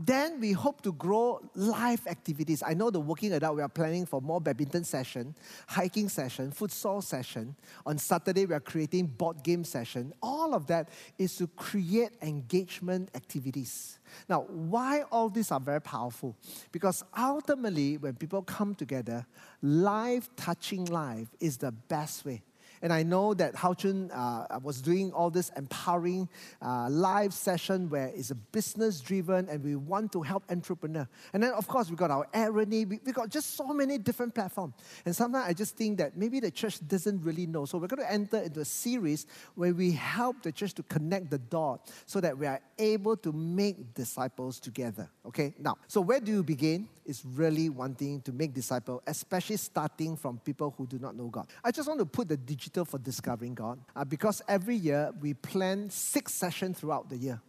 Then 0.01 0.39
we 0.39 0.53
hope 0.53 0.83
to 0.83 0.93
grow 0.93 1.41
live 1.57 2.07
activities. 2.07 2.63
I 2.65 2.73
know 2.73 2.89
the 2.89 3.01
working 3.01 3.33
adult, 3.33 3.57
we 3.57 3.63
are 3.63 3.69
planning 3.69 4.07
for 4.07 4.21
more 4.21 4.41
badminton 4.41 4.85
session, 4.85 5.35
hiking 5.67 6.09
session, 6.09 6.53
futsal 6.53 7.03
session. 7.03 7.57
On 7.85 7.99
Saturday, 7.99 8.47
we 8.47 8.55
are 8.55 8.61
creating 8.61 9.07
board 9.07 9.43
game 9.43 9.65
session. 9.65 10.13
All 10.23 10.55
of 10.55 10.69
that 10.69 10.91
is 11.19 11.35
to 11.39 11.49
create 11.49 12.13
engagement 12.23 13.11
activities. 13.17 13.99
Now, 14.29 14.43
why 14.43 15.03
all 15.11 15.31
these 15.31 15.51
are 15.51 15.59
very 15.59 15.81
powerful? 15.81 16.37
Because 16.71 17.03
ultimately, 17.19 17.99
when 17.99 18.15
people 18.15 18.43
come 18.43 18.77
together, 18.77 19.27
live 19.63 20.31
touching 20.37 20.85
life 20.85 21.29
is 21.41 21.57
the 21.57 21.73
best 21.73 22.25
way 22.25 22.43
and 22.83 22.93
I 22.93 23.03
know 23.03 23.35
that 23.35 23.55
Hao 23.55 23.75
Chun 23.75 24.11
uh, 24.11 24.59
was 24.63 24.81
doing 24.81 25.13
all 25.13 25.31
this 25.31 25.51
empowering 25.57 26.29
uh, 26.63 26.89
live 26.91 27.33
session 27.33 27.89
where 27.91 28.09
it's 28.15 28.31
a 28.31 28.35
business 28.35 29.01
driven 29.01 29.49
and 29.49 29.63
we 29.63 29.77
want 29.77 30.13
to 30.13 30.23
help 30.23 30.45
entrepreneur. 30.51 31.09
And 31.33 31.43
then, 31.43 31.53
of 31.53 31.67
course, 31.67 31.91
we 31.91 31.97
got 31.97 32.11
our 32.11 32.27
irony. 32.33 32.85
We, 32.85 33.01
we 33.05 33.13
got 33.13 33.29
just 33.29 33.57
so 33.57 33.69
many 33.69 33.99
different 33.99 34.35
platforms. 34.35 34.75
And 35.05 35.15
sometimes 35.15 35.47
I 35.49 35.53
just 35.53 35.77
think 35.77 35.99
that 35.99 36.17
maybe 36.17 36.41
the 36.41 36.51
church 36.51 36.87
doesn't 36.87 37.23
really 37.23 37.47
know. 37.47 37.65
So 37.65 37.79
we're 37.79 37.89
going 37.89 38.03
to 38.03 38.13
enter 38.13 38.39
into 38.39 38.61
a 38.61 38.65
series 38.65 39.27
where 39.55 39.75
we 39.75 39.93
help 39.93 40.43
the 40.43 40.53
church 40.53 40.75
to 40.75 40.83
connect 40.85 41.31
the 41.31 41.39
dot 41.39 41.91
so 42.07 42.21
that 42.21 42.37
we 42.37 42.47
are 42.47 42.61
able 42.79 43.17
to 43.17 43.33
make 43.33 43.95
disciples 43.95 44.61
together. 44.61 45.11
Okay, 45.27 45.55
now, 45.59 45.79
so 45.87 46.01
where 46.01 46.21
do 46.21 46.33
you 46.33 46.43
begin? 46.43 46.89
Is 47.09 47.25
really 47.25 47.71
wanting 47.71 48.21
to 48.21 48.33
make 48.33 48.53
disciples, 48.53 49.01
especially 49.07 49.57
starting 49.57 50.15
from 50.15 50.39
people 50.45 50.75
who 50.77 50.87
do 50.87 50.99
not 50.99 51.17
know 51.17 51.29
God. 51.29 51.49
I 51.65 51.71
just 51.71 51.89
want 51.89 52.01
to 52.01 52.05
put 52.05 52.29
the 52.29 52.37
digital 52.37 52.85
for 52.85 52.99
discovering 52.99 53.55
God 53.55 53.81
uh, 53.97 54.05
because 54.05 54.43
every 54.47 54.77
year 54.77 55.11
we 55.19 55.33
plan 55.33 55.89
six 55.89 56.35
sessions 56.35 56.79
throughout 56.79 57.09
the 57.09 57.17
year. 57.17 57.41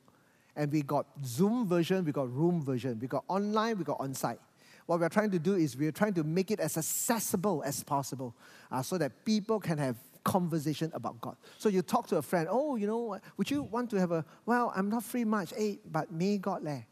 And 0.56 0.72
we 0.72 0.82
got 0.82 1.08
Zoom 1.26 1.68
version, 1.68 2.06
we 2.06 2.14
got 2.14 2.34
room 2.34 2.64
version, 2.64 2.98
we 3.02 3.08
got 3.08 3.26
online, 3.28 3.78
we 3.78 3.84
got 3.84 4.00
on 4.00 4.14
site. 4.14 4.40
What 4.86 5.02
we're 5.02 5.10
trying 5.10 5.32
to 5.32 5.40
do 5.40 5.56
is 5.56 5.76
we're 5.76 5.92
trying 5.92 6.14
to 6.14 6.24
make 6.24 6.52
it 6.52 6.62
as 6.62 6.78
accessible 6.78 7.62
as 7.66 7.84
possible 7.84 8.34
uh, 8.72 8.82
so 8.82 8.98
that 8.98 9.26
people 9.26 9.60
can 9.60 9.78
have 9.78 9.98
conversation 10.24 10.90
about 10.94 11.20
God. 11.20 11.36
So 11.58 11.68
you 11.68 11.82
talk 11.82 12.08
to 12.08 12.16
a 12.16 12.22
friend, 12.22 12.48
oh, 12.50 12.78
you 12.78 12.88
know, 12.88 13.20
would 13.36 13.52
you 13.52 13.64
want 13.64 13.90
to 13.90 14.00
have 14.00 14.14
a, 14.14 14.24
well, 14.46 14.72
I'm 14.74 14.90
not 14.90 15.04
free 15.04 15.26
much, 15.26 15.54
eh, 15.58 15.76
but 15.86 16.14
May 16.14 16.38
got 16.38 16.64
leh. 16.64 16.84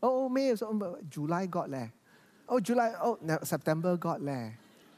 Oh, 0.00 0.28
May, 0.28 0.54
so, 0.54 0.98
July 1.10 1.46
got 1.46 1.68
leh. 1.68 1.88
Oh, 2.48 2.60
July, 2.60 2.92
oh, 3.02 3.18
no, 3.22 3.38
September 3.42 3.96
got 3.96 4.20
leh. 4.22 4.50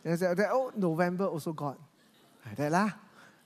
And 0.04 0.12
I 0.12 0.16
say, 0.16 0.26
oh, 0.50 0.72
November 0.76 1.26
also 1.26 1.52
got. 1.52 1.78
Like 2.46 2.56
that 2.56 2.72
lah. 2.72 2.90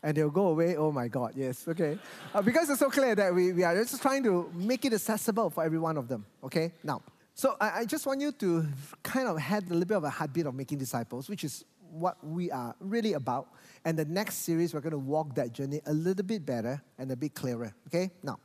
And 0.03 0.17
they'll 0.17 0.31
go 0.31 0.49
away, 0.49 0.77
oh 0.77 0.93
my 0.93 1.09
God, 1.09 1.33
yes, 1.35 1.67
okay. 1.67 1.99
Uh, 2.33 2.41
because 2.41 2.71
it's 2.71 2.79
so 2.79 2.89
clear 2.89 3.15
that 3.17 3.35
we, 3.35 3.53
we 3.53 3.65
are 3.65 3.75
just 3.75 4.01
trying 4.01 4.23
to 4.23 4.51
make 4.55 4.85
it 4.85 4.93
accessible 4.93 5.51
for 5.51 5.65
every 5.65 5.79
one 5.79 5.97
of 5.97 6.07
them, 6.07 6.25
okay? 6.45 6.73
Now, 6.85 7.03
so 7.35 7.57
I, 7.61 7.81
I 7.81 7.85
just 7.85 8.07
want 8.07 8.21
you 8.21 8.31
to 8.33 8.67
kind 9.03 9.27
of 9.27 9.39
have 9.39 9.65
a 9.65 9.75
little 9.75 9.87
bit 9.87 9.97
of 9.97 10.05
a 10.05 10.11
heartbeat 10.11 10.47
of 10.47 10.55
making 10.55 10.79
disciples, 10.79 11.29
which 11.29 11.43
is 11.43 11.65
what 11.91 12.17
we 12.25 12.51
are 12.51 12.77
really 12.81 13.15
about. 13.15 13.49
And 13.85 13.99
the 13.99 14.05
next 14.05 14.37
series, 14.39 14.73
we're 14.73 14.81
going 14.81 14.93
to 14.93 14.99
walk 14.99 15.35
that 15.35 15.53
journey 15.53 15.81
a 15.87 15.93
little 15.93 16.25
bit 16.25 16.47
better 16.47 16.81
and 16.99 17.11
a 17.11 17.17
bit 17.17 17.35
clearer, 17.35 17.75
okay? 17.89 18.11
Now, 18.23 18.39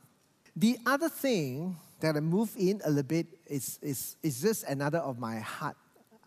the 0.56 0.78
other 0.86 1.08
thing 1.08 1.76
that 2.00 2.16
I 2.16 2.20
move 2.20 2.52
in 2.58 2.80
a 2.84 2.88
little 2.88 3.02
bit 3.02 3.26
is, 3.46 3.78
is, 3.82 4.16
is 4.22 4.40
just 4.40 4.64
another 4.64 4.98
of 4.98 5.18
my 5.18 5.38
heart. 5.38 5.76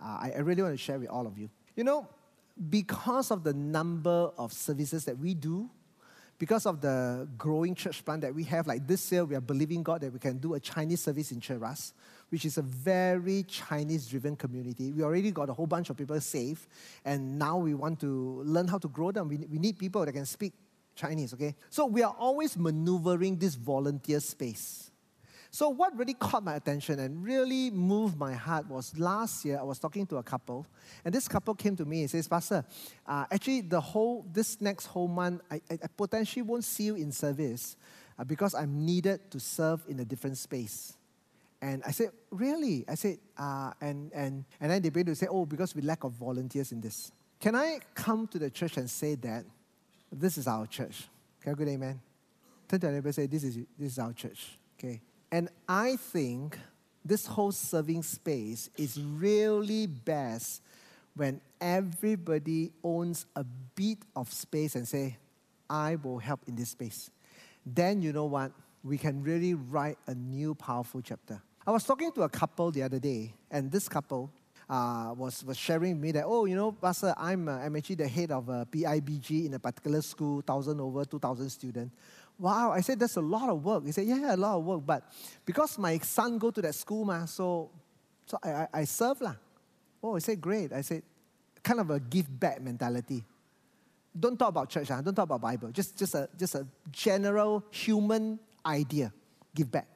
Uh, 0.02 0.06
I, 0.06 0.32
I 0.36 0.40
really 0.40 0.62
want 0.62 0.74
to 0.74 0.78
share 0.78 1.00
with 1.00 1.10
all 1.10 1.28
of 1.28 1.38
you. 1.38 1.50
You 1.76 1.84
know, 1.84 2.08
because 2.70 3.32
of 3.32 3.44
the 3.44 3.54
number 3.54 4.32
of 4.38 4.52
services 4.52 5.06
that 5.06 5.18
we 5.18 5.34
do, 5.34 5.70
because 6.40 6.68
of 6.68 6.82
the 6.82 7.28
growing 7.38 7.74
church 7.74 8.06
plan 8.06 8.20
that 8.20 8.34
we 8.34 8.44
have, 8.44 8.68
like 8.68 8.86
this 8.86 9.12
year, 9.12 9.26
we 9.26 9.36
are 9.36 9.42
believing 9.42 9.82
God 9.82 10.02
that 10.02 10.14
we 10.14 10.20
can 10.20 10.38
do 10.38 10.54
a 10.54 10.60
Chinese 10.60 11.02
service 11.02 11.32
in 11.32 11.40
Cheras, 11.40 11.94
which 12.30 12.46
is 12.46 12.58
a 12.58 12.62
very 12.62 13.44
Chinese 13.44 14.08
driven 14.08 14.36
community. 14.36 14.92
We 14.92 15.04
already 15.04 15.32
got 15.32 15.50
a 15.50 15.54
whole 15.54 15.66
bunch 15.66 15.90
of 15.90 15.98
people 15.98 16.20
saved, 16.22 16.68
and 17.04 17.40
now 17.40 17.58
we 17.58 17.74
want 17.74 18.00
to 18.02 18.42
learn 18.46 18.68
how 18.68 18.78
to 18.78 18.88
grow 18.88 19.12
them. 19.12 19.30
We, 19.30 19.38
we 19.38 19.58
need 19.58 19.80
people 19.80 20.06
that 20.06 20.14
can 20.14 20.26
speak 20.26 20.54
Chinese, 20.96 21.34
okay? 21.34 21.56
So 21.70 21.86
we 21.86 22.04
are 22.04 22.16
always 22.18 22.58
maneuvering 22.58 23.38
this 23.38 23.56
volunteer 23.56 24.20
space. 24.20 24.92
So, 25.52 25.70
what 25.70 25.98
really 25.98 26.14
caught 26.14 26.44
my 26.44 26.56
attention 26.56 27.00
and 27.00 27.24
really 27.24 27.70
moved 27.72 28.18
my 28.18 28.34
heart 28.34 28.68
was 28.68 28.98
last 28.98 29.46
year 29.46 29.58
I 29.60 29.64
was 29.64 29.80
talking 29.80 30.06
to 30.08 30.18
a 30.18 30.24
couple, 30.24 30.66
and 31.06 31.14
this 31.14 31.28
couple 31.28 31.56
came 31.56 31.76
to 31.78 31.86
me 31.86 32.02
and 32.02 32.10
says, 32.10 32.28
Pastor, 32.28 32.66
uh, 33.06 33.26
actually, 33.32 33.62
the 33.62 33.80
whole 33.80 34.26
this 34.32 34.60
next 34.62 34.88
whole 34.88 35.08
month, 35.08 35.42
I, 35.50 35.62
I 35.72 35.88
potentially 35.96 36.44
won't 36.44 36.64
see 36.64 36.86
you 36.86 36.96
in 36.96 37.12
service 37.12 37.78
uh, 38.20 38.24
because 38.24 38.54
I'm 38.56 38.86
needed 38.86 39.32
to 39.32 39.40
serve 39.40 39.84
in 39.88 40.00
a 40.00 40.06
different 40.06 40.38
space. 40.38 40.94
And 41.62 41.82
I 41.86 41.92
said, 41.92 42.10
Really? 42.30 42.86
I 42.88 42.96
said, 42.96 43.18
uh, 43.38 43.72
and, 43.82 44.12
and, 44.14 44.46
and 44.60 44.72
then 44.72 44.82
they 44.82 44.90
began 44.90 45.08
to 45.08 45.16
say, 45.16 45.28
Oh, 45.30 45.46
because 45.46 45.76
we 45.76 45.82
lack 45.82 46.04
of 46.04 46.14
volunteers 46.14 46.72
in 46.72 46.82
this. 46.82 47.12
Can 47.40 47.56
I 47.56 47.80
come 47.94 48.28
to 48.28 48.40
the 48.40 48.50
church 48.50 48.78
and 48.78 48.90
say 48.90 49.16
that 49.16 49.46
this 50.12 50.38
is 50.38 50.48
our 50.48 50.66
church? 50.66 51.08
Can 51.42 51.54
I 51.54 51.56
good 51.56 51.68
amen? 51.68 52.00
Turn 52.68 52.80
to 52.82 52.92
neighbor 52.92 53.08
and 53.08 53.16
say, 53.16 53.28
this 53.28 53.44
is, 53.44 53.56
this 53.78 53.94
is 53.94 54.00
our 54.00 54.12
church. 54.14 54.58
Okay. 54.78 55.02
And 55.32 55.50
I 55.68 55.98
think 55.98 56.58
this 57.04 57.26
whole 57.26 57.52
serving 57.52 58.04
space 58.04 58.70
is 58.78 59.00
really 59.02 59.88
best 59.88 60.62
when 61.16 61.42
everybody 61.60 62.72
owns 62.84 63.26
a 63.36 63.44
bit 63.76 64.00
of 64.16 64.32
space 64.32 64.76
and 64.76 64.88
say, 64.88 65.18
I 65.70 65.96
will 65.96 66.20
help 66.20 66.42
in 66.48 66.56
this 66.56 66.70
space. 66.70 67.10
Then 67.66 68.02
you 68.02 68.14
know 68.14 68.26
what? 68.26 68.52
We 68.84 68.98
can 68.98 69.24
really 69.24 69.54
write 69.54 69.98
a 70.08 70.14
new 70.14 70.56
powerful 70.56 71.02
chapter. 71.02 71.42
I 71.66 71.72
was 71.72 71.84
talking 71.84 72.12
to 72.14 72.22
a 72.22 72.30
couple 72.30 72.72
the 72.72 72.84
other 72.84 73.00
day, 73.00 73.34
and 73.52 73.70
this 73.70 73.90
couple 73.90 74.32
uh, 74.70 75.14
was, 75.18 75.44
was 75.44 75.58
sharing 75.58 75.94
with 75.94 76.02
me 76.02 76.12
that, 76.14 76.24
oh, 76.26 76.46
you 76.46 76.56
know, 76.56 76.72
Pastor, 76.72 77.14
I'm, 77.18 77.50
uh, 77.50 77.58
I'm 77.58 77.76
actually 77.76 77.96
the 77.96 78.08
head 78.08 78.32
of 78.32 78.48
a 78.50 78.66
PIBG 78.66 79.48
in 79.48 79.54
a 79.54 79.60
particular 79.60 80.02
school, 80.02 80.36
1,000 80.36 80.80
over 80.80 81.04
2,000 81.04 81.50
students. 81.50 81.96
Wow, 82.40 82.72
I 82.72 82.82
said, 82.82 83.00
that's 83.00 83.16
a 83.16 83.22
lot 83.22 83.50
of 83.50 83.64
work. 83.64 83.86
He 83.86 83.92
said, 83.92 84.06
yeah, 84.06 84.36
a 84.36 84.38
lot 84.38 84.58
of 84.58 84.64
work. 84.64 84.82
But 84.86 85.04
because 85.44 85.78
my 85.80 85.98
son 86.00 86.38
go 86.38 86.52
to 86.52 86.62
that 86.62 86.76
school, 86.76 87.04
ma, 87.04 87.26
so, 87.26 87.72
so 88.26 88.38
I, 88.44 88.50
I, 88.50 88.68
I 88.74 88.84
serve. 88.84 89.22
Lah. 89.22 89.36
Oh, 90.04 90.16
he 90.16 90.22
said, 90.22 90.40
great. 90.40 90.72
I 90.72 90.82
said, 90.82 91.02
kind 91.64 91.80
of 91.80 91.90
a 91.90 92.00
give 92.00 92.40
back 92.40 92.62
mentality. 92.62 93.24
Don't 94.18 94.38
talk 94.38 94.50
about 94.50 94.70
church, 94.70 94.88
huh? 94.88 95.02
don't 95.02 95.16
talk 95.16 95.26
about 95.26 95.42
Bible. 95.42 95.72
Just, 95.72 95.98
just, 95.98 96.14
a, 96.14 96.30
just 96.38 96.56
a 96.56 96.66
general 96.92 97.64
human 97.72 98.40
idea. 98.66 99.12
Give 99.56 99.72
back. 99.72 99.88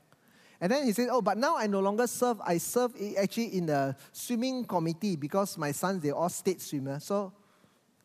And 0.60 0.72
then 0.72 0.86
he 0.86 0.94
said, 0.94 1.10
oh, 1.12 1.22
but 1.22 1.38
now 1.38 1.58
I 1.58 1.68
no 1.68 1.80
longer 1.80 2.06
serve. 2.06 2.40
I 2.46 2.58
serve 2.58 2.94
actually 3.18 3.58
in 3.58 3.68
the 3.68 3.96
swimming 4.12 4.64
committee 4.66 5.16
because 5.16 5.58
my 5.58 5.72
sons, 5.72 6.04
they're 6.04 6.16
all 6.16 6.30
state 6.30 6.62
swimmers. 6.62 7.04
So 7.04 7.34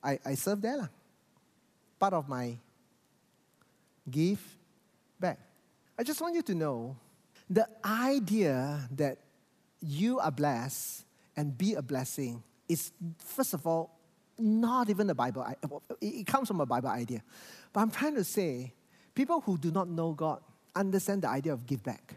I, 0.02 0.18
I 0.24 0.34
serve 0.34 0.62
there. 0.62 0.76
Lah. 0.78 0.88
Part 1.98 2.14
of 2.14 2.28
my 2.28 2.56
give 4.10 4.40
back. 5.18 5.38
I 5.98 6.02
just 6.02 6.20
want 6.20 6.34
you 6.34 6.42
to 6.42 6.54
know 6.54 6.96
the 7.48 7.66
idea 7.84 8.88
that 8.92 9.18
you 9.80 10.18
are 10.18 10.30
blessed 10.30 11.04
and 11.36 11.56
be 11.56 11.74
a 11.74 11.82
blessing 11.82 12.42
is, 12.68 12.92
first 13.18 13.54
of 13.54 13.66
all, 13.66 13.98
not 14.38 14.90
even 14.90 15.08
a 15.08 15.14
Bible. 15.14 15.46
It 16.00 16.26
comes 16.26 16.48
from 16.48 16.60
a 16.60 16.66
Bible 16.66 16.88
idea. 16.88 17.22
But 17.72 17.80
I'm 17.80 17.90
trying 17.90 18.14
to 18.16 18.24
say, 18.24 18.72
people 19.14 19.40
who 19.40 19.56
do 19.56 19.70
not 19.70 19.88
know 19.88 20.12
God 20.12 20.40
understand 20.74 21.22
the 21.22 21.28
idea 21.28 21.52
of 21.52 21.66
give 21.66 21.82
back. 21.82 22.16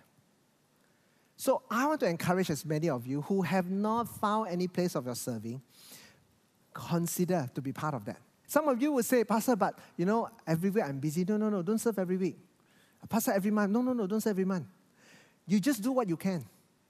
So 1.38 1.62
I 1.72 1.88
want 1.88 2.02
to 2.02 2.08
encourage 2.08 2.50
as 2.50 2.66
many 2.66 2.90
of 2.90 3.08
you 3.08 3.22
who 3.22 3.42
have 3.44 3.70
not 3.70 4.10
found 4.10 4.50
any 4.50 4.68
place 4.68 4.96
of 4.96 5.06
your 5.06 5.16
serving, 5.16 5.62
consider 6.74 7.50
to 7.56 7.62
be 7.62 7.72
part 7.72 7.94
of 7.94 8.04
that. 8.06 8.20
Some 8.50 8.68
of 8.68 8.82
you 8.82 8.92
will 8.92 9.04
say, 9.04 9.24
Pastor, 9.24 9.56
but 9.56 9.78
you 9.96 10.08
know, 10.08 10.28
every 10.48 10.72
week 10.72 10.84
I'm 10.84 10.98
busy. 10.98 11.24
No, 11.24 11.38
no, 11.38 11.50
no, 11.50 11.62
don't 11.62 11.78
serve 11.78 12.00
every 12.00 12.18
week. 12.18 12.36
Pastor, 13.08 13.32
every 13.32 13.52
month. 13.52 13.72
No, 13.72 13.84
no, 13.84 13.94
no, 13.94 14.08
don't 14.08 14.22
serve 14.22 14.32
every 14.32 14.46
month. 14.46 14.66
You 15.46 15.60
just 15.60 15.84
do 15.84 15.92
what 15.92 16.10
you 16.10 16.18
can. 16.18 16.44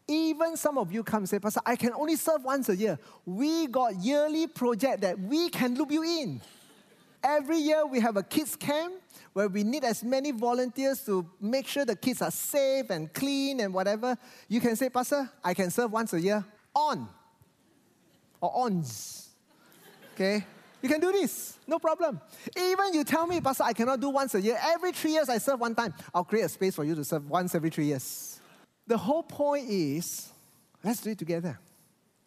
Even 0.07 0.55
some 0.55 0.77
of 0.77 0.89
you 0.93 1.03
come 1.03 1.23
and 1.23 1.29
say, 1.29 1.37
Pastor, 1.37 1.59
I 1.65 1.75
can 1.75 1.91
only 1.91 2.15
serve 2.15 2.45
once 2.45 2.69
a 2.69 2.75
year. 2.77 2.97
We 3.25 3.67
got 3.67 3.93
yearly 3.95 4.47
project 4.47 5.01
that 5.01 5.19
we 5.19 5.49
can 5.49 5.75
loop 5.75 5.91
you 5.91 6.01
in. 6.01 6.39
Every 7.21 7.57
year 7.57 7.85
we 7.85 7.99
have 7.99 8.15
a 8.15 8.23
kids 8.23 8.55
camp 8.55 8.93
where 9.33 9.49
we 9.49 9.65
need 9.65 9.83
as 9.83 10.01
many 10.01 10.31
volunteers 10.31 11.03
to 11.07 11.29
make 11.41 11.67
sure 11.67 11.83
the 11.83 11.97
kids 11.97 12.21
are 12.21 12.31
safe 12.31 12.89
and 12.89 13.13
clean 13.13 13.59
and 13.59 13.73
whatever. 13.73 14.17
You 14.47 14.61
can 14.61 14.77
say, 14.77 14.89
Pastor, 14.89 15.29
I 15.43 15.53
can 15.53 15.71
serve 15.71 15.91
once 15.91 16.13
a 16.13 16.21
year 16.21 16.45
on 16.73 17.09
or 18.39 18.63
ons. 18.63 19.27
Okay? 20.13 20.45
You 20.81 20.89
can 20.89 21.01
do 21.01 21.11
this, 21.11 21.59
no 21.67 21.77
problem. 21.79 22.21
Even 22.57 22.93
you 22.93 23.03
tell 23.03 23.27
me, 23.27 23.41
Pastor, 23.41 23.63
I 23.63 23.73
cannot 23.73 23.99
do 23.99 24.09
once 24.09 24.33
a 24.35 24.41
year. 24.41 24.57
Every 24.61 24.91
three 24.91 25.11
years 25.11 25.27
I 25.27 25.37
serve 25.37 25.59
one 25.59 25.75
time. 25.75 25.93
I'll 26.13 26.23
create 26.23 26.43
a 26.43 26.49
space 26.49 26.75
for 26.75 26.83
you 26.83 26.95
to 26.95 27.03
serve 27.03 27.29
once 27.29 27.53
every 27.53 27.69
three 27.69 27.85
years. 27.85 28.39
The 28.87 28.97
whole 28.97 29.23
point 29.23 29.69
is 29.69 30.29
let's 30.83 31.01
do 31.01 31.11
it 31.11 31.17
together. 31.17 31.59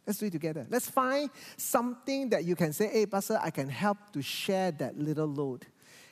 Let's 0.07 0.19
do 0.19 0.27
it 0.27 0.33
together. 0.33 0.67
Let's 0.69 0.91
find 0.91 1.31
something 1.57 2.31
that 2.31 2.45
you 2.45 2.57
can 2.57 2.73
say, 2.73 2.89
hey, 2.89 3.07
Pastor, 3.07 3.39
I 3.41 3.51
can 3.51 3.69
help 3.69 3.99
to 4.13 4.21
share 4.21 4.73
that 4.73 4.99
little 4.99 5.27
load. 5.27 5.67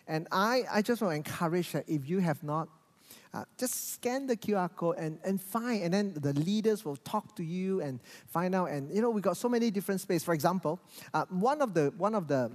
And 0.07 0.27
I, 0.31 0.63
I 0.71 0.83
just 0.83 1.03
want 1.03 1.13
to 1.13 1.17
encourage 1.17 1.73
that 1.73 1.89
if 1.89 2.09
you 2.09 2.19
have 2.21 2.43
not 2.43 2.69
uh, 3.33 3.45
just 3.59 3.95
scan 3.95 4.27
the 4.27 4.37
QR 4.37 4.75
code 4.75 4.97
and, 4.99 5.19
and 5.25 5.41
find, 5.41 5.83
and 5.85 5.95
then 5.95 6.15
the 6.17 6.33
leaders 6.33 6.85
will 6.85 6.97
talk 6.97 7.37
to 7.37 7.45
you 7.45 7.81
and 7.81 8.01
find 8.27 8.55
out. 8.55 8.71
And 8.71 8.95
you 8.95 9.01
know, 9.01 9.11
we 9.11 9.21
got 9.21 9.37
so 9.37 9.49
many 9.49 9.71
different 9.71 10.01
spaces. 10.01 10.25
For 10.25 10.35
example, 10.35 10.81
uh, 11.15 11.25
one 11.29 11.63
of 11.63 11.75
the 11.75 11.93
one 11.97 12.15
of 12.15 12.27
the 12.27 12.51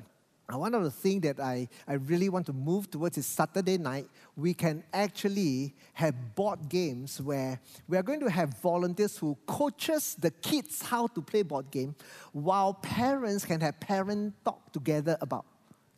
uh, 0.53 0.57
one 0.57 0.75
of 0.75 0.83
the 0.83 0.91
things 0.91 1.23
that 1.23 1.39
I, 1.39 1.67
I 1.87 1.93
really 1.93 2.29
want 2.29 2.45
to 2.47 2.53
move 2.53 2.91
towards 2.91 3.17
is 3.17 3.25
Saturday 3.25 3.77
night, 3.77 4.07
we 4.35 4.53
can 4.53 4.83
actually 4.93 5.73
have 5.93 6.35
board 6.35 6.69
games 6.69 7.19
where 7.19 7.59
we 7.87 7.97
are 7.97 8.03
going 8.03 8.19
to 8.19 8.29
have 8.29 8.53
volunteers 8.61 9.17
who 9.17 9.35
coaches 9.47 10.15
the 10.19 10.29
kids 10.29 10.83
how 10.83 11.07
to 11.07 11.21
play 11.21 11.41
board 11.41 11.71
game 11.71 11.95
while 12.31 12.75
parents 12.75 13.43
can 13.43 13.59
have 13.61 13.79
parent 13.79 14.33
talk 14.43 14.71
together 14.71 15.17
about 15.21 15.45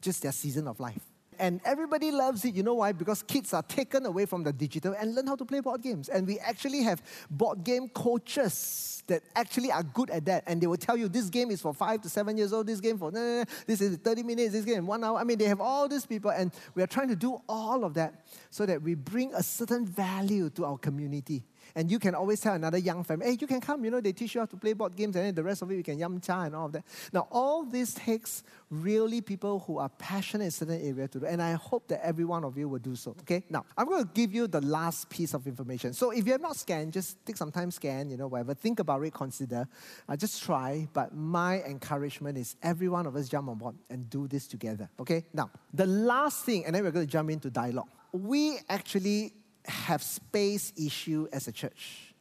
just 0.01 0.21
their 0.21 0.31
season 0.31 0.67
of 0.67 0.79
life 0.79 1.06
and 1.39 1.62
everybody 1.65 2.12
loves 2.12 2.45
it. 2.45 2.56
You 2.56 2.63
know 2.63 2.76
why? 2.76 2.91
Because 2.91 3.23
kids 3.23 3.54
are 3.54 3.63
taken 3.63 4.06
away 4.06 4.26
from 4.26 4.43
the 4.43 4.54
digital 4.54 4.93
and 4.93 5.15
learn 5.15 5.28
how 5.28 5.36
to 5.36 5.45
play 5.45 5.60
board 5.60 5.82
games. 5.82 6.10
And 6.10 6.28
we 6.28 6.39
actually 6.39 6.84
have 6.84 7.02
board 7.30 7.63
game 7.63 7.89
coaches 7.89 9.04
that 9.08 9.23
actually 9.36 9.71
are 9.71 9.84
good 9.84 10.10
at 10.10 10.26
that. 10.26 10.43
And 10.47 10.62
they 10.62 10.67
will 10.67 10.78
tell 10.78 10.97
you 10.97 11.08
this 11.08 11.30
game 11.30 11.50
is 11.52 11.62
for 11.62 11.73
five 11.73 12.02
to 12.02 12.10
seven 12.10 12.38
years 12.38 12.54
old, 12.54 12.67
this 12.67 12.82
game 12.82 12.97
for, 12.97 13.12
this 13.12 13.82
is 13.82 13.97
30 13.97 14.23
minutes, 14.23 14.52
this 14.52 14.65
game 14.65 14.86
one 14.86 15.04
hour. 15.04 15.17
I 15.17 15.23
mean, 15.23 15.38
they 15.38 15.45
have 15.45 15.62
all 15.62 15.88
these 15.88 16.06
people, 16.06 16.32
and 16.32 16.52
we 16.75 16.83
are 16.83 16.88
trying 16.88 17.08
to 17.10 17.15
do 17.15 17.42
all 17.48 17.83
of 17.83 17.94
that 17.96 18.27
so 18.50 18.65
that 18.65 18.81
we 18.81 18.96
bring 18.96 19.33
a 19.33 19.44
certain 19.44 19.85
value 19.85 20.50
to 20.52 20.65
our 20.65 20.77
community. 20.77 21.44
And 21.75 21.91
you 21.91 21.99
can 21.99 22.15
always 22.15 22.39
tell 22.39 22.53
another 22.53 22.77
young 22.77 23.03
family, 23.03 23.27
hey, 23.27 23.37
you 23.39 23.47
can 23.47 23.61
come, 23.61 23.83
you 23.83 23.91
know, 23.91 24.01
they 24.01 24.13
teach 24.13 24.35
you 24.35 24.41
how 24.41 24.45
to 24.45 24.57
play 24.57 24.73
board 24.73 24.95
games, 24.95 25.15
and 25.15 25.25
then 25.25 25.35
the 25.35 25.43
rest 25.43 25.61
of 25.61 25.71
it 25.71 25.75
you 25.75 25.83
can 25.83 25.97
yum 25.97 26.19
cha 26.19 26.43
and 26.43 26.55
all 26.55 26.67
of 26.67 26.71
that. 26.71 26.83
Now, 27.13 27.27
all 27.31 27.63
this 27.63 27.93
takes 27.93 28.43
really 28.69 29.21
people 29.21 29.59
who 29.59 29.77
are 29.77 29.89
passionate 29.89 30.45
in 30.45 30.51
certain 30.51 30.81
area 30.81 31.07
to 31.07 31.19
do, 31.19 31.25
and 31.25 31.41
I 31.41 31.53
hope 31.53 31.87
that 31.87 32.05
every 32.05 32.25
one 32.25 32.43
of 32.43 32.57
you 32.57 32.67
will 32.67 32.79
do 32.79 32.95
so. 32.95 33.15
Okay? 33.21 33.43
Now, 33.49 33.65
I'm 33.77 33.87
going 33.87 34.03
to 34.03 34.09
give 34.13 34.33
you 34.33 34.47
the 34.47 34.61
last 34.61 35.09
piece 35.09 35.33
of 35.33 35.47
information. 35.47 35.93
So 35.93 36.11
if 36.11 36.25
you're 36.25 36.39
not 36.39 36.55
scanned, 36.55 36.93
just 36.93 37.25
take 37.25 37.37
some 37.37 37.51
time, 37.51 37.71
scan, 37.71 38.09
you 38.09 38.17
know, 38.17 38.27
whatever. 38.27 38.53
Think 38.53 38.79
about 38.79 39.03
it, 39.03 39.13
consider. 39.13 39.67
Uh, 40.07 40.15
just 40.15 40.43
try. 40.43 40.87
But 40.93 41.15
my 41.15 41.61
encouragement 41.63 42.37
is 42.37 42.55
every 42.61 42.89
one 42.89 43.05
of 43.05 43.15
us 43.15 43.29
jump 43.29 43.49
on 43.49 43.57
board 43.57 43.75
and 43.89 44.09
do 44.09 44.27
this 44.27 44.47
together. 44.47 44.89
Okay? 44.99 45.25
Now, 45.33 45.49
the 45.73 45.85
last 45.85 46.45
thing, 46.45 46.65
and 46.65 46.75
then 46.75 46.83
we're 46.83 46.91
going 46.91 47.05
to 47.05 47.11
jump 47.11 47.29
into 47.29 47.49
dialogue. 47.49 47.89
We 48.11 48.57
actually 48.69 49.33
have 49.67 50.01
space 50.01 50.73
issue 50.77 51.27
as 51.31 51.47
a 51.47 51.51
church. 51.51 52.13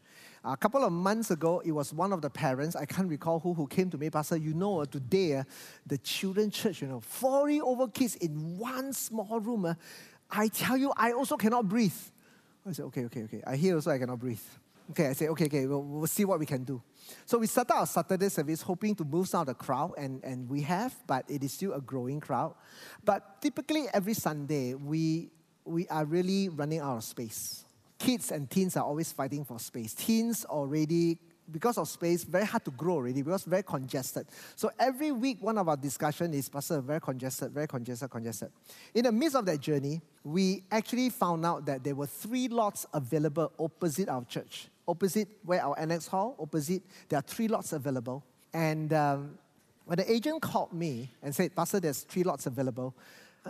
A 0.44 0.56
couple 0.56 0.84
of 0.84 0.92
months 0.92 1.32
ago, 1.32 1.60
it 1.64 1.72
was 1.72 1.92
one 1.92 2.12
of 2.12 2.22
the 2.22 2.30
parents, 2.30 2.76
I 2.76 2.84
can't 2.84 3.08
recall 3.08 3.40
who, 3.40 3.52
who 3.52 3.66
came 3.66 3.90
to 3.90 3.98
me, 3.98 4.10
Pastor, 4.10 4.36
you 4.36 4.54
know, 4.54 4.80
uh, 4.80 4.84
today, 4.86 5.38
uh, 5.38 5.44
the 5.84 5.98
children 5.98 6.52
church, 6.52 6.82
you 6.82 6.86
know, 6.86 7.00
40 7.00 7.60
over 7.62 7.88
kids 7.88 8.14
in 8.16 8.56
one 8.56 8.92
small 8.92 9.40
room. 9.40 9.64
Uh, 9.64 9.74
I 10.30 10.46
tell 10.46 10.76
you, 10.76 10.92
I 10.96 11.12
also 11.12 11.36
cannot 11.36 11.68
breathe. 11.68 11.96
I 12.64 12.72
said, 12.72 12.84
okay, 12.86 13.06
okay, 13.06 13.22
okay. 13.24 13.42
I 13.44 13.56
hear 13.56 13.74
also 13.74 13.90
I 13.90 13.98
cannot 13.98 14.20
breathe. 14.20 14.40
Okay, 14.90 15.08
I 15.08 15.12
said, 15.14 15.30
okay, 15.30 15.46
okay, 15.46 15.66
we'll, 15.66 15.82
we'll 15.82 16.06
see 16.06 16.24
what 16.24 16.38
we 16.38 16.46
can 16.46 16.62
do. 16.62 16.80
So 17.24 17.38
we 17.38 17.48
started 17.48 17.74
our 17.74 17.86
Saturday 17.86 18.28
service 18.28 18.62
hoping 18.62 18.94
to 18.96 19.04
move 19.04 19.28
some 19.28 19.40
of 19.40 19.46
the 19.48 19.54
crowd, 19.54 19.94
and, 19.98 20.22
and 20.22 20.48
we 20.48 20.62
have, 20.62 20.94
but 21.08 21.24
it 21.28 21.42
is 21.42 21.52
still 21.52 21.72
a 21.72 21.80
growing 21.80 22.20
crowd. 22.20 22.54
But 23.04 23.42
typically 23.42 23.86
every 23.92 24.14
Sunday, 24.14 24.74
we, 24.74 25.30
we 25.66 25.86
are 25.88 26.04
really 26.04 26.48
running 26.48 26.80
out 26.80 26.96
of 26.96 27.04
space. 27.04 27.64
Kids 27.98 28.30
and 28.30 28.48
teens 28.50 28.76
are 28.76 28.84
always 28.84 29.12
fighting 29.12 29.44
for 29.44 29.58
space. 29.58 29.94
Teens 29.94 30.44
already 30.44 31.18
because 31.50 31.78
of 31.78 31.86
space, 31.88 32.24
very 32.24 32.44
hard 32.44 32.64
to 32.64 32.72
grow 32.72 32.94
already 32.94 33.22
because 33.22 33.44
very 33.44 33.62
congested. 33.62 34.26
So 34.56 34.70
every 34.80 35.12
week, 35.12 35.38
one 35.40 35.58
of 35.58 35.68
our 35.68 35.76
discussion 35.76 36.34
is, 36.34 36.48
Pastor, 36.48 36.80
very 36.80 37.00
congested, 37.00 37.52
very 37.52 37.68
congested, 37.68 38.10
congested. 38.10 38.50
In 38.94 39.04
the 39.04 39.12
midst 39.12 39.36
of 39.36 39.46
that 39.46 39.60
journey, 39.60 40.00
we 40.24 40.64
actually 40.72 41.08
found 41.10 41.46
out 41.46 41.64
that 41.66 41.84
there 41.84 41.94
were 41.94 42.06
three 42.06 42.48
lots 42.48 42.84
available 42.92 43.52
opposite 43.60 44.08
our 44.08 44.24
church 44.24 44.68
opposite 44.88 45.28
where 45.44 45.62
our 45.62 45.78
annex 45.78 46.06
hall, 46.06 46.36
opposite, 46.38 46.82
there 47.08 47.18
are 47.18 47.22
three 47.22 47.48
lots 47.48 47.72
available. 47.72 48.24
And 48.52 48.92
um, 48.92 49.38
when 49.84 49.98
the 49.98 50.10
agent 50.10 50.42
called 50.42 50.72
me 50.72 51.10
and 51.22 51.34
said, 51.34 51.54
Pastor, 51.54 51.80
there's 51.80 52.02
three 52.02 52.22
lots 52.22 52.46
available, 52.46 52.94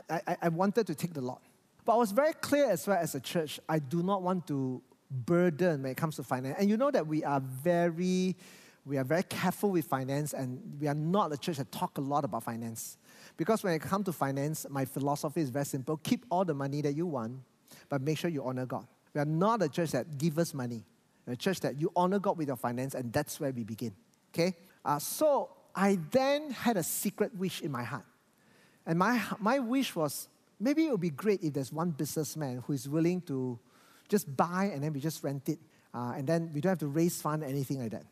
I, 0.09 0.21
I, 0.27 0.37
I 0.43 0.49
wanted 0.49 0.87
to 0.87 0.95
take 0.95 1.15
the 1.15 1.21
lot. 1.21 1.43
But 1.87 1.95
I 1.95 1.97
was 1.97 2.13
very 2.13 2.35
clear 2.35 2.69
as 2.69 2.87
well 2.87 2.99
as 2.99 3.15
a 3.15 3.21
church, 3.21 3.59
I 3.69 3.79
do 3.79 4.03
not 4.03 4.21
want 4.21 4.47
to 4.49 4.83
burden 5.11 5.83
when 5.83 5.93
it 5.93 5.97
comes 5.97 6.17
to 6.17 6.23
finance. 6.23 6.57
And 6.59 6.69
you 6.69 6.77
know 6.77 6.91
that 6.91 7.07
we 7.07 7.25
are 7.25 7.41
very, 7.41 8.37
we 8.85 8.99
are 8.99 9.05
very 9.05 9.23
careful 9.23 9.71
with 9.71 9.87
finance, 9.87 10.35
and 10.35 10.61
we 10.79 10.89
are 10.89 10.95
not 10.95 11.33
a 11.33 11.39
church 11.39 11.57
that 11.57 11.73
talk 11.73 11.97
a 11.97 12.03
lot 12.03 12.25
about 12.25 12.43
finance. 12.43 12.99
Because 13.39 13.63
when 13.63 13.73
it 13.73 13.81
comes 13.81 14.05
to 14.07 14.13
finance, 14.13 14.67
my 14.69 14.85
philosophy 14.85 15.41
is 15.41 15.49
very 15.49 15.65
simple: 15.65 15.97
keep 15.97 16.27
all 16.29 16.45
the 16.45 16.55
money 16.55 16.83
that 16.83 16.95
you 16.95 17.07
want, 17.07 17.39
but 17.89 18.03
make 18.03 18.19
sure 18.19 18.29
you 18.29 18.45
honor 18.45 18.67
God. 18.67 18.87
We 19.15 19.23
are 19.23 19.25
not 19.25 19.63
a 19.63 19.69
church 19.69 19.93
that 19.93 20.19
give 20.19 20.39
us 20.39 20.53
money 20.53 20.85
a 21.27 21.37
church 21.37 21.61
that 21.61 21.81
you 21.81 21.91
honor 21.97 22.19
God 22.19 22.39
with 22.39 22.49
your 22.49 22.57
finance, 22.57 22.95
and 22.95 23.13
that's 23.13 23.41
where 23.41 23.51
we 23.51 23.65
begin. 23.65 23.93
Okay? 24.33 24.55
Uh, 24.85 24.99
so 24.99 25.51
I 25.75 25.99
then 26.11 26.51
had 26.51 26.77
a 26.77 26.83
secret 26.83 27.35
wish 27.37 27.63
in 27.63 27.71
my 27.73 27.83
heart. 27.83 28.05
And 28.87 28.99
my, 28.99 29.21
my 29.41 29.59
wish 29.59 29.97
was 29.97 30.29
maybe 30.59 30.87
it 30.87 30.91
would 30.91 31.01
be 31.01 31.11
great 31.11 31.43
if 31.43 31.53
there's 31.53 31.73
one 31.73 31.91
businessman 31.91 32.63
who 32.67 32.73
is 32.73 32.89
willing 32.89 33.21
to 33.23 33.59
just 34.09 34.35
buy 34.37 34.71
and 34.73 34.83
then 34.83 34.93
we 34.93 35.01
just 35.01 35.23
rent 35.23 35.49
it. 35.49 35.59
Uh, 35.95 36.13
and 36.17 36.27
then 36.27 36.51
we 36.53 36.61
don't 36.61 36.71
have 36.71 36.79
to 36.79 36.89
raise 36.89 37.21
fund 37.21 37.43
or 37.43 37.47
anything 37.47 37.81
like 37.81 37.91
that. 37.91 38.05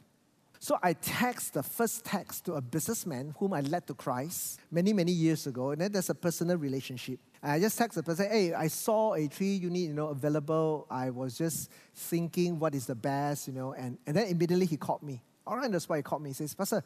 So 0.58 0.78
I 0.82 0.94
text 0.94 1.52
the 1.52 1.62
first 1.62 2.06
text 2.06 2.46
to 2.46 2.54
a 2.54 2.60
businessman 2.62 3.34
whom 3.38 3.52
I 3.52 3.60
led 3.60 3.86
to 3.88 3.94
Christ 3.94 4.60
many, 4.70 4.94
many 4.94 5.12
years 5.12 5.46
ago. 5.46 5.72
And 5.72 5.80
then 5.82 5.92
there's 5.92 6.08
a 6.08 6.14
personal 6.14 6.56
relationship. 6.56 7.18
I 7.42 7.60
just 7.60 7.76
text 7.76 7.96
the 7.96 8.02
person, 8.02 8.30
hey, 8.30 8.54
I 8.54 8.68
saw 8.68 9.14
a 9.14 9.26
three 9.26 9.56
unit, 9.56 9.82
you 9.82 9.92
know, 9.92 10.08
available. 10.08 10.86
I 10.90 11.10
was 11.10 11.36
just 11.36 11.70
thinking 11.94 12.58
what 12.58 12.74
is 12.74 12.86
the 12.86 12.94
best, 12.94 13.46
you 13.46 13.52
know. 13.52 13.74
And, 13.74 13.98
and 14.06 14.16
then 14.16 14.28
immediately 14.28 14.64
he 14.64 14.78
called 14.78 15.02
me. 15.02 15.20
All 15.46 15.58
right, 15.58 15.70
that's 15.70 15.86
why 15.86 15.98
he 15.98 16.02
called 16.02 16.22
me. 16.22 16.30
He 16.30 16.34
says, 16.34 16.54
Pastor, 16.54 16.82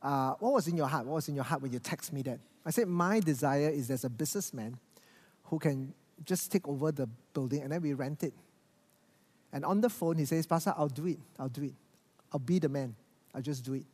uh, 0.00 0.32
what 0.38 0.54
was 0.54 0.66
in 0.66 0.78
your 0.78 0.86
heart? 0.86 1.04
What 1.04 1.16
was 1.16 1.28
in 1.28 1.34
your 1.34 1.44
heart 1.44 1.60
when 1.60 1.70
you 1.70 1.80
text 1.80 2.14
me 2.14 2.22
that? 2.22 2.38
I 2.64 2.70
said, 2.70 2.88
my 2.88 3.20
desire 3.20 3.68
is 3.68 3.88
there's 3.88 4.04
a 4.04 4.10
businessman 4.10 4.78
who 5.48 5.58
can 5.58 5.92
just 6.24 6.50
take 6.50 6.66
over 6.66 6.92
the 6.92 7.08
building 7.32 7.62
and 7.62 7.72
then 7.72 7.82
we 7.82 7.92
rent 7.94 8.22
it. 8.22 8.34
And 9.52 9.64
on 9.64 9.80
the 9.80 9.88
phone, 9.88 10.18
he 10.18 10.24
says, 10.24 10.46
Pastor, 10.46 10.74
I'll 10.76 10.88
do 10.88 11.06
it. 11.06 11.18
I'll 11.38 11.48
do 11.48 11.62
it. 11.62 11.74
I'll 12.32 12.40
be 12.40 12.58
the 12.58 12.68
man. 12.68 12.94
I'll 13.34 13.42
just 13.42 13.64
do 13.64 13.74
it. 13.74 13.84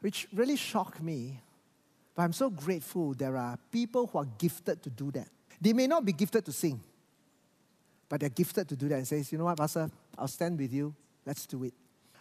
Which 0.00 0.26
really 0.32 0.56
shocked 0.56 1.02
me. 1.02 1.40
But 2.14 2.22
I'm 2.22 2.32
so 2.32 2.48
grateful 2.48 3.12
there 3.12 3.36
are 3.36 3.58
people 3.70 4.06
who 4.06 4.18
are 4.18 4.28
gifted 4.38 4.82
to 4.82 4.90
do 4.90 5.10
that. 5.12 5.28
They 5.60 5.72
may 5.72 5.86
not 5.86 6.04
be 6.04 6.12
gifted 6.12 6.44
to 6.46 6.52
sing, 6.52 6.80
but 8.08 8.20
they're 8.20 8.28
gifted 8.30 8.68
to 8.68 8.76
do 8.76 8.88
that 8.88 8.96
and 8.96 9.06
says, 9.06 9.30
you 9.32 9.38
know 9.38 9.44
what, 9.44 9.58
Pastor, 9.58 9.90
I'll 10.16 10.28
stand 10.28 10.58
with 10.58 10.72
you. 10.72 10.94
Let's 11.26 11.44
do 11.46 11.64
it. 11.64 11.74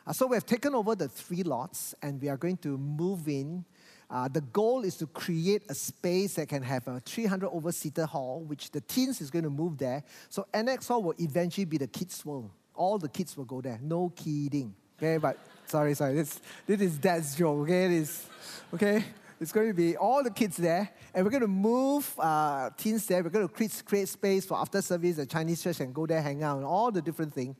Uh, 0.05 0.13
so 0.13 0.27
we 0.27 0.36
have 0.36 0.45
taken 0.45 0.75
over 0.75 0.95
the 0.95 1.07
three 1.07 1.43
lots 1.43 1.95
and 2.01 2.21
we 2.21 2.27
are 2.29 2.38
going 2.38 2.57
to 2.57 2.77
move 2.77 3.27
in. 3.27 3.63
Uh, 4.10 4.28
the 4.28 4.41
goal 4.41 4.84
is 4.84 4.95
to 4.97 5.08
create 5.08 5.64
a 5.70 5.74
space 5.74 6.36
that 6.36 6.47
can 6.47 6.62
have 6.62 6.88
a 6.88 6.99
300 6.99 7.49
over 7.49 7.72
seater 7.72 8.06
hall, 8.06 8.43
which 8.45 8.72
the 8.72 8.82
teens 8.82 9.22
is 9.22 9.32
going 9.32 9.43
to 9.43 9.49
move 9.49 9.78
there. 9.78 10.03
So 10.30 10.45
Annex 10.53 10.88
Hall 10.88 11.01
will 11.01 11.16
eventually 11.20 11.66
be 11.66 11.78
the 11.78 11.88
kids' 11.88 12.26
world. 12.26 12.51
All 12.76 12.97
the 12.97 13.10
kids 13.10 13.36
will 13.36 13.45
go 13.45 13.62
there. 13.62 13.80
No 13.82 14.12
kidding. 14.16 14.76
Okay, 14.97 15.18
but 15.18 15.38
sorry, 15.66 15.93
sorry. 15.93 16.14
This, 16.14 16.39
this 16.66 16.82
is 16.82 16.97
dad's 16.97 17.36
joke, 17.36 17.64
okay? 17.64 17.86
it 17.86 17.91
is. 17.91 18.26
okay? 18.74 19.03
It's 19.39 19.51
going 19.51 19.68
to 19.68 19.74
be 19.74 19.97
all 19.97 20.24
the 20.24 20.32
kids 20.32 20.56
there, 20.56 20.89
and 21.14 21.26
we're 21.26 21.32
going 21.32 21.41
to 21.41 21.47
move 21.47 22.10
uh, 22.18 22.70
teens 22.78 23.06
there. 23.06 23.22
We're 23.22 23.30
going 23.30 23.47
to 23.47 23.53
create, 23.53 23.84
create 23.86 24.08
space 24.08 24.45
for 24.45 24.58
after 24.58 24.82
service, 24.82 25.18
the 25.18 25.26
Chinese 25.26 25.62
church, 25.62 25.82
and 25.82 25.93
go 25.93 26.06
there, 26.06 26.22
hang 26.22 26.41
out, 26.41 26.58
and 26.58 26.66
all 26.66 26.89
the 26.89 27.01
different 27.01 27.34
things. 27.34 27.56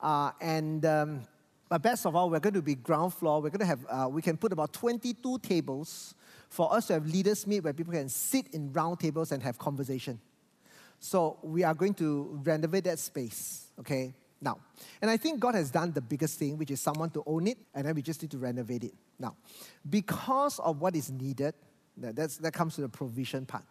Uh, 0.00 0.30
and 0.40 0.86
um, 0.86 1.22
but 1.68 1.82
best 1.82 2.06
of 2.06 2.16
all, 2.16 2.30
we're 2.30 2.40
going 2.40 2.54
to 2.54 2.62
be 2.62 2.74
ground 2.74 3.14
floor. 3.14 3.42
We're 3.42 3.50
going 3.50 3.60
to 3.60 3.66
have, 3.66 3.86
uh, 3.88 4.08
we 4.08 4.22
can 4.22 4.36
put 4.36 4.52
about 4.52 4.72
22 4.72 5.38
tables 5.40 6.14
for 6.48 6.72
us 6.72 6.86
to 6.86 6.94
have 6.94 7.06
leaders 7.06 7.46
meet 7.46 7.60
where 7.60 7.72
people 7.72 7.92
can 7.92 8.08
sit 8.08 8.48
in 8.54 8.72
round 8.72 9.00
tables 9.00 9.32
and 9.32 9.42
have 9.42 9.58
conversation. 9.58 10.18
So 10.98 11.38
we 11.42 11.62
are 11.64 11.74
going 11.74 11.94
to 11.94 12.40
renovate 12.42 12.84
that 12.84 12.98
space, 12.98 13.66
okay? 13.80 14.14
Now, 14.40 14.58
and 15.02 15.10
I 15.10 15.16
think 15.16 15.40
God 15.40 15.54
has 15.54 15.70
done 15.70 15.92
the 15.92 16.00
biggest 16.00 16.38
thing, 16.38 16.56
which 16.58 16.70
is 16.70 16.80
someone 16.80 17.10
to 17.10 17.22
own 17.26 17.48
it, 17.48 17.58
and 17.74 17.86
then 17.86 17.94
we 17.94 18.02
just 18.02 18.22
need 18.22 18.30
to 18.30 18.38
renovate 18.38 18.84
it. 18.84 18.94
Now, 19.18 19.36
because 19.88 20.58
of 20.60 20.80
what 20.80 20.96
is 20.96 21.10
needed, 21.10 21.54
that's, 21.96 22.36
that 22.38 22.52
comes 22.52 22.76
to 22.76 22.80
the 22.80 22.88
provision 22.88 23.46
part. 23.46 23.64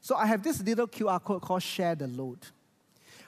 So 0.00 0.16
I 0.16 0.26
have 0.26 0.42
this 0.42 0.62
little 0.62 0.86
QR 0.86 1.22
code 1.22 1.42
called 1.42 1.62
Share 1.62 1.94
the 1.94 2.06
Load. 2.06 2.38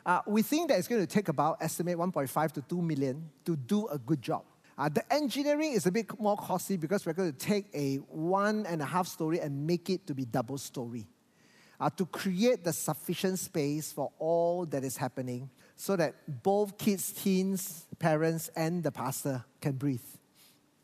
Uh, 0.08 0.22
we 0.26 0.40
think 0.40 0.70
that 0.70 0.78
it's 0.78 0.88
going 0.88 1.02
to 1.02 1.06
take 1.06 1.28
about, 1.28 1.58
estimate 1.60 1.98
1.5 1.98 2.52
to 2.52 2.62
2 2.62 2.80
million 2.80 3.28
to 3.44 3.54
do 3.54 3.86
a 3.88 3.98
good 3.98 4.22
job. 4.22 4.42
Uh, 4.78 4.88
the 4.88 5.12
engineering 5.12 5.72
is 5.72 5.84
a 5.84 5.92
bit 5.92 6.06
more 6.18 6.34
costly 6.34 6.78
because 6.78 7.04
we're 7.04 7.12
going 7.12 7.30
to 7.30 7.38
take 7.38 7.66
a 7.74 7.96
one 7.96 8.64
and 8.64 8.80
a 8.80 8.86
half 8.86 9.06
story 9.06 9.38
and 9.38 9.66
make 9.66 9.90
it 9.90 10.06
to 10.06 10.14
be 10.14 10.24
double 10.24 10.56
story. 10.56 11.06
Uh, 11.78 11.90
to 11.90 12.06
create 12.06 12.64
the 12.64 12.72
sufficient 12.72 13.38
space 13.38 13.92
for 13.92 14.10
all 14.18 14.64
that 14.64 14.82
is 14.82 14.96
happening 14.96 15.50
so 15.76 15.94
that 15.94 16.14
both 16.42 16.78
kids, 16.78 17.12
teens, 17.12 17.86
parents, 17.98 18.48
and 18.56 18.82
the 18.82 18.90
pastor 18.90 19.44
can 19.60 19.72
breathe, 19.72 20.00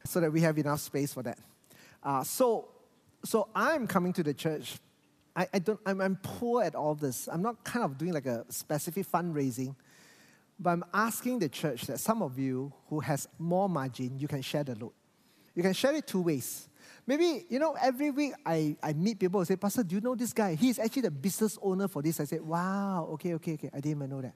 so 0.05 0.21
that 0.21 0.31
we 0.31 0.43
have 0.43 0.59
enough 0.59 0.81
space 0.81 1.15
for 1.15 1.23
that. 1.23 1.39
Uh, 2.03 2.23
so, 2.23 2.69
so 3.25 3.49
I'm 3.55 3.87
coming 3.87 4.13
to 4.13 4.23
the 4.23 4.35
church. 4.35 4.77
I, 5.37 5.49
I 5.55 5.59
don't, 5.59 5.81
I'm, 5.85 6.01
I'm 6.01 6.17
poor 6.17 6.63
at 6.63 6.75
all 6.75 6.95
this. 6.95 7.29
I'm 7.31 7.43
not 7.43 7.65
kind 7.65 7.85
of 7.85 7.99
doing 7.99 8.13
like 8.13 8.27
a 8.27 8.45
specific 8.49 9.11
fundraising, 9.11 9.75
but 10.59 10.71
I'm 10.71 10.85
asking 10.93 11.41
the 11.41 11.49
church 11.49 11.87
that 11.87 11.99
some 11.99 12.23
of 12.23 12.39
you 12.39 12.73
who 12.89 13.01
has 13.01 13.29
more 13.39 13.69
margin, 13.69 14.19
you 14.19 14.29
can 14.29 14.43
share 14.43 14.65
the 14.65 14.77
load. 14.77 14.93
You 15.55 15.63
can 15.63 15.73
share 15.73 15.95
it 15.95 16.07
two 16.07 16.21
ways. 16.21 16.69
Maybe, 17.07 17.45
you 17.49 17.59
know, 17.59 17.77
every 17.81 18.11
week 18.11 18.33
I, 18.47 18.77
I 18.83 18.93
meet 18.93 19.19
people 19.19 19.41
who 19.41 19.45
say, 19.45 19.57
Pastor, 19.57 19.83
do 19.83 19.97
you 19.97 20.01
know 20.01 20.15
this 20.15 20.33
guy? 20.33 20.55
He's 20.55 20.79
actually 20.79 21.03
the 21.03 21.11
business 21.11 21.59
owner 21.61 21.89
for 21.89 22.03
this. 22.03 22.19
I 22.21 22.25
said, 22.25 22.41
wow, 22.41 23.09
okay, 23.13 23.35
okay, 23.35 23.55
okay. 23.55 23.71
I 23.73 23.77
didn't 23.77 23.99
even 23.99 24.11
know 24.11 24.23
that. 24.23 24.35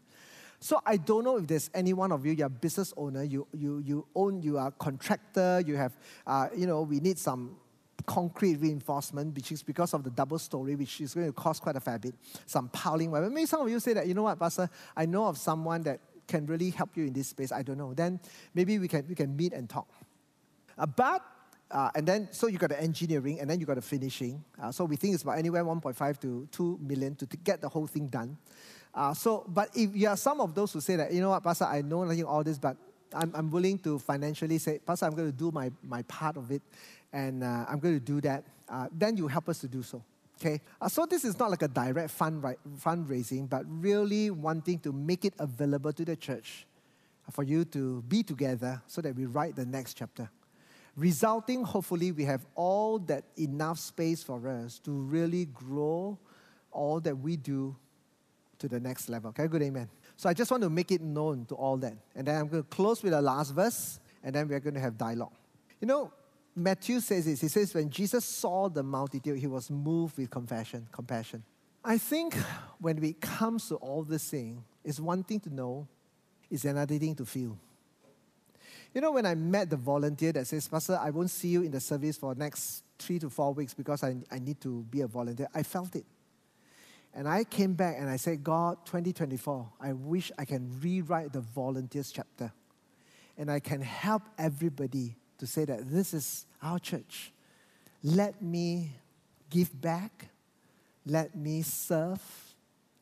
So 0.61 0.81
I 0.85 0.97
don't 0.97 1.25
know 1.25 1.37
if 1.37 1.47
there's 1.47 1.71
any 1.73 1.93
one 1.93 2.11
of 2.11 2.27
you, 2.27 2.33
you're 2.33 2.49
a 2.49 2.51
business 2.51 2.93
owner, 2.97 3.23
you, 3.23 3.47
you, 3.53 3.79
you 3.79 4.07
own, 4.15 4.43
you 4.43 4.59
are 4.59 4.69
a 4.69 4.73
contractor, 4.73 5.63
you 5.65 5.77
have, 5.77 5.97
uh, 6.27 6.49
you 6.57 6.67
know, 6.67 6.83
we 6.83 6.99
need 6.99 7.19
some 7.19 7.57
concrete 8.09 8.57
reinforcement, 8.57 9.37
which 9.37 9.53
is 9.53 9.63
because 9.63 9.93
of 9.93 10.03
the 10.03 10.11
double 10.11 10.39
story, 10.39 10.75
which 10.75 11.01
is 11.03 11.13
going 11.13 11.27
to 11.27 11.33
cost 11.33 11.61
quite 11.61 11.77
a 11.77 11.81
fair 11.81 11.99
bit, 11.99 12.15
some 12.47 12.69
piling. 12.71 13.13
Maybe 13.13 13.45
some 13.45 13.61
of 13.61 13.69
you 13.69 13.79
say 13.79 13.93
that, 13.93 14.07
you 14.07 14.15
know 14.15 14.23
what, 14.23 14.39
Pastor, 14.39 14.71
I 14.97 15.05
know 15.05 15.27
of 15.27 15.37
someone 15.37 15.83
that 15.83 16.01
can 16.27 16.47
really 16.47 16.71
help 16.71 16.97
you 16.97 17.05
in 17.05 17.13
this 17.13 17.29
space. 17.29 17.53
I 17.53 17.63
don't 17.63 17.77
know. 17.77 17.93
Then 17.93 18.19
maybe 18.55 18.79
we 18.79 18.89
can, 18.89 19.05
we 19.07 19.15
can 19.15 19.37
meet 19.37 19.53
and 19.53 19.69
talk. 19.69 19.89
Uh, 20.79 20.87
but 20.87 21.23
uh, 21.71 21.91
and 21.95 22.09
then, 22.09 22.29
so 22.31 22.47
you 22.47 22.57
got 22.57 22.71
the 22.71 22.81
engineering, 22.81 23.41
and 23.41 23.51
then 23.51 23.61
you 23.61 23.67
got 23.67 23.75
the 23.75 23.83
finishing. 23.83 24.43
Uh, 24.59 24.73
so 24.73 24.87
we 24.87 24.97
think 24.97 25.13
it's 25.13 25.23
about 25.23 25.37
anywhere 25.37 25.63
1.5 25.63 26.21
to 26.21 26.49
2 26.51 26.79
million 26.81 27.15
to, 27.15 27.27
to 27.27 27.37
get 27.37 27.61
the 27.61 27.69
whole 27.69 27.87
thing 27.87 28.07
done. 28.07 28.39
Uh, 28.95 29.13
so, 29.13 29.45
but 29.49 29.69
if 29.77 29.95
you 29.95 30.09
are 30.09 30.17
some 30.17 30.41
of 30.41 30.55
those 30.55 30.73
who 30.73 30.81
say 30.81 30.97
that, 30.97 31.13
you 31.13 31.21
know 31.21 31.29
what, 31.29 31.45
Pastor, 31.45 31.67
I 31.67 31.83
know 31.83 32.05
nothing 32.05 32.25
all 32.25 32.43
this, 32.43 32.59
but 32.59 32.79
I'm, 33.15 33.33
I'm 33.35 33.51
willing 33.51 33.79
to 33.81 33.99
financially 33.99 34.59
say, 34.59 34.79
Pastor, 34.79 35.07
I'm 35.07 35.15
going 35.15 35.31
to 35.31 35.37
do 35.37 35.51
my, 35.51 35.71
my 35.83 36.03
part 36.03 36.37
of 36.37 36.51
it, 36.51 36.63
and 37.13 37.43
uh, 37.43 37.67
I'm 37.69 37.79
going 37.79 37.95
to 37.95 38.05
do 38.05 38.21
that, 38.23 38.45
uh, 38.69 38.89
then 38.93 39.17
you 39.17 39.29
help 39.29 39.49
us 39.49 39.59
to 39.61 39.69
do 39.69 39.83
so. 39.83 40.03
Okay? 40.41 40.61
Uh, 40.81 40.89
so 40.89 41.07
this 41.07 41.25
is 41.25 41.39
not 41.39 41.51
like 41.51 41.63
a 41.63 41.69
direct 41.69 42.11
fund, 42.11 42.43
right, 42.43 42.59
fundraising, 42.79 43.49
but 43.49 43.65
really 43.67 44.31
wanting 44.31 44.79
to 44.81 44.93
make 44.93 45.25
it 45.25 45.35
available 45.39 45.93
to 45.93 46.05
the 46.05 46.17
church 46.17 46.67
for 47.31 47.43
you 47.43 47.65
to 47.67 48.03
be 48.03 48.23
together 48.23 48.81
so 48.87 49.01
that 49.01 49.15
we 49.15 49.27
write 49.27 49.57
the 49.57 49.67
next 49.67 49.95
chapter. 49.95 50.31
Resulting, 50.97 51.63
hopefully, 51.63 52.13
we 52.13 52.25
have 52.25 52.45
all 52.55 52.99
that 53.01 53.25
enough 53.37 53.79
space 53.79 54.23
for 54.23 54.49
us 54.49 54.79
to 54.81 54.91
really 54.91 55.45
grow 55.47 56.19
all 56.73 57.01
that 57.01 57.17
we 57.17 57.37
do 57.37 57.77
to 58.59 58.69
the 58.69 58.81
next 58.81 59.09
level. 59.09 59.31
Okay, 59.31 59.47
good 59.47 59.63
amen. 59.63 59.89
So 60.19 60.29
I 60.29 60.35
just 60.35 60.51
want 60.51 60.65
to 60.65 60.69
make 60.69 60.91
it 60.91 61.01
known 61.01 61.47
to 61.47 61.55
all 61.55 61.77
that. 61.77 61.95
And 62.17 62.27
then 62.27 62.35
I'm 62.35 62.49
going 62.49 62.65
to 62.65 62.69
close 62.69 63.05
with 63.05 63.13
the 63.13 63.23
last 63.23 63.55
verse, 63.55 64.01
and 64.25 64.35
then 64.35 64.49
we're 64.49 64.59
going 64.59 64.75
to 64.75 64.81
have 64.81 64.99
dialogue. 64.99 65.33
You 65.81 65.87
know, 65.87 66.13
Matthew 66.57 66.99
says 66.99 67.25
this. 67.25 67.41
He 67.41 67.47
says, 67.47 67.73
when 67.73 67.89
Jesus 67.89 68.25
saw 68.25 68.69
the 68.69 68.83
multitude, 68.83 69.39
he 69.39 69.47
was 69.47 69.71
moved 69.71 70.19
with 70.19 70.29
compassion. 70.29 70.89
Compassion. 70.91 71.45
I 71.85 71.99
think 71.99 72.35
when 72.81 73.03
it 73.05 73.21
comes 73.21 73.69
to 73.69 73.77
all 73.77 74.03
this 74.03 74.29
thing, 74.29 74.65
it's 74.85 74.99
one 74.99 75.23
thing 75.23 75.39
to 75.39 75.55
know, 75.55 75.87
it's 76.51 76.65
another 76.65 76.99
thing 76.99 77.15
to 77.15 77.25
feel. 77.25 77.57
You 78.93 79.01
know, 79.01 79.13
when 79.13 79.25
I 79.25 79.37
met 79.37 79.71
the 79.71 79.77
volunteer 79.77 80.33
that 80.33 80.49
says, 80.49 80.67
Pastor, 80.67 80.99
I 81.01 81.11
won't 81.11 81.31
see 81.31 81.49
you 81.49 81.63
in 81.63 81.71
the 81.71 81.79
service 81.79 82.17
for 82.17 82.35
next 82.35 82.83
three 82.99 83.21
to 83.21 83.31
four 83.31 83.55
weeks 83.55 83.73
because 83.73 84.03
I, 84.03 84.17
I 84.33 84.41
need 84.41 84.61
to 84.63 84.83
be 84.91 85.03
a 85.03 85.07
volunteer, 85.07 85.47
I 85.55 85.63
felt 85.63 85.95
it. 85.95 86.05
And 87.15 87.27
I 87.27 87.45
came 87.45 87.75
back 87.75 87.97
and 87.99 88.09
I 88.09 88.17
said, 88.17 88.45
God, 88.45 88.79
2024, 88.85 89.69
I 89.81 89.93
wish 89.93 90.31
I 90.39 90.45
can 90.45 90.79
rewrite 90.81 91.33
the 91.33 91.41
volunteers 91.41 92.13
chapter. 92.13 92.53
And 93.37 93.51
I 93.51 93.61
can 93.61 93.81
help 93.81 94.23
everybody 94.37 95.17
to 95.39 95.47
say 95.47 95.65
that 95.65 95.91
this 95.91 96.13
is 96.13 96.47
our 96.63 96.79
church. 96.79 97.33
Let 98.03 98.43
me 98.43 98.93
give 99.51 99.81
back. 99.81 100.29
Let 101.07 101.35
me 101.35 101.63
serve. 101.63 102.23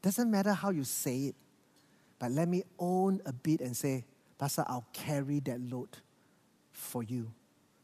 Doesn't 0.02 0.30
matter 0.30 0.52
how 0.52 0.70
you 0.70 0.84
say 0.84 1.24
it, 1.24 1.34
but 2.18 2.30
let 2.30 2.48
me 2.48 2.62
own 2.78 3.20
a 3.26 3.32
bit 3.32 3.60
and 3.60 3.76
say, 3.76 4.04
Pastor, 4.38 4.64
I'll 4.66 4.86
carry 4.92 5.40
that 5.40 5.60
load 5.60 5.88
for 6.70 7.02
you 7.02 7.32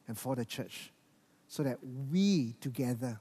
and 0.07 0.17
for 0.17 0.37
the 0.37 0.45
church 0.45 0.93
so 1.49 1.63
that 1.63 1.79
we 2.11 2.55
together 2.61 3.19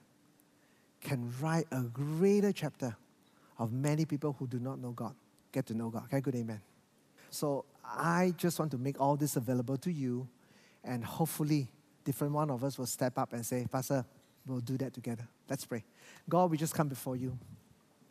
can 1.02 1.32
write 1.41 1.66
a 1.72 1.82
greater 1.82 2.52
chapter 2.52 2.95
of 3.58 3.74
many 3.74 4.06
people 4.06 4.36
who 4.39 4.47
do 4.47 4.60
not 4.60 4.80
know 4.80 4.91
God, 4.91 5.16
get 5.52 5.66
to 5.68 5.74
know 5.74 5.89
God. 5.89 6.04
Okay, 6.06 6.22
good 6.22 6.36
amen. 6.36 6.62
So 7.30 7.66
I 7.84 8.34
just 8.38 8.60
want 8.60 8.72
to 8.72 8.78
make 8.78 8.99
all 8.99 9.16
this 9.16 9.36
available 9.36 9.78
to 9.78 9.91
you, 9.91 10.28
and 10.84 11.04
hopefully, 11.04 11.70
different 12.04 12.34
one 12.34 12.49
of 12.49 12.64
us 12.64 12.78
will 12.78 12.86
step 12.86 13.18
up 13.18 13.34
and 13.34 13.45
say, 13.45 13.68
Pastor, 13.72 14.06
we'll 14.45 14.60
do 14.60 14.78
that 14.78 14.93
together. 14.93 15.28
Let's 15.49 15.66
pray. 15.66 15.84
God, 16.30 16.52
we 16.52 16.58
just 16.58 16.74
come 16.74 16.88
before 16.88 17.16
you. 17.16 17.38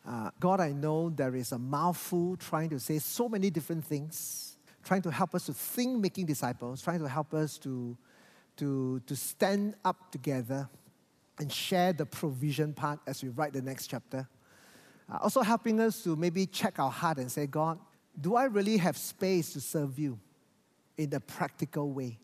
Uh, 0.06 0.30
God, 0.38 0.60
I 0.60 0.72
know 0.72 1.10
there 1.10 1.34
is 1.34 1.52
a 1.52 1.58
mouthful 1.58 2.36
trying 2.36 2.70
to 2.70 2.80
say 2.80 2.98
so 2.98 3.28
many 3.28 3.50
different 3.50 3.84
things, 3.84 4.56
trying 4.82 5.02
to 5.02 5.10
help 5.10 5.34
us 5.34 5.46
to 5.46 5.52
think 5.52 5.98
making 5.98 6.26
disciples, 6.26 6.80
trying 6.82 7.00
to 7.00 7.08
help 7.08 7.34
us 7.34 7.58
to, 7.58 7.96
to, 8.56 9.00
to 9.06 9.16
stand 9.16 9.74
up 9.84 10.10
together 10.10 10.68
and 11.40 11.50
share 11.50 11.94
the 11.94 12.04
provision 12.04 12.74
part 12.74 13.00
as 13.06 13.22
we 13.22 13.30
write 13.30 13.54
the 13.54 13.62
next 13.62 13.86
chapter. 13.86 14.28
Uh, 15.10 15.18
also 15.22 15.40
helping 15.40 15.80
us 15.80 16.04
to 16.04 16.14
maybe 16.14 16.44
check 16.46 16.78
our 16.78 16.90
heart 16.90 17.16
and 17.16 17.32
say, 17.32 17.46
God, 17.46 17.78
do 18.20 18.36
I 18.36 18.44
really 18.44 18.76
have 18.76 18.96
space 18.96 19.54
to 19.54 19.60
serve 19.60 19.98
you 19.98 20.20
in 20.98 21.12
a 21.14 21.18
practical 21.18 21.92
way? 21.92 22.18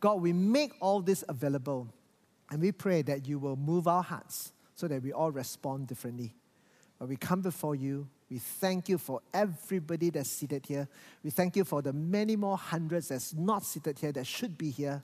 God, 0.00 0.22
we 0.22 0.32
make 0.32 0.72
all 0.80 1.00
this 1.00 1.22
available 1.28 1.92
and 2.50 2.62
we 2.62 2.72
pray 2.72 3.02
that 3.02 3.28
you 3.28 3.38
will 3.38 3.56
move 3.56 3.86
our 3.86 4.02
hearts 4.02 4.52
so 4.74 4.88
that 4.88 5.02
we 5.02 5.12
all 5.12 5.30
respond 5.30 5.86
differently. 5.86 6.34
But 6.98 7.08
we 7.08 7.16
come 7.16 7.42
before 7.42 7.74
you, 7.74 8.08
we 8.30 8.38
thank 8.38 8.88
you 8.88 8.96
for 8.96 9.20
everybody 9.34 10.08
that's 10.08 10.30
seated 10.30 10.64
here. 10.64 10.88
We 11.22 11.30
thank 11.30 11.54
you 11.54 11.64
for 11.64 11.82
the 11.82 11.92
many 11.92 12.34
more 12.34 12.56
hundreds 12.56 13.08
that's 13.08 13.34
not 13.34 13.64
seated 13.64 13.98
here 13.98 14.12
that 14.12 14.26
should 14.26 14.56
be 14.56 14.70
here. 14.70 15.02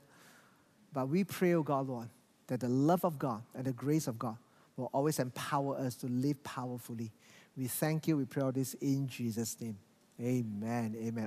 But 0.91 1.09
we 1.09 1.23
pray, 1.23 1.53
O 1.53 1.59
oh 1.59 1.63
God, 1.63 1.87
Lord, 1.87 2.09
that 2.47 2.59
the 2.59 2.69
love 2.69 3.03
of 3.03 3.17
God 3.17 3.41
and 3.55 3.65
the 3.65 3.71
grace 3.71 4.07
of 4.07 4.19
God 4.19 4.37
will 4.77 4.89
always 4.93 5.19
empower 5.19 5.77
us 5.77 5.95
to 5.95 6.07
live 6.07 6.43
powerfully. 6.43 7.11
We 7.57 7.67
thank 7.67 8.07
you. 8.07 8.17
We 8.17 8.25
pray 8.25 8.43
all 8.43 8.51
this 8.51 8.73
in 8.75 9.07
Jesus' 9.07 9.55
name. 9.59 9.77
Amen. 10.19 10.95
Amen. 11.01 11.23